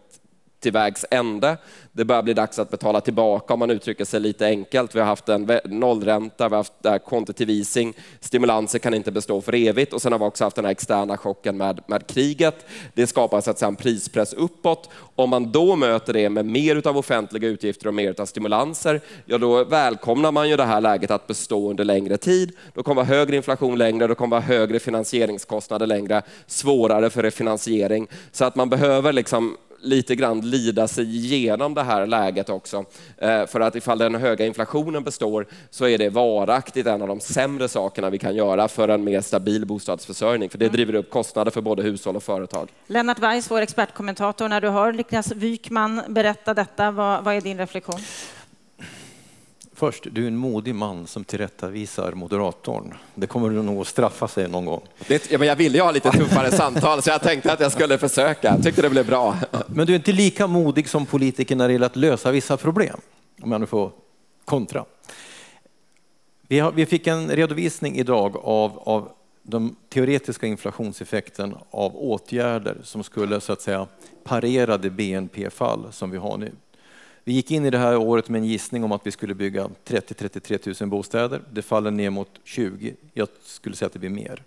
till 0.59 0.71
vägs 0.71 1.05
ände. 1.11 1.57
Det 1.91 2.05
börjar 2.05 2.23
bli 2.23 2.33
dags 2.33 2.59
att 2.59 2.71
betala 2.71 3.01
tillbaka 3.01 3.53
om 3.53 3.59
man 3.59 3.71
uttrycker 3.71 4.05
sig 4.05 4.19
lite 4.19 4.45
enkelt. 4.45 4.95
Vi 4.95 4.99
har 4.99 5.07
haft 5.07 5.29
en 5.29 5.59
nollränta, 5.65 6.49
vi 6.49 6.55
har 6.55 6.59
haft 6.59 7.05
quantitative 7.07 7.53
easing. 7.53 7.93
Stimulanser 8.19 8.79
kan 8.79 8.93
inte 8.93 9.11
bestå 9.11 9.41
för 9.41 9.55
evigt 9.55 9.93
och 9.93 10.01
sen 10.01 10.11
har 10.11 10.19
vi 10.19 10.25
också 10.25 10.43
haft 10.43 10.55
den 10.55 10.65
här 10.65 10.71
externa 10.71 11.17
chocken 11.17 11.57
med, 11.57 11.81
med 11.87 12.07
kriget. 12.07 12.65
Det 12.93 13.07
skapar 13.07 13.41
så 13.41 13.51
att 13.51 13.59
säga 13.59 13.67
en 13.67 13.75
prispress 13.75 14.33
uppåt. 14.33 14.89
Om 15.15 15.29
man 15.29 15.51
då 15.51 15.75
möter 15.75 16.13
det 16.13 16.29
med 16.29 16.45
mer 16.45 16.87
av 16.87 16.97
offentliga 16.97 17.47
utgifter 17.47 17.87
och 17.87 17.93
mer 17.93 18.21
av 18.21 18.25
stimulanser, 18.25 19.01
ja 19.25 19.37
då 19.37 19.63
välkomnar 19.63 20.31
man 20.31 20.49
ju 20.49 20.57
det 20.57 20.63
här 20.63 20.81
läget 20.81 21.11
att 21.11 21.27
bestå 21.27 21.69
under 21.69 21.83
längre 21.83 22.17
tid. 22.17 22.51
Då 22.73 22.83
kommer 22.83 22.95
vara 22.95 23.17
högre 23.17 23.35
inflation 23.35 23.77
längre, 23.77 24.07
då 24.07 24.15
kommer 24.15 24.35
vara 24.35 24.45
högre 24.45 24.79
finansieringskostnader 24.79 25.87
längre, 25.87 26.21
svårare 26.47 27.09
för 27.09 27.23
refinansiering. 27.23 28.07
Så 28.31 28.45
att 28.45 28.55
man 28.55 28.69
behöver 28.69 29.13
liksom 29.13 29.57
lite 29.85 30.15
grann 30.15 30.41
lida 30.41 30.87
sig 30.87 31.15
igenom 31.15 31.73
det 31.73 31.83
här 31.83 32.07
läget 32.07 32.49
också. 32.49 32.85
Eh, 33.17 33.45
för 33.45 33.59
att 33.59 33.75
ifall 33.75 33.97
den 33.97 34.15
höga 34.15 34.45
inflationen 34.45 35.03
består 35.03 35.45
så 35.69 35.87
är 35.87 35.97
det 35.97 36.09
varaktigt 36.09 36.87
en 36.87 37.01
av 37.01 37.07
de 37.07 37.19
sämre 37.19 37.67
sakerna 37.67 38.09
vi 38.09 38.17
kan 38.17 38.35
göra 38.35 38.67
för 38.67 38.87
en 38.87 39.03
mer 39.03 39.21
stabil 39.21 39.65
bostadsförsörjning. 39.65 40.49
För 40.49 40.57
det 40.57 40.65
mm. 40.65 40.75
driver 40.75 40.95
upp 40.95 41.09
kostnader 41.09 41.51
för 41.51 41.61
både 41.61 41.83
hushåll 41.83 42.15
och 42.15 42.23
företag. 42.23 42.69
Lennart 42.87 43.19
Weiss, 43.19 43.51
vår 43.51 43.61
expertkommentator, 43.61 44.49
när 44.49 44.61
du 44.61 44.69
hör 44.69 44.91
Niklas 44.91 45.31
Wykman 45.31 46.01
berätta 46.07 46.53
detta, 46.53 46.91
vad, 46.91 47.23
vad 47.23 47.35
är 47.35 47.41
din 47.41 47.57
reflektion? 47.57 47.99
Först, 49.77 50.07
du 50.11 50.23
är 50.23 50.27
en 50.27 50.37
modig 50.37 50.75
man 50.75 51.07
som 51.07 51.23
tillrättavisar 51.23 52.11
moderatorn. 52.11 52.93
Det 53.15 53.27
kommer 53.27 53.49
du 53.49 53.63
nog 53.63 53.81
att 53.81 53.87
straffa 53.87 54.27
sig 54.27 54.47
någon 54.49 54.65
gång. 54.65 54.81
Det, 55.07 55.31
ja, 55.31 55.37
men 55.37 55.47
jag 55.47 55.55
ville 55.55 55.77
ju 55.77 55.83
ha 55.83 55.91
lite 55.91 56.11
tuffare 56.11 56.51
samtal, 56.57 57.01
så 57.01 57.09
jag 57.09 57.21
tänkte 57.21 57.53
att 57.53 57.59
jag 57.59 57.71
skulle 57.71 57.97
försöka. 57.97 58.47
Jag 58.47 58.63
tyckte 58.63 58.81
det 58.81 58.89
blev 58.89 59.07
bra. 59.07 59.37
Men 59.67 59.87
du 59.87 59.93
är 59.93 59.95
inte 59.97 60.11
lika 60.11 60.47
modig 60.47 60.89
som 60.89 61.05
politiker 61.05 61.55
när 61.55 61.67
det 61.67 61.73
gäller 61.73 61.85
att 61.85 61.95
lösa 61.95 62.31
vissa 62.31 62.57
problem, 62.57 62.99
om 63.41 63.51
jag 63.51 63.61
nu 63.61 63.67
får 63.67 63.91
kontra. 64.45 64.85
Vi, 66.47 66.59
har, 66.59 66.71
vi 66.71 66.85
fick 66.85 67.07
en 67.07 67.31
redovisning 67.31 67.95
idag 67.95 68.37
av, 68.37 68.79
av 68.79 69.11
den 69.43 69.75
teoretiska 69.89 70.47
inflationseffekten 70.47 71.55
av 71.71 71.95
åtgärder 71.95 72.77
som 72.83 73.03
skulle 73.03 73.41
så 73.41 73.53
att 73.53 73.61
säga 73.61 73.87
parera 74.23 74.77
det 74.77 74.89
BNP-fall 74.89 75.87
som 75.91 76.11
vi 76.11 76.17
har 76.17 76.37
nu. 76.37 76.51
Vi 77.27 77.33
gick 77.33 77.51
in 77.51 77.65
i 77.65 77.69
det 77.69 77.77
här 77.77 77.97
året 77.97 78.29
med 78.29 78.39
en 78.39 78.47
gissning 78.47 78.83
om 78.83 78.91
att 78.91 79.07
vi 79.07 79.11
skulle 79.11 79.33
bygga 79.33 79.69
30-33 79.85 80.81
000 80.81 80.89
bostäder. 80.89 81.41
Det 81.51 81.61
faller 81.61 81.91
ner 81.91 82.09
mot 82.09 82.29
20. 82.43 82.95
Jag 83.13 83.27
skulle 83.43 83.75
säga 83.75 83.87
att 83.87 83.93
det 83.93 83.99
blir 83.99 84.09
mer. 84.09 84.43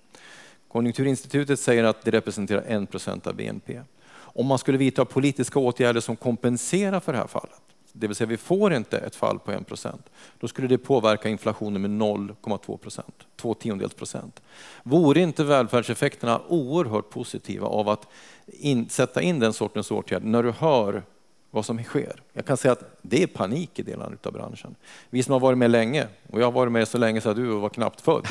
Konjunkturinstitutet 0.69 1.61
säger 1.61 1.85
att 1.85 2.05
det 2.05 2.11
representerar 2.11 2.65
1 2.67 2.91
procent 2.91 3.27
av 3.27 3.35
BNP. 3.35 3.81
Om 4.11 4.47
man 4.47 4.59
skulle 4.59 4.79
vidta 4.79 5.05
politiska 5.05 5.59
åtgärder 5.59 6.01
som 6.01 6.17
kompenserar 6.17 7.01
för 7.01 7.13
det 7.13 7.19
här 7.19 7.27
fallet, 7.27 7.61
det 7.93 8.07
vill 8.07 8.17
säga 8.17 8.27
vi 8.29 8.37
får 8.37 8.73
inte 8.75 8.99
ett 8.99 9.17
fall 9.17 9.39
på 9.39 9.53
1 9.53 9.67
procent, 9.67 10.11
då 10.41 10.49
skulle 10.49 10.69
det 10.69 10.79
påverka 10.79 11.29
inflationen 11.29 11.83
med 11.83 11.91
0,2 11.91 12.77
procent, 12.77 13.15
två 13.37 13.55
tiondels 13.55 13.95
procent. 13.95 14.43
Vore 14.83 15.21
inte 15.21 15.45
välfärdseffekterna 15.45 16.41
oerhört 16.49 17.11
positiva 17.11 17.67
av 17.67 17.89
att 17.89 18.07
in, 18.47 18.89
sätta 18.89 19.23
in 19.23 19.41
den 19.41 19.53
sortens 19.53 19.91
åtgärder 19.91 20.27
när 20.27 20.43
du 20.43 20.51
hör 20.51 21.03
vad 21.51 21.65
som 21.65 21.83
sker. 21.83 22.23
Jag 22.33 22.47
kan 22.47 22.57
säga 22.57 22.73
att 22.73 22.99
det 23.03 23.23
är 23.23 23.27
panik 23.27 23.79
i 23.79 23.83
delar 23.83 24.17
av 24.23 24.33
branschen. 24.33 24.75
Vi 25.11 25.23
som 25.23 25.33
har 25.33 25.41
varit 25.41 25.59
med 25.59 25.71
länge, 25.71 26.07
och 26.31 26.41
jag 26.41 26.47
har 26.47 26.53
varit 26.53 26.73
med 26.73 26.89
så 26.89 26.99
länge 26.99 27.21
så 27.21 27.31
att 27.31 27.37
du 27.37 27.47
var 27.47 27.69
knappt 27.69 28.01
född, 28.01 28.27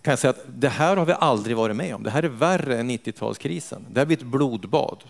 kan 0.00 0.16
säga 0.16 0.30
att 0.30 0.44
det 0.46 0.68
här 0.68 0.96
har 0.96 1.06
vi 1.06 1.12
aldrig 1.12 1.56
varit 1.56 1.76
med 1.76 1.94
om. 1.94 2.02
Det 2.02 2.10
här 2.10 2.22
är 2.22 2.28
värre 2.28 2.78
än 2.78 2.90
90-talskrisen. 2.90 3.84
Det 3.90 4.00
här 4.00 4.06
blir 4.06 4.16
ett 4.16 4.22
blodbad. 4.22 5.04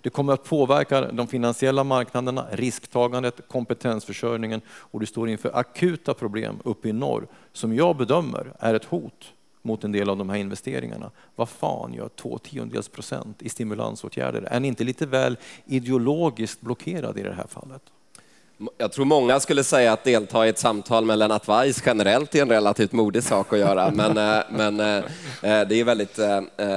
Det 0.00 0.10
kommer 0.10 0.32
att 0.32 0.44
påverka 0.44 1.00
de 1.00 1.28
finansiella 1.28 1.84
marknaderna, 1.84 2.46
risktagandet, 2.50 3.48
kompetensförsörjningen 3.48 4.60
och 4.68 5.00
du 5.00 5.06
står 5.06 5.28
inför 5.28 5.56
akuta 5.56 6.14
problem 6.14 6.58
uppe 6.64 6.88
i 6.88 6.92
norr 6.92 7.26
som 7.52 7.74
jag 7.74 7.96
bedömer 7.96 8.52
är 8.58 8.74
ett 8.74 8.84
hot 8.84 9.32
mot 9.62 9.84
en 9.84 9.92
del 9.92 10.08
av 10.10 10.16
de 10.16 10.30
här 10.30 10.36
investeringarna. 10.36 11.10
Vad 11.36 11.48
fan 11.48 11.94
gör 11.94 12.08
två 12.08 12.38
tiondels 12.38 12.88
procent 12.88 13.42
i 13.42 13.48
stimulansåtgärder? 13.48 14.42
Är 14.42 14.60
ni 14.60 14.68
inte 14.68 14.84
lite 14.84 15.06
väl 15.06 15.36
ideologiskt 15.66 16.60
blockerade 16.60 17.20
i 17.20 17.22
det 17.22 17.34
här 17.34 17.46
fallet? 17.48 17.82
Jag 18.78 18.92
tror 18.92 19.04
många 19.04 19.40
skulle 19.40 19.64
säga 19.64 19.92
att 19.92 20.04
delta 20.04 20.46
i 20.46 20.48
ett 20.48 20.58
samtal 20.58 21.04
med 21.04 21.18
Lennart 21.18 21.48
Weiss 21.48 21.82
generellt 21.86 22.34
är 22.34 22.42
en 22.42 22.48
relativt 22.48 22.92
modig 22.92 23.22
sak 23.22 23.52
att 23.52 23.58
göra, 23.58 23.90
men, 23.94 24.18
eh, 24.18 24.44
men 24.50 24.80
eh, 24.80 24.96
eh, 25.42 25.68
det 25.68 25.80
är 25.80 25.84
väldigt 25.84 26.18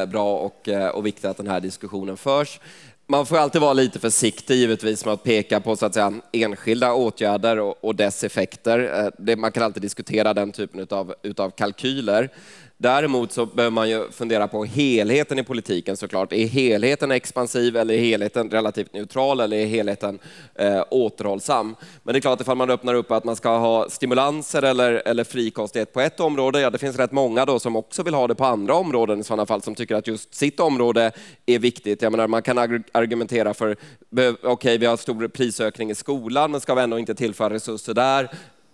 bra 0.09 0.37
och, 0.37 0.69
och 0.93 1.05
viktigt 1.05 1.25
att 1.25 1.37
den 1.37 1.47
här 1.47 1.59
diskussionen 1.59 2.17
förs. 2.17 2.59
Man 3.07 3.25
får 3.25 3.37
alltid 3.37 3.61
vara 3.61 3.73
lite 3.73 3.99
försiktig 3.99 4.55
givetvis 4.55 5.05
med 5.05 5.13
att 5.13 5.23
peka 5.23 5.59
på 5.59 5.75
så 5.75 5.85
att 5.85 5.93
säga, 5.93 6.13
enskilda 6.31 6.93
åtgärder 6.93 7.59
och, 7.59 7.75
och 7.81 7.95
dess 7.95 8.23
effekter. 8.23 9.11
Det, 9.17 9.35
man 9.35 9.51
kan 9.51 9.63
alltid 9.63 9.81
diskutera 9.81 10.33
den 10.33 10.51
typen 10.51 10.87
av 10.89 11.15
utav 11.23 11.49
kalkyler. 11.49 12.29
Däremot 12.77 13.31
så 13.31 13.45
behöver 13.45 13.73
man 13.73 13.89
ju 13.89 14.11
fundera 14.11 14.47
på 14.47 14.65
helheten 14.65 15.39
i 15.39 15.43
politiken 15.43 15.97
såklart. 15.97 16.33
Är 16.33 16.47
helheten 16.47 17.11
expansiv 17.11 17.77
eller 17.77 17.93
är 17.93 17.99
helheten 17.99 18.49
relativt 18.49 18.93
neutral 18.93 19.39
eller 19.39 19.57
är 19.57 19.65
helheten 19.65 20.19
eh, 20.55 20.83
återhållsam? 20.89 21.75
Men 22.03 22.13
det 22.13 22.19
är 22.19 22.21
klart, 22.21 22.41
ifall 22.41 22.57
man 22.57 22.69
öppnar 22.69 22.93
upp 22.93 23.11
att 23.11 23.23
man 23.23 23.35
ska 23.35 23.57
ha 23.57 23.89
stimulanser 23.89 24.61
eller, 24.61 24.93
eller 25.05 25.23
frikostighet 25.23 25.93
på 25.93 26.01
ett 26.01 26.19
område, 26.19 26.59
ja 26.59 26.69
det 26.69 26.77
finns 26.77 26.97
rätt 26.97 27.11
många 27.11 27.45
då 27.45 27.59
som 27.59 27.75
också 27.75 28.03
vill 28.03 28.13
ha 28.13 28.27
det 28.27 28.35
på 28.35 28.45
andra 28.45 28.75
områden 28.75 29.19
i 29.19 29.23
sådana 29.23 29.45
fall, 29.45 29.61
som 29.61 29.75
tycker 29.75 29.95
att 29.95 30.07
just 30.07 30.35
sitt 30.35 30.59
område 30.59 31.11
är 31.45 31.59
viktigt. 31.59 32.01
Jag 32.01 32.11
menar, 32.11 32.27
man 32.27 32.41
kan 32.41 32.57
argumentera 32.91 33.53
för, 33.53 33.77
okej 34.11 34.35
okay, 34.43 34.77
vi 34.77 34.85
har 34.85 34.97
stor 34.97 35.27
prisökning 35.27 35.91
i 35.91 35.95
skolan, 35.95 36.51
men 36.51 36.61
ska 36.61 36.75
vi 36.75 36.81
ändå 36.81 36.99
inte 36.99 37.15
tillföra 37.15 37.53
resurser 37.53 37.93
där? 37.93 38.29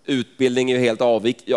Utbildning 0.06 0.72
är 0.72 0.76
ju 0.76 0.82
helt 0.82 1.02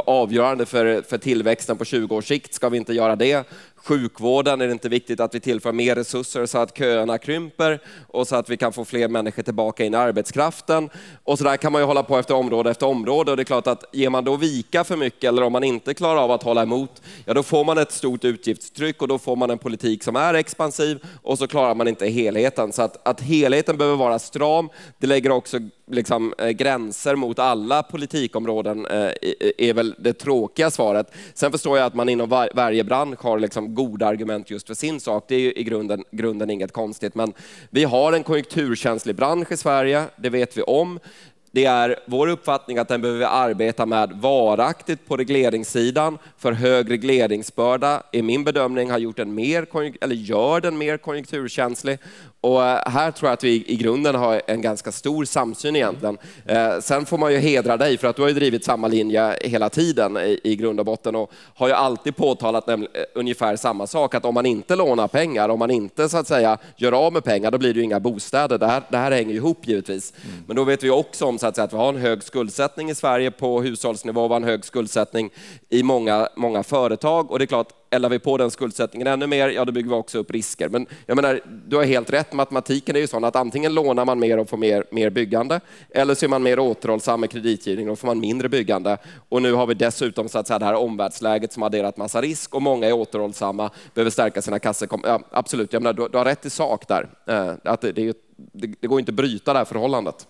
avgörande 0.06 0.66
för, 0.66 1.02
för 1.02 1.18
tillväxten 1.18 1.76
på 1.76 1.84
20 1.84 2.16
års 2.16 2.28
sikt. 2.28 2.54
Ska 2.54 2.68
vi 2.68 2.76
inte 2.76 2.92
göra 2.92 3.16
det? 3.16 3.46
sjukvården 3.84 4.60
är 4.60 4.66
det 4.66 4.72
inte 4.72 4.88
viktigt 4.88 5.20
att 5.20 5.34
vi 5.34 5.40
tillför 5.40 5.72
mer 5.72 5.94
resurser 5.94 6.46
så 6.46 6.58
att 6.58 6.78
köerna 6.78 7.18
krymper 7.18 7.80
och 8.08 8.28
så 8.28 8.36
att 8.36 8.50
vi 8.50 8.56
kan 8.56 8.72
få 8.72 8.84
fler 8.84 9.08
människor 9.08 9.42
tillbaka 9.42 9.84
in 9.84 9.94
i 9.94 9.96
arbetskraften. 9.96 10.90
Och 11.24 11.38
så 11.38 11.44
där 11.44 11.56
kan 11.56 11.72
man 11.72 11.82
ju 11.82 11.86
hålla 11.86 12.02
på 12.02 12.18
efter 12.18 12.34
område 12.34 12.70
efter 12.70 12.86
område 12.86 13.30
och 13.30 13.36
det 13.36 13.42
är 13.42 13.44
klart 13.44 13.66
att 13.66 13.84
ger 13.92 14.10
man 14.10 14.24
då 14.24 14.36
vika 14.36 14.84
för 14.84 14.96
mycket 14.96 15.28
eller 15.28 15.42
om 15.42 15.52
man 15.52 15.64
inte 15.64 15.94
klarar 15.94 16.20
av 16.20 16.30
att 16.30 16.42
hålla 16.42 16.62
emot, 16.62 17.02
ja 17.24 17.34
då 17.34 17.42
får 17.42 17.64
man 17.64 17.78
ett 17.78 17.92
stort 17.92 18.24
utgiftstryck 18.24 19.02
och 19.02 19.08
då 19.08 19.18
får 19.18 19.36
man 19.36 19.50
en 19.50 19.58
politik 19.58 20.02
som 20.02 20.16
är 20.16 20.34
expansiv 20.34 20.98
och 21.22 21.38
så 21.38 21.46
klarar 21.46 21.74
man 21.74 21.88
inte 21.88 22.06
helheten. 22.06 22.72
Så 22.72 22.82
att, 22.82 23.08
att 23.08 23.20
helheten 23.20 23.76
behöver 23.76 23.96
vara 23.96 24.18
stram, 24.18 24.68
det 24.98 25.06
lägger 25.06 25.30
också 25.30 25.58
liksom, 25.86 26.34
eh, 26.38 26.48
gränser 26.48 27.14
mot 27.16 27.38
alla 27.38 27.82
politikområden 27.82 28.86
eh, 28.86 29.12
är 29.58 29.74
väl 29.74 29.94
det 29.98 30.12
tråkiga 30.12 30.70
svaret. 30.70 31.12
Sen 31.34 31.52
förstår 31.52 31.78
jag 31.78 31.86
att 31.86 31.94
man 31.94 32.08
inom 32.08 32.28
var, 32.28 32.50
varje 32.54 32.84
bransch 32.84 33.24
har 33.24 33.38
liksom 33.38 33.74
goda 33.74 34.06
argument 34.06 34.50
just 34.50 34.66
för 34.66 34.74
sin 34.74 35.00
sak. 35.00 35.24
Det 35.28 35.34
är 35.34 35.40
ju 35.40 35.52
i 35.52 35.62
grunden, 35.62 36.04
grunden 36.10 36.50
inget 36.50 36.72
konstigt. 36.72 37.14
Men 37.14 37.32
vi 37.70 37.84
har 37.84 38.12
en 38.12 38.22
konjunkturkänslig 38.22 39.16
bransch 39.16 39.52
i 39.52 39.56
Sverige, 39.56 40.04
det 40.16 40.30
vet 40.30 40.56
vi 40.56 40.62
om 40.62 40.98
Det 41.54 41.64
är 41.64 41.96
vår 42.06 42.26
uppfattning 42.28 42.78
att 42.78 42.88
den 42.88 43.00
behöver 43.00 43.18
vi 43.18 43.24
arbeta 43.24 43.86
med 43.86 44.12
varaktigt 44.12 45.08
på 45.08 45.16
regleringssidan, 45.16 46.18
för 46.38 46.52
hög 46.52 46.90
regleringsbörda 46.90 48.02
är 48.12 48.22
min 48.22 48.44
bedömning 48.44 48.90
har 48.90 48.98
gjort 48.98 49.16
den 49.16 49.34
mer, 49.34 49.66
eller 50.00 50.14
gör 50.14 50.60
den 50.60 50.78
mer 50.78 50.96
konjunkturkänslig 50.96 51.98
och 52.44 52.64
eh, 52.64 52.78
här 52.86 53.10
tror 53.10 53.28
jag 53.28 53.32
att 53.32 53.44
vi 53.44 53.64
i 53.66 53.76
grunden 53.76 54.14
har 54.14 54.42
en 54.46 54.62
ganska 54.62 54.92
stor 54.92 55.24
samsyn 55.24 55.76
egentligen. 55.76 56.18
Eh, 56.46 56.80
sen 56.80 57.06
får 57.06 57.18
man 57.18 57.32
ju 57.32 57.38
hedra 57.38 57.76
dig 57.76 57.98
för 57.98 58.08
att 58.08 58.16
du 58.16 58.22
har 58.22 58.28
ju 58.28 58.34
drivit 58.34 58.64
samma 58.64 58.88
linje 58.88 59.36
hela 59.40 59.68
tiden 59.68 60.18
i 60.44 60.56
grund 60.56 60.80
och 60.80 60.86
botten 60.86 61.14
och 61.16 61.32
har 61.54 61.68
ju 61.68 61.74
alltid 61.74 62.16
påtalat 62.16 62.68
eh, 62.68 62.78
ungefär 63.14 63.56
samma 63.56 63.86
sak, 63.86 64.14
att 64.14 64.24
om 64.24 64.34
man 64.34 64.46
inte 64.46 64.76
lånar 64.76 65.08
pengar, 65.08 65.48
om 65.48 65.58
man 65.58 65.70
inte 65.70 66.08
så 66.08 66.16
att 66.16 66.28
säga 66.28 66.58
gör 66.76 66.92
av 66.92 67.12
med 67.12 67.24
pengar, 67.24 67.50
då 67.50 67.58
blir 67.58 67.74
det 67.74 67.78
ju 67.78 67.84
inga 67.84 68.00
bostäder. 68.00 68.58
Det 68.58 68.66
här, 68.66 68.82
det 68.88 68.96
här 68.96 69.10
hänger 69.10 69.34
ihop 69.34 69.68
givetvis. 69.68 70.12
Mm. 70.24 70.44
Men 70.46 70.56
då 70.56 70.64
vet 70.64 70.82
vi 70.82 70.90
också 70.90 71.24
om 71.24 71.38
så 71.38 71.46
att, 71.46 71.54
säga, 71.54 71.64
att 71.64 71.72
vi 71.72 71.76
har 71.76 71.88
en 71.88 72.00
hög 72.00 72.22
skuldsättning 72.22 72.90
i 72.90 72.94
Sverige 72.94 73.30
på 73.30 73.62
hushållsnivå, 73.62 74.28
vi 74.28 74.32
har 74.32 74.40
en 74.40 74.44
hög 74.44 74.64
skuldsättning 74.64 75.30
i 75.68 75.82
många, 75.82 76.28
många 76.36 76.62
företag 76.62 77.30
och 77.30 77.38
det 77.38 77.44
är 77.44 77.46
klart, 77.46 77.68
eldar 77.94 78.08
vi 78.08 78.18
på 78.18 78.36
den 78.36 78.50
skuldsättningen 78.50 79.06
ännu 79.06 79.26
mer, 79.26 79.48
ja 79.48 79.64
då 79.64 79.72
bygger 79.72 79.88
vi 79.88 79.94
också 79.94 80.18
upp 80.18 80.30
risker. 80.30 80.68
Men 80.68 80.86
jag 81.06 81.16
menar, 81.16 81.40
du 81.66 81.76
har 81.76 81.84
helt 81.84 82.12
rätt, 82.12 82.32
matematiken 82.32 82.96
är 82.96 83.00
ju 83.00 83.06
sån 83.06 83.24
att 83.24 83.36
antingen 83.36 83.74
lånar 83.74 84.04
man 84.04 84.18
mer 84.18 84.38
och 84.38 84.48
får 84.48 84.56
mer, 84.56 84.84
mer 84.90 85.10
byggande, 85.10 85.60
eller 85.90 86.14
så 86.14 86.26
är 86.26 86.28
man 86.28 86.42
mer 86.42 86.58
återhållsam 86.58 87.20
med 87.20 87.30
kreditgivning 87.30 87.90
och 87.90 87.98
får 87.98 88.06
man 88.06 88.20
mindre 88.20 88.48
byggande. 88.48 88.98
Och 89.28 89.42
nu 89.42 89.52
har 89.52 89.66
vi 89.66 89.74
dessutom 89.74 90.28
så 90.28 90.38
att 90.38 90.46
säga, 90.46 90.58
det 90.58 90.64
här 90.64 90.74
omvärldsläget 90.74 91.52
som 91.52 91.62
har 91.62 91.66
adderat 91.66 91.96
massa 91.96 92.20
risk 92.20 92.54
och 92.54 92.62
många 92.62 92.86
är 92.86 92.92
återhållsamma, 92.92 93.70
behöver 93.94 94.10
stärka 94.10 94.42
sina 94.42 94.58
kassor. 94.58 94.88
Ja, 95.02 95.20
absolut, 95.30 95.72
jag 95.72 95.82
menar, 95.82 95.92
du, 95.92 96.08
du 96.08 96.18
har 96.18 96.24
rätt 96.24 96.46
i 96.46 96.50
sak 96.50 96.88
där. 96.88 97.08
Eh, 97.26 97.52
att 97.64 97.80
det, 97.80 97.92
det, 97.92 98.16
det, 98.36 98.74
det 98.80 98.86
går 98.86 99.00
inte 99.00 99.10
att 99.10 99.16
bryta 99.16 99.52
det 99.52 99.58
här 99.58 99.64
förhållandet. 99.64 100.26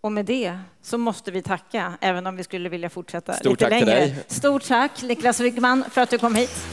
Och 0.00 0.12
med 0.12 0.24
det 0.24 0.58
så 0.82 0.98
måste 0.98 1.30
vi 1.30 1.42
tacka, 1.42 1.92
även 2.00 2.26
om 2.26 2.36
vi 2.36 2.44
skulle 2.44 2.68
vilja 2.68 2.90
fortsätta 2.90 3.32
Stort 3.32 3.60
lite 3.60 3.64
tack 3.64 3.70
längre. 3.70 4.06
Till 4.06 4.14
dig. 4.14 4.24
Stort 4.28 4.64
tack 4.64 5.02
Niklas 5.02 5.40
Wykman 5.40 5.84
för 5.90 6.00
att 6.00 6.10
du 6.10 6.18
kom 6.18 6.34
hit. 6.34 6.66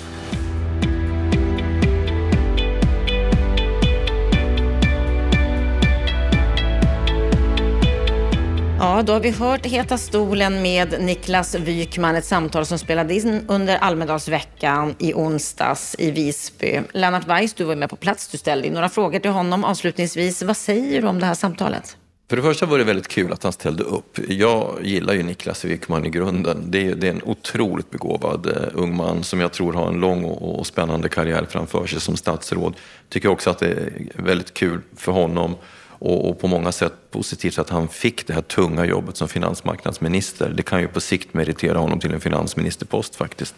Ja, 8.79 9.03
då 9.05 9.13
har 9.13 9.19
vi 9.19 9.31
hört 9.31 9.65
Heta 9.65 9.97
stolen 9.97 10.61
med 10.61 11.01
Niklas 11.01 11.55
Wykman, 11.55 12.15
ett 12.15 12.25
samtal 12.25 12.65
som 12.65 12.79
spelades 12.79 13.25
in 13.25 13.45
under 13.47 13.77
Almedalsveckan 13.77 14.95
i 14.99 15.13
onsdags 15.13 15.95
i 15.99 16.11
Visby. 16.11 16.81
Lennart 16.93 17.27
Weiss, 17.27 17.53
du 17.53 17.63
var 17.63 17.75
med 17.75 17.89
på 17.89 17.95
plats, 17.95 18.27
du 18.27 18.37
ställde 18.37 18.69
några 18.69 18.89
frågor 18.89 19.19
till 19.19 19.31
honom 19.31 19.63
avslutningsvis. 19.63 20.41
Vad 20.43 20.57
säger 20.57 21.01
du 21.01 21.07
om 21.07 21.19
det 21.19 21.25
här 21.25 21.33
samtalet? 21.33 21.97
För 22.29 22.35
det 22.35 22.41
första 22.41 22.65
var 22.65 22.77
det 22.77 22.83
väldigt 22.83 23.07
kul 23.07 23.33
att 23.33 23.43
han 23.43 23.53
ställde 23.53 23.83
upp. 23.83 24.19
Jag 24.29 24.79
gillar 24.83 25.13
ju 25.13 25.23
Niklas 25.23 25.65
Wykman 25.65 26.05
i 26.05 26.09
grunden. 26.09 26.71
Det 26.71 26.87
är, 26.87 26.95
det 26.95 27.07
är 27.07 27.11
en 27.11 27.23
otroligt 27.23 27.91
begåvad 27.91 28.47
eh, 28.47 28.53
ung 28.73 28.95
man 28.95 29.23
som 29.23 29.39
jag 29.39 29.51
tror 29.51 29.73
har 29.73 29.87
en 29.87 29.99
lång 29.99 30.23
och, 30.23 30.59
och, 30.59 30.67
spännande 30.67 31.09
karriär 31.09 31.47
framför 31.49 31.87
sig 31.87 32.01
som 32.01 32.17
statsråd. 32.17 32.73
Tycker 33.09 33.29
också 33.29 33.49
att 33.49 33.59
det 33.59 33.67
är 33.67 33.91
väldigt 34.15 34.53
kul 34.53 34.81
för 34.95 35.11
honom 35.11 35.55
och, 35.99 36.29
och, 36.29 36.39
på 36.39 36.47
många 36.47 36.71
sätt 36.71 36.93
positivt 37.11 37.59
att 37.59 37.69
han 37.69 37.87
fick 37.87 38.27
det 38.27 38.33
här 38.33 38.41
tunga 38.41 38.85
jobbet 38.85 39.17
som 39.17 39.27
finansmarknadsminister. 39.27 40.49
Det 40.49 40.63
kan 40.63 40.81
ju 40.81 40.87
på 40.87 41.01
sikt 41.01 41.33
meritera 41.33 41.77
honom 41.77 41.99
till 41.99 42.13
en 42.13 42.21
finansministerpost 42.21 43.15
faktiskt. 43.15 43.55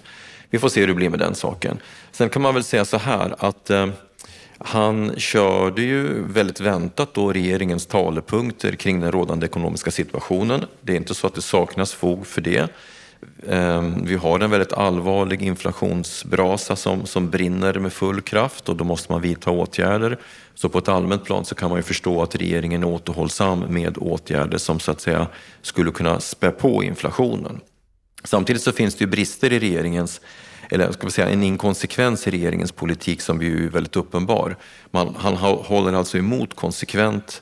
Vi 0.50 0.60
får 0.60 0.70
se 0.70 0.80
hur 0.80 0.88
det 0.88 0.94
blir 0.94 1.10
med 1.10 1.20
den 1.20 1.36
saken. 1.36 1.80
Sen 2.12 2.30
kan 2.30 2.42
man 2.42 2.54
väl 2.54 2.64
säga 2.64 2.86
så 2.86 2.98
här 2.98 3.36
att 3.40 3.70
eh, 3.70 3.88
han 4.60 5.14
körde 5.18 5.82
ju 5.82 6.24
väldigt 6.28 6.60
väntat 6.60 7.14
då 7.14 7.34
regeringens 7.34 7.86
talepunkter 7.86 8.72
kring 8.72 9.00
den 9.00 9.12
rådande 9.12 9.46
ekonomiska 9.46 9.92
situationen. 9.92 10.66
Det 10.82 10.92
är 10.92 10.98
inte 10.98 11.16
så 11.16 11.28
att 11.28 11.36
det 11.36 11.42
saknas 11.42 11.94
fog 11.94 12.28
för 12.28 12.42
det. 12.42 12.72
Ehm, 13.50 14.06
vi 14.06 14.16
har 14.16 14.40
en 14.40 14.52
väldigt 14.52 14.74
allvarlig 14.74 15.42
inflationsbrasa 15.42 16.76
som, 16.76 17.06
som 17.06 17.30
brinner 17.30 17.74
med 17.74 17.94
full 17.94 18.22
kraft 18.22 18.70
och 18.70 18.76
då 18.76 18.84
måste 18.84 19.12
man 19.12 19.22
vidta 19.22 19.52
åtgärder. 19.52 20.18
Så 20.56 20.70
på 20.70 20.78
ett 20.78 20.88
allmänt 20.88 21.24
plan 21.26 21.46
så 21.46 21.56
kan 21.56 21.70
man 21.70 21.80
ju 21.80 21.84
förstå 21.84 22.22
att 22.22 22.36
regeringen 22.36 22.84
är 22.84 22.88
återhållsam 22.88 23.60
med 23.60 23.98
åtgärder 23.98 24.58
som 24.58 24.80
så 24.80 24.92
att 24.92 25.02
säga 25.02 25.28
skulle 25.62 25.92
kunna 25.92 26.20
spä 26.20 26.52
på 26.52 26.84
inflationen. 26.84 27.60
Samtidigt 28.24 28.62
så 28.62 28.72
finns 28.72 28.96
det 28.96 29.04
ju 29.04 29.12
brister 29.12 29.54
i 29.54 29.60
regeringens 29.60 30.22
eller 30.70 30.92
ska 30.92 31.06
vi 31.06 31.12
säga 31.12 31.30
en 31.30 31.44
inkonsekvens 31.44 32.28
i 32.28 32.32
regeringens 32.32 32.72
politik 32.72 33.22
som 33.22 33.42
ju 33.42 33.66
är 33.66 33.70
väldigt 33.70 33.96
uppenbar. 33.96 34.56
Man, 34.92 35.16
han 35.18 35.36
håller 35.36 35.94
alltså 35.94 36.18
emot 36.18 36.54
konsekvent 36.56 37.42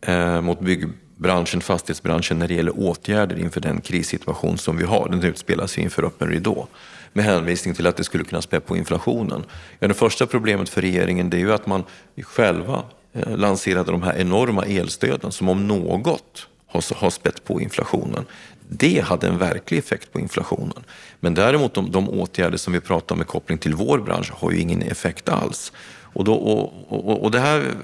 eh, 0.00 0.40
mot 0.40 0.60
byggbranschen, 0.60 1.60
fastighetsbranschen 1.60 2.38
när 2.38 2.48
det 2.48 2.54
gäller 2.54 2.78
åtgärder 2.78 3.38
inför 3.38 3.60
den 3.60 3.80
krissituation 3.80 4.58
som 4.58 4.76
vi 4.76 4.84
har. 4.84 5.08
Den 5.08 5.24
utspelar 5.24 5.66
sig 5.66 5.82
inför 5.82 6.02
öppen 6.02 6.28
ridå 6.28 6.66
med 7.12 7.24
hänvisning 7.24 7.74
till 7.74 7.86
att 7.86 7.96
det 7.96 8.04
skulle 8.04 8.24
kunna 8.24 8.42
spä 8.42 8.60
på 8.60 8.76
inflationen. 8.76 9.44
Ja, 9.78 9.88
det 9.88 9.94
första 9.94 10.26
problemet 10.26 10.68
för 10.68 10.80
regeringen 10.80 11.30
det 11.30 11.36
är 11.36 11.40
ju 11.40 11.52
att 11.52 11.66
man 11.66 11.84
själva 12.22 12.82
eh, 13.12 13.36
lanserade 13.36 13.92
de 13.92 14.02
här 14.02 14.16
enorma 14.16 14.64
elstöden 14.64 15.32
som 15.32 15.48
om 15.48 15.68
något 15.68 16.48
har, 16.66 16.94
har 16.94 17.10
spett 17.10 17.44
på 17.44 17.60
inflationen. 17.60 18.24
Det 18.68 19.00
hade 19.04 19.28
en 19.28 19.38
verklig 19.38 19.78
effekt 19.78 20.12
på 20.12 20.20
inflationen. 20.20 20.84
Men 21.20 21.34
däremot 21.34 21.74
de, 21.74 21.90
de 21.90 22.10
åtgärder 22.10 22.58
som 22.58 22.72
vi 22.72 22.80
pratar 22.80 23.14
om 23.14 23.18
med 23.18 23.26
koppling 23.26 23.58
till 23.58 23.74
vår 23.74 23.98
bransch 23.98 24.32
har 24.32 24.50
ju 24.50 24.58
ingen 24.58 24.82
effekt 24.82 25.28
alls. 25.28 25.72
Och, 26.16 26.24
då, 26.24 26.34
och, 26.34 26.72
och, 26.88 27.22
och, 27.22 27.30
det 27.30 27.40
här 27.40 27.74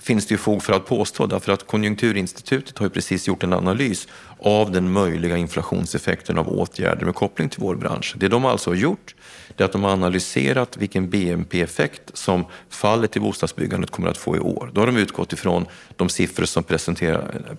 finns 0.00 0.26
det 0.26 0.34
ju 0.34 0.38
fog 0.38 0.62
för 0.62 0.72
att 0.72 0.86
påstå 0.86 1.26
därför 1.26 1.52
att 1.52 1.66
Konjunkturinstitutet 1.66 2.78
har 2.78 2.86
ju 2.86 2.90
precis 2.90 3.28
gjort 3.28 3.42
en 3.42 3.52
analys 3.52 4.08
av 4.38 4.72
den 4.72 4.92
möjliga 4.92 5.36
inflationseffekten 5.36 6.38
av 6.38 6.48
åtgärder 6.48 7.06
med 7.06 7.14
koppling 7.14 7.48
till 7.48 7.60
vår 7.60 7.76
bransch. 7.76 8.14
Det 8.16 8.28
de 8.28 8.44
alltså 8.44 8.70
har 8.70 8.74
gjort 8.74 9.14
det 9.56 9.62
är 9.62 9.64
att 9.64 9.72
de 9.72 9.84
har 9.84 9.90
analyserat 9.90 10.76
vilken 10.76 11.10
BNP-effekt 11.10 12.10
som 12.14 12.44
fallet 12.68 13.16
i 13.16 13.20
bostadsbyggandet 13.20 13.90
kommer 13.90 14.08
att 14.08 14.18
få 14.18 14.36
i 14.36 14.40
år. 14.40 14.70
Då 14.72 14.80
har 14.80 14.86
de 14.86 14.96
utgått 14.96 15.32
ifrån 15.32 15.66
de 15.96 16.08
siffror 16.08 16.44
som 16.44 16.64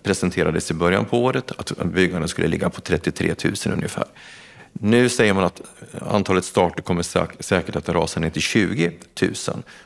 presenterades 0.04 0.72
i 0.72 0.74
början 0.74 1.06
på 1.06 1.24
året, 1.24 1.52
att 1.58 1.86
byggandet 1.86 2.30
skulle 2.30 2.48
ligga 2.48 2.70
på 2.70 2.82
33 2.82 3.36
000 3.44 3.54
ungefär. 3.74 4.06
Nu 4.82 5.10
säger 5.10 5.34
man 5.34 5.44
att 5.44 5.62
antalet 6.02 6.46
starter 6.46 6.84
kommer 6.84 7.04
säkert 7.44 7.76
att 7.76 7.90
rasa 7.90 8.20
ner 8.20 8.30
till 8.30 8.42
20 8.42 8.92
000. 9.22 9.34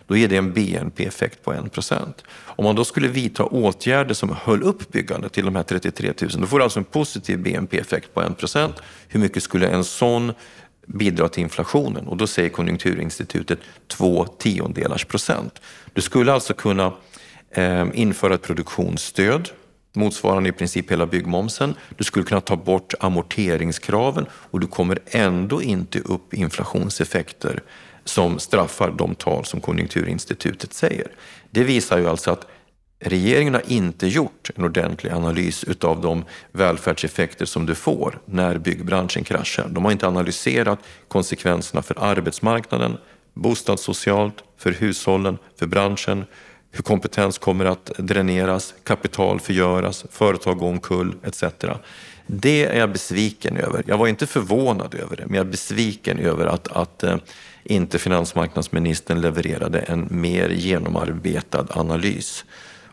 Då 0.07 0.17
ger 0.17 0.27
det 0.27 0.37
en 0.37 0.53
BNP-effekt 0.53 1.43
på 1.43 1.53
1 1.53 1.71
procent. 1.71 2.23
Om 2.31 2.65
man 2.65 2.75
då 2.75 2.83
skulle 2.83 3.07
vidta 3.07 3.43
åtgärder 3.43 4.13
som 4.13 4.35
höll 4.41 4.63
upp 4.63 4.91
byggandet 4.91 5.33
till 5.33 5.45
de 5.45 5.55
här 5.55 5.63
33 5.63 6.13
000, 6.21 6.29
då 6.37 6.47
får 6.47 6.57
du 6.57 6.63
alltså 6.63 6.79
en 6.79 6.85
positiv 6.85 7.39
BNP-effekt 7.39 8.13
på 8.13 8.21
1 8.21 8.37
procent. 8.37 8.75
Hur 9.07 9.19
mycket 9.19 9.43
skulle 9.43 9.67
en 9.67 9.83
sån 9.83 10.33
bidra 10.85 11.29
till 11.29 11.43
inflationen? 11.43 12.07
Och 12.07 12.17
då 12.17 12.27
säger 12.27 12.49
Konjunkturinstitutet 12.49 13.59
två 13.87 14.25
tiondelars 14.25 15.05
procent. 15.05 15.61
Du 15.93 16.01
skulle 16.01 16.33
alltså 16.33 16.53
kunna 16.53 16.93
eh, 17.51 17.87
införa 17.93 18.33
ett 18.33 18.41
produktionsstöd 18.41 19.49
motsvarande 19.93 20.49
i 20.49 20.51
princip 20.51 20.91
hela 20.91 21.05
byggmomsen. 21.05 21.75
Du 21.97 22.03
skulle 22.03 22.25
kunna 22.25 22.41
ta 22.41 22.55
bort 22.55 22.93
amorteringskraven 22.99 24.25
och 24.31 24.59
du 24.59 24.67
kommer 24.67 24.99
ändå 25.05 25.61
inte 25.61 25.99
upp 25.99 26.33
inflationseffekter 26.33 27.63
som 28.03 28.39
straffar 28.39 28.91
de 28.91 29.15
tal 29.15 29.45
som 29.45 29.61
Konjunkturinstitutet 29.61 30.73
säger. 30.73 31.07
Det 31.49 31.63
visar 31.63 31.97
ju 31.97 32.09
alltså 32.09 32.31
att 32.31 32.47
regeringen 32.99 33.53
har 33.53 33.63
inte 33.67 34.07
gjort 34.07 34.49
en 34.55 34.63
ordentlig 34.63 35.11
analys 35.11 35.63
utav 35.63 36.01
de 36.01 36.25
välfärdseffekter 36.51 37.45
som 37.45 37.65
du 37.65 37.75
får 37.75 38.19
när 38.25 38.57
byggbranschen 38.57 39.23
kraschar. 39.23 39.67
De 39.69 39.85
har 39.85 39.91
inte 39.91 40.07
analyserat 40.07 40.79
konsekvenserna 41.07 41.81
för 41.81 42.03
arbetsmarknaden, 42.03 42.97
bostadssocialt, 43.33 44.43
för 44.57 44.71
hushållen, 44.71 45.37
för 45.59 45.67
branschen, 45.67 46.25
hur 46.71 46.83
kompetens 46.83 47.37
kommer 47.37 47.65
att 47.65 47.85
dräneras, 47.97 48.73
kapital 48.83 49.39
förgöras, 49.39 50.05
företag 50.11 50.57
gå 50.57 50.67
omkull 50.67 51.15
etc. 51.23 51.43
Det 52.27 52.65
är 52.65 52.79
jag 52.79 52.91
besviken 52.91 53.57
över. 53.57 53.83
Jag 53.87 53.97
var 53.97 54.07
inte 54.07 54.27
förvånad 54.27 54.95
över 54.95 55.15
det, 55.15 55.25
men 55.25 55.35
jag 55.35 55.45
är 55.45 55.51
besviken 55.51 56.19
över 56.19 56.45
att, 56.45 56.67
att 56.67 57.03
eh, 57.03 57.17
inte 57.63 57.99
finansmarknadsministern 57.99 59.21
levererade 59.21 59.79
en 59.79 60.07
mer 60.11 60.49
genomarbetad 60.49 61.67
analys. 61.69 62.45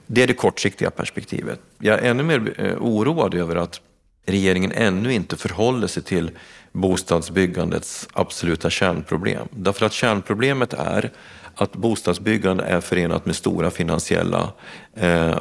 Det 0.06 0.22
är 0.22 0.26
det 0.26 0.34
kortsiktiga 0.34 0.90
perspektivet. 0.90 1.60
Jag 1.78 1.98
är 1.98 2.10
ännu 2.10 2.22
mer 2.22 2.54
eh, 2.58 2.76
oroad 2.80 3.34
över 3.34 3.56
att 3.56 3.80
regeringen 4.26 4.72
ännu 4.72 5.12
inte 5.12 5.36
förhåller 5.36 5.86
sig 5.86 6.02
till 6.02 6.30
bostadsbyggandets 6.72 8.08
absoluta 8.12 8.70
kärnproblem. 8.70 9.48
Därför 9.50 9.86
att 9.86 9.92
kärnproblemet 9.92 10.72
är 10.72 11.10
att 11.58 11.72
bostadsbyggande 11.72 12.64
är 12.64 12.80
förenat 12.80 13.26
med 13.26 13.36
stora 13.36 13.70
finansiella 13.70 14.52
eh, 14.94 15.38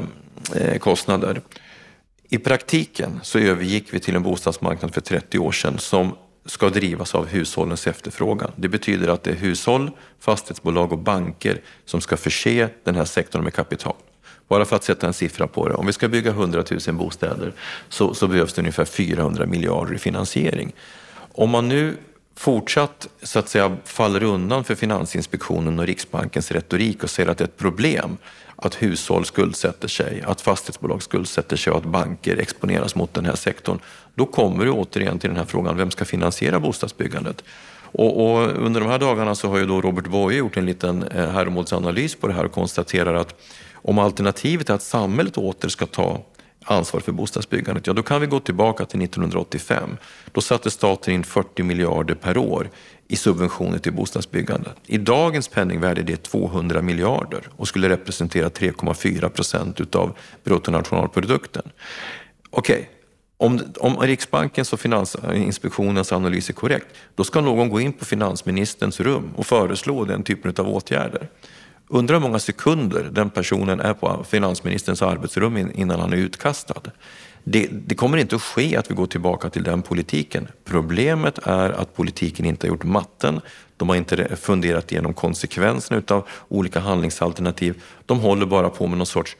eh, 0.55 0.77
kostnader. 0.79 1.41
I 2.29 2.37
praktiken 2.37 3.19
så 3.23 3.39
övergick 3.39 3.93
vi 3.93 3.99
till 3.99 4.15
en 4.15 4.23
bostadsmarknad 4.23 4.93
för 4.93 5.01
30 5.01 5.39
år 5.39 5.51
sedan 5.51 5.77
som 5.77 6.15
ska 6.45 6.69
drivas 6.69 7.15
av 7.15 7.27
hushållens 7.27 7.87
efterfrågan. 7.87 8.51
Det 8.55 8.69
betyder 8.69 9.07
att 9.07 9.23
det 9.23 9.31
är 9.31 9.35
hushåll, 9.35 9.91
fastighetsbolag 10.19 10.91
och 10.91 10.99
banker 10.99 11.61
som 11.85 12.01
ska 12.01 12.17
förse 12.17 12.69
den 12.83 12.95
här 12.95 13.05
sektorn 13.05 13.43
med 13.43 13.53
kapital. 13.53 13.95
Bara 14.47 14.65
för 14.65 14.75
att 14.75 14.83
sätta 14.83 15.07
en 15.07 15.13
siffra 15.13 15.47
på 15.47 15.67
det. 15.67 15.73
Om 15.73 15.85
vi 15.85 15.93
ska 15.93 16.07
bygga 16.07 16.31
100 16.31 16.63
000 16.87 16.95
bostäder 16.95 17.53
så, 17.89 18.13
så 18.13 18.27
behövs 18.27 18.53
det 18.53 18.61
ungefär 18.61 18.85
400 18.85 19.45
miljarder 19.45 19.93
i 19.93 19.97
finansiering. 19.97 20.73
Om 21.33 21.49
man 21.49 21.69
nu 21.69 21.97
fortsatt 22.37 23.07
så 23.23 23.39
att 23.39 23.49
säga 23.49 23.77
faller 23.83 24.23
undan 24.23 24.63
för 24.63 24.75
Finansinspektionen 24.75 25.79
och 25.79 25.85
Riksbankens 25.85 26.51
retorik 26.51 27.03
och 27.03 27.09
säger 27.09 27.29
att 27.29 27.37
det 27.37 27.43
är 27.43 27.47
ett 27.47 27.57
problem 27.57 28.17
att 28.55 28.75
hushåll 28.75 29.25
skuldsätter 29.25 29.87
sig, 29.87 30.23
att 30.27 30.41
fastighetsbolag 30.41 31.03
skuldsätter 31.03 31.57
sig 31.57 31.71
och 31.71 31.77
att 31.77 31.85
banker 31.85 32.37
exponeras 32.37 32.95
mot 32.95 33.13
den 33.13 33.25
här 33.25 33.35
sektorn. 33.35 33.79
Då 34.15 34.25
kommer 34.25 34.65
du 34.65 34.71
återigen 34.71 35.19
till 35.19 35.29
den 35.29 35.37
här 35.37 35.45
frågan, 35.45 35.77
vem 35.77 35.91
ska 35.91 36.05
finansiera 36.05 36.59
bostadsbyggandet? 36.59 37.43
Och, 37.91 38.25
och, 38.25 38.65
under 38.65 38.81
de 38.81 38.89
här 38.89 38.99
dagarna 38.99 39.35
så 39.35 39.49
har 39.49 39.57
ju 39.57 39.65
då 39.65 39.81
Robert 39.81 40.07
Boye 40.07 40.37
gjort 40.37 40.57
en 40.57 40.65
liten 40.65 41.03
eh, 41.03 41.43
på 42.19 42.27
det 42.27 42.33
här 42.33 42.45
och 42.45 42.51
konstaterar 42.51 43.13
att 43.13 43.35
om 43.73 43.99
alternativet 43.99 44.69
är 44.69 44.73
att 44.73 44.81
samhället 44.81 45.37
åter 45.37 45.69
ska 45.69 45.85
ta 45.85 46.21
ansvar 46.67 46.99
för 46.99 47.11
bostadsbyggandet, 47.11 47.87
ja 47.87 47.93
då 47.93 48.03
kan 48.03 48.21
vi 48.21 48.27
gå 48.27 48.39
tillbaka 48.39 48.85
till 48.85 49.01
1985. 49.01 49.97
Då 50.31 50.41
satte 50.41 50.71
staten 50.71 51.13
in 51.13 51.23
40 51.23 51.63
miljarder 51.63 52.15
per 52.15 52.37
år 52.37 52.69
i 53.07 53.15
subventioner 53.15 53.77
till 53.77 53.93
bostadsbyggande. 53.93 54.69
I 54.85 54.97
dagens 54.97 55.47
penningvärde 55.47 56.01
är 56.01 56.05
det 56.05 56.23
200 56.23 56.81
miljarder 56.81 57.41
och 57.55 57.67
skulle 57.67 57.89
representera 57.89 58.49
3,4 58.49 59.29
procent 59.29 59.81
utav 59.81 60.17
bruttonationalprodukten. 60.43 61.63
Okej, 62.49 62.75
okay. 62.75 62.85
Om, 63.39 63.61
om 63.79 63.97
Riksbankens 63.97 64.73
och 64.73 64.79
Finansinspektionens 64.79 66.11
eh, 66.11 66.17
analys 66.17 66.49
är 66.49 66.53
korrekt, 66.53 66.87
då 67.15 67.23
ska 67.23 67.41
någon 67.41 67.69
gå 67.69 67.81
in 67.81 67.93
på 67.93 68.05
finansministerns 68.05 68.99
rum 68.99 69.33
och 69.35 69.47
föreslå 69.47 70.05
den 70.05 70.23
typen 70.23 70.53
av 70.57 70.69
åtgärder. 70.69 71.29
Undrar 71.89 72.15
hur 72.15 72.21
många 72.21 72.39
sekunder 72.39 73.03
den 73.11 73.29
personen 73.29 73.79
är 73.79 73.93
på 73.93 74.23
finansministerns 74.29 75.01
arbetsrum 75.01 75.57
innan 75.57 75.99
han 75.99 76.13
är 76.13 76.17
utkastad. 76.17 76.81
Det, 77.43 77.67
det, 77.71 77.95
kommer 77.95 78.17
inte 78.17 78.35
att 78.35 78.41
ske 78.41 78.75
att 78.77 78.91
vi 78.91 78.95
går 78.95 79.05
tillbaka 79.05 79.49
till 79.49 79.63
den 79.63 79.81
politiken. 79.81 80.47
Problemet 80.65 81.39
är 81.43 81.69
att 81.69 81.95
politiken 81.95 82.45
inte 82.45 82.67
har 82.67 82.69
gjort 82.69 82.83
matten. 82.83 83.41
De 83.77 83.89
har 83.89 83.95
inte 83.95 84.35
funderat 84.35 84.91
igenom 84.91 85.13
konsekvenserna 85.13 86.01
av 86.07 86.27
olika 86.47 86.79
handlingsalternativ. 86.79 87.81
De 88.05 88.19
håller 88.19 88.45
bara 88.45 88.69
på 88.69 88.87
med 88.87 88.97
någon 88.97 89.07
sorts 89.07 89.37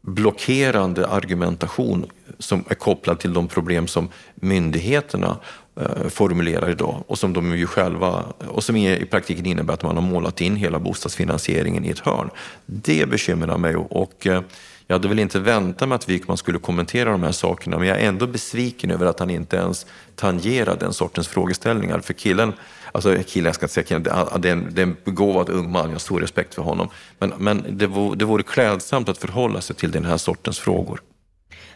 blockerande 0.00 1.06
argumentation 1.06 2.06
som 2.38 2.64
är 2.68 2.74
kopplad 2.74 3.18
till 3.18 3.32
de 3.32 3.48
problem 3.48 3.86
som 3.86 4.08
myndigheterna 4.34 5.38
Eh, 5.80 6.08
formulerar 6.08 6.70
idag 6.70 7.04
och 7.06 7.18
som 7.18 7.32
de 7.32 7.56
ju 7.56 7.66
själva 7.66 8.24
och 8.48 8.64
som 8.64 8.76
i 8.76 9.06
praktiken 9.10 9.46
innebär 9.46 9.74
att 9.74 9.82
man 9.82 9.96
har 9.96 10.02
målat 10.02 10.40
in 10.40 10.56
hela 10.56 10.78
bostadsfinansieringen 10.78 11.84
i 11.84 11.88
ett 11.88 11.98
hörn. 11.98 12.30
Det 12.66 13.08
bekymrar 13.08 13.58
mig 13.58 13.76
och 13.76 14.26
eh, 14.26 14.42
jag 14.86 14.94
hade 14.94 15.08
väl 15.08 15.18
inte 15.18 15.38
väntat 15.38 15.88
mig 15.88 15.96
att 15.96 16.08
Wikman 16.08 16.36
skulle 16.36 16.58
kommentera 16.58 17.10
de 17.10 17.22
här 17.22 17.32
sakerna 17.32 17.78
men 17.78 17.88
jag 17.88 18.00
är 18.00 18.08
ändå 18.08 18.26
besviken 18.26 18.90
över 18.90 19.06
att 19.06 19.18
han 19.18 19.30
inte 19.30 19.56
ens 19.56 19.86
tangerar 20.14 20.76
den 20.76 20.92
sortens 20.92 21.28
frågeställningar. 21.28 22.00
För 22.00 22.12
killen, 22.12 22.52
alltså 22.92 23.16
killen, 23.26 23.46
jag 23.46 23.54
ska 23.54 23.64
inte 23.64 23.74
säga 23.74 23.84
killen, 23.84 24.02
det 24.02 24.48
är 24.48 24.52
en, 24.52 24.68
det 24.70 24.80
är 24.80 24.86
en 24.86 24.96
begåvad 25.04 25.50
ung 25.50 25.70
man, 25.70 25.84
jag 25.84 25.92
har 25.92 25.98
stor 25.98 26.20
respekt 26.20 26.54
för 26.54 26.62
honom. 26.62 26.88
Men, 27.18 27.32
men 27.38 27.64
det, 27.70 27.86
vore, 27.86 28.16
det 28.16 28.24
vore 28.24 28.42
klädsamt 28.42 29.08
att 29.08 29.18
förhålla 29.18 29.60
sig 29.60 29.76
till 29.76 29.90
den 29.90 30.04
här 30.04 30.16
sortens 30.16 30.58
frågor. 30.58 31.00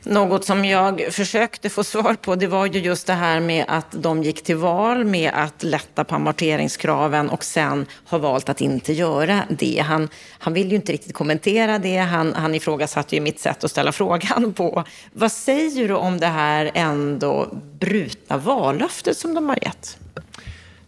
Något 0.02 0.44
som 0.44 0.64
jag 0.64 1.02
försökte 1.10 1.70
få 1.70 1.84
svar 1.84 2.14
på 2.14 2.36
det 2.36 2.46
var 2.46 2.66
ju 2.66 2.80
just 2.80 3.06
det 3.06 3.12
här 3.12 3.40
med 3.40 3.64
att 3.68 3.86
de 3.90 4.22
gick 4.22 4.44
till 4.44 4.56
val 4.56 5.04
med 5.04 5.30
att 5.34 5.62
lätta 5.62 6.04
på 6.04 6.14
amorteringskraven 6.14 7.30
och 7.30 7.44
sen 7.44 7.86
har 8.04 8.18
valt 8.18 8.48
att 8.48 8.60
inte 8.60 8.92
göra 8.92 9.44
det. 9.48 9.84
Han, 9.86 10.08
han 10.38 10.52
vill 10.52 10.70
ju 10.70 10.76
inte 10.76 10.92
riktigt 10.92 11.14
kommentera 11.14 11.78
det. 11.78 11.96
Han, 11.96 12.34
han 12.34 12.54
ifrågasatte 12.54 13.14
ju 13.14 13.20
mitt 13.20 13.40
sätt 13.40 13.64
att 13.64 13.70
ställa 13.70 13.92
frågan 14.00 14.52
på. 14.52 14.84
Vad 15.12 15.32
säger 15.32 15.88
du 15.88 15.94
om 15.94 16.20
det 16.20 16.26
här 16.26 16.70
ändå 16.74 17.48
brutna 17.78 18.36
vallöftet 18.36 19.16
som 19.16 19.34
de 19.34 19.48
har 19.48 19.58
gett? 19.62 19.98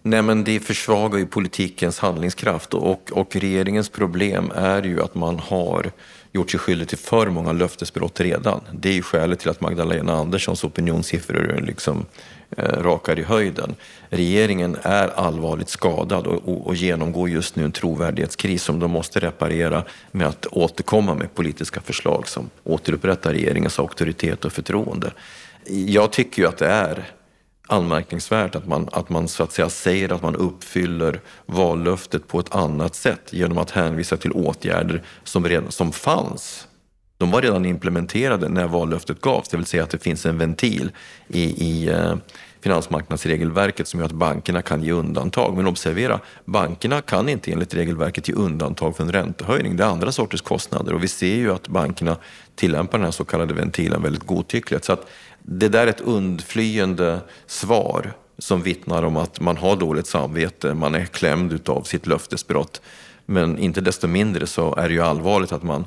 Nej, 0.04 0.22
men 0.22 0.44
det 0.44 0.60
försvagar 0.60 1.18
ju 1.18 1.26
politikens 1.26 1.98
handlingskraft 1.98 2.74
och, 2.74 3.12
och 3.12 3.36
regeringens 3.36 3.88
problem 3.88 4.52
är 4.54 4.82
ju 4.82 5.02
att 5.02 5.14
man 5.14 5.38
har 5.38 5.92
gjort 6.32 6.50
sig 6.50 6.60
skyldig 6.60 6.88
till 6.88 6.98
för 6.98 7.26
många 7.26 7.52
löftesbrott 7.52 8.20
redan. 8.20 8.60
Det 8.72 8.88
är 8.88 8.92
ju 8.92 9.02
skälet 9.02 9.38
till 9.38 9.50
att 9.50 9.60
Magdalena 9.60 10.12
Anderssons 10.12 10.64
opinionssiffror 10.64 11.60
liksom, 11.66 12.06
eh, 12.56 12.64
rakar 12.64 13.18
i 13.18 13.22
höjden. 13.22 13.74
Regeringen 14.08 14.76
är 14.82 15.08
allvarligt 15.08 15.68
skadad 15.68 16.26
och, 16.26 16.48
och, 16.48 16.66
och, 16.66 16.74
genomgår 16.74 17.28
just 17.28 17.56
nu 17.56 17.64
en 17.64 17.72
trovärdighetskris 17.72 18.62
som 18.62 18.78
de 18.78 18.90
måste 18.90 19.20
reparera 19.20 19.84
med 20.10 20.26
att 20.26 20.46
återkomma 20.46 21.14
med 21.14 21.34
politiska 21.34 21.80
förslag 21.80 22.28
som 22.28 22.50
återupprättar 22.64 23.32
regeringens 23.32 23.78
auktoritet 23.78 24.44
och 24.44 24.52
förtroende. 24.52 25.12
Jag 25.66 26.12
tycker 26.12 26.42
ju 26.42 26.48
att 26.48 26.58
det 26.58 26.68
är 26.68 27.12
anmärkningsvärt 27.68 28.54
att 28.54 28.68
man, 28.68 28.88
att 28.92 29.08
man 29.08 29.28
så 29.28 29.42
att 29.42 29.52
säga 29.52 29.68
säger 29.68 30.12
att 30.12 30.22
man 30.22 30.36
uppfyller 30.36 31.20
vallöftet 31.46 32.28
på 32.28 32.40
ett 32.40 32.54
annat 32.54 32.94
sätt 32.94 33.32
genom 33.32 33.58
att 33.58 33.70
hänvisa 33.70 34.16
till 34.16 34.32
åtgärder 34.32 35.02
som, 35.24 35.48
redan, 35.48 35.72
som 35.72 35.92
fanns. 35.92 36.68
De 37.18 37.30
var 37.30 37.42
redan 37.42 37.64
implementerade 37.64 38.48
när 38.48 38.66
vallöftet 38.66 39.20
gavs, 39.20 39.48
det 39.48 39.56
vill 39.56 39.66
säga 39.66 39.82
att 39.82 39.90
det 39.90 40.02
finns 40.02 40.26
en 40.26 40.38
ventil 40.38 40.90
i, 41.28 41.42
i 41.42 41.88
eh, 41.88 42.14
finansmarknadsregelverket 42.60 43.88
som 43.88 44.00
gör 44.00 44.06
att 44.06 44.12
bankerna 44.12 44.62
kan 44.62 44.82
ge 44.82 44.92
undantag. 44.92 45.56
Men 45.56 45.66
observera, 45.66 46.20
bankerna 46.44 47.00
kan 47.00 47.28
inte 47.28 47.52
enligt 47.52 47.74
regelverket 47.74 48.28
ge 48.28 48.34
undantag 48.34 48.96
för 48.96 49.04
en 49.04 49.12
räntehöjning. 49.12 49.76
Det 49.76 49.84
är 49.84 49.88
andra 49.88 50.12
sorters 50.12 50.42
kostnader 50.42 50.94
och 50.94 51.02
vi 51.02 51.08
ser 51.08 51.36
ju 51.36 51.52
att 51.52 51.68
bankerna 51.68 52.16
tillämpar 52.54 52.98
den 52.98 53.04
här 53.04 53.12
så 53.12 53.24
kallade 53.24 53.54
ventilen 53.54 54.02
väldigt 54.02 54.26
godtyckligt. 54.26 54.84
Så 54.84 54.92
att 54.92 55.06
det 55.42 55.68
där 55.68 55.86
är 55.86 55.90
ett 55.90 56.00
undflyende 56.00 57.20
svar 57.46 58.12
som 58.38 58.62
vittnar 58.62 59.02
om 59.02 59.16
att 59.16 59.40
man 59.40 59.56
har 59.56 59.76
dåligt 59.76 60.06
samvete, 60.06 60.74
man 60.74 60.94
är 60.94 61.04
klämd 61.04 61.68
av 61.68 61.82
sitt 61.82 62.06
löftesbrott. 62.06 62.80
Men 63.26 63.58
inte 63.58 63.80
desto 63.80 64.06
mindre 64.06 64.46
så 64.46 64.74
är 64.74 64.88
det 64.88 64.94
ju 64.94 65.00
allvarligt 65.00 65.52
att 65.52 65.62
man 65.62 65.86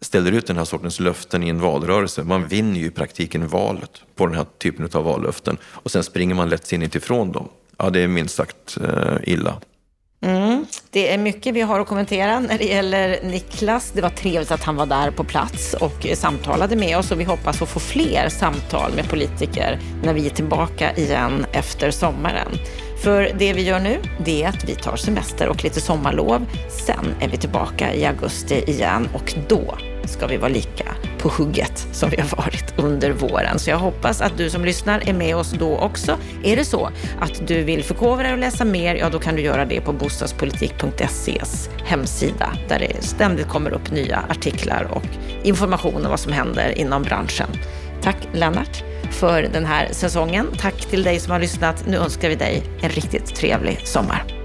ställer 0.00 0.32
ut 0.32 0.46
den 0.46 0.56
här 0.56 0.64
sortens 0.64 1.00
löften 1.00 1.42
i 1.42 1.48
en 1.48 1.60
valrörelse. 1.60 2.24
Man 2.24 2.48
vinner 2.48 2.80
ju 2.80 2.86
i 2.86 2.90
praktiken 2.90 3.48
valet 3.48 4.02
på 4.14 4.26
den 4.26 4.34
här 4.34 4.46
typen 4.58 4.88
av 4.92 5.04
vallöften 5.04 5.56
och 5.64 5.90
sen 5.90 6.04
springer 6.04 6.34
man 6.34 6.48
lättsinnigt 6.48 6.94
ifrån 6.94 7.32
dem. 7.32 7.48
Ja, 7.76 7.90
det 7.90 8.00
är 8.00 8.08
minst 8.08 8.34
sagt 8.34 8.78
eh, 8.82 9.16
illa. 9.22 9.56
Mm. 10.22 10.66
Det 10.90 11.12
är 11.12 11.18
mycket 11.18 11.54
vi 11.54 11.60
har 11.60 11.80
att 11.80 11.86
kommentera 11.86 12.40
när 12.40 12.58
det 12.58 12.64
gäller 12.64 13.22
Niklas. 13.22 13.92
Det 13.94 14.02
var 14.02 14.10
trevligt 14.10 14.50
att 14.50 14.62
han 14.62 14.76
var 14.76 14.86
där 14.86 15.10
på 15.10 15.24
plats 15.24 15.74
och 15.74 16.06
eh, 16.06 16.16
samtalade 16.16 16.76
med 16.76 16.98
oss 16.98 17.10
och 17.10 17.20
vi 17.20 17.24
hoppas 17.24 17.62
att 17.62 17.68
få 17.68 17.80
fler 17.80 18.28
samtal 18.28 18.92
med 18.96 19.08
politiker 19.08 19.80
när 20.04 20.14
vi 20.14 20.26
är 20.26 20.30
tillbaka 20.30 20.96
igen 20.96 21.46
efter 21.52 21.90
sommaren. 21.90 22.48
För 23.02 23.32
det 23.38 23.52
vi 23.52 23.62
gör 23.62 23.80
nu, 23.80 23.98
det 24.24 24.42
är 24.42 24.48
att 24.48 24.64
vi 24.64 24.74
tar 24.74 24.96
semester 24.96 25.48
och 25.48 25.64
lite 25.64 25.80
sommarlov. 25.80 26.46
Sen 26.86 27.14
är 27.20 27.28
vi 27.28 27.36
tillbaka 27.36 27.94
i 27.94 28.06
augusti 28.06 28.64
igen 28.66 29.08
och 29.14 29.34
då 29.48 29.74
ska 30.04 30.26
vi 30.26 30.36
vara 30.36 30.48
lika 30.48 30.94
på 31.18 31.28
hugget 31.28 31.86
som 31.92 32.10
vi 32.10 32.16
har 32.20 32.36
varit 32.36 32.74
under 32.76 33.10
våren. 33.10 33.58
Så 33.58 33.70
jag 33.70 33.78
hoppas 33.78 34.20
att 34.20 34.38
du 34.38 34.50
som 34.50 34.64
lyssnar 34.64 35.08
är 35.08 35.12
med 35.12 35.36
oss 35.36 35.50
då 35.58 35.78
också. 35.78 36.18
Är 36.44 36.56
det 36.56 36.64
så 36.64 36.90
att 37.20 37.46
du 37.46 37.62
vill 37.62 37.84
förkovra 37.84 38.22
dig 38.22 38.32
och 38.32 38.38
läsa 38.38 38.64
mer, 38.64 38.94
ja 38.94 39.08
då 39.08 39.18
kan 39.18 39.34
du 39.34 39.42
göra 39.42 39.64
det 39.64 39.80
på 39.80 39.92
bostadspolitik.ses 39.92 41.70
hemsida 41.84 42.52
där 42.68 42.78
det 42.78 43.04
ständigt 43.04 43.48
kommer 43.48 43.70
upp 43.70 43.90
nya 43.90 44.24
artiklar 44.28 44.88
och 44.90 45.06
information 45.42 46.04
om 46.04 46.10
vad 46.10 46.20
som 46.20 46.32
händer 46.32 46.78
inom 46.78 47.02
branschen. 47.02 47.48
Tack 48.02 48.16
Lennart 48.32 48.84
för 49.10 49.42
den 49.42 49.66
här 49.66 49.88
säsongen. 49.92 50.46
Tack 50.58 50.76
till 50.76 51.02
dig 51.02 51.20
som 51.20 51.32
har 51.32 51.40
lyssnat. 51.40 51.84
Nu 51.86 51.96
önskar 51.96 52.28
vi 52.28 52.34
dig 52.34 52.62
en 52.82 52.90
riktigt 52.90 53.34
trevlig 53.34 53.80
sommar. 53.84 54.39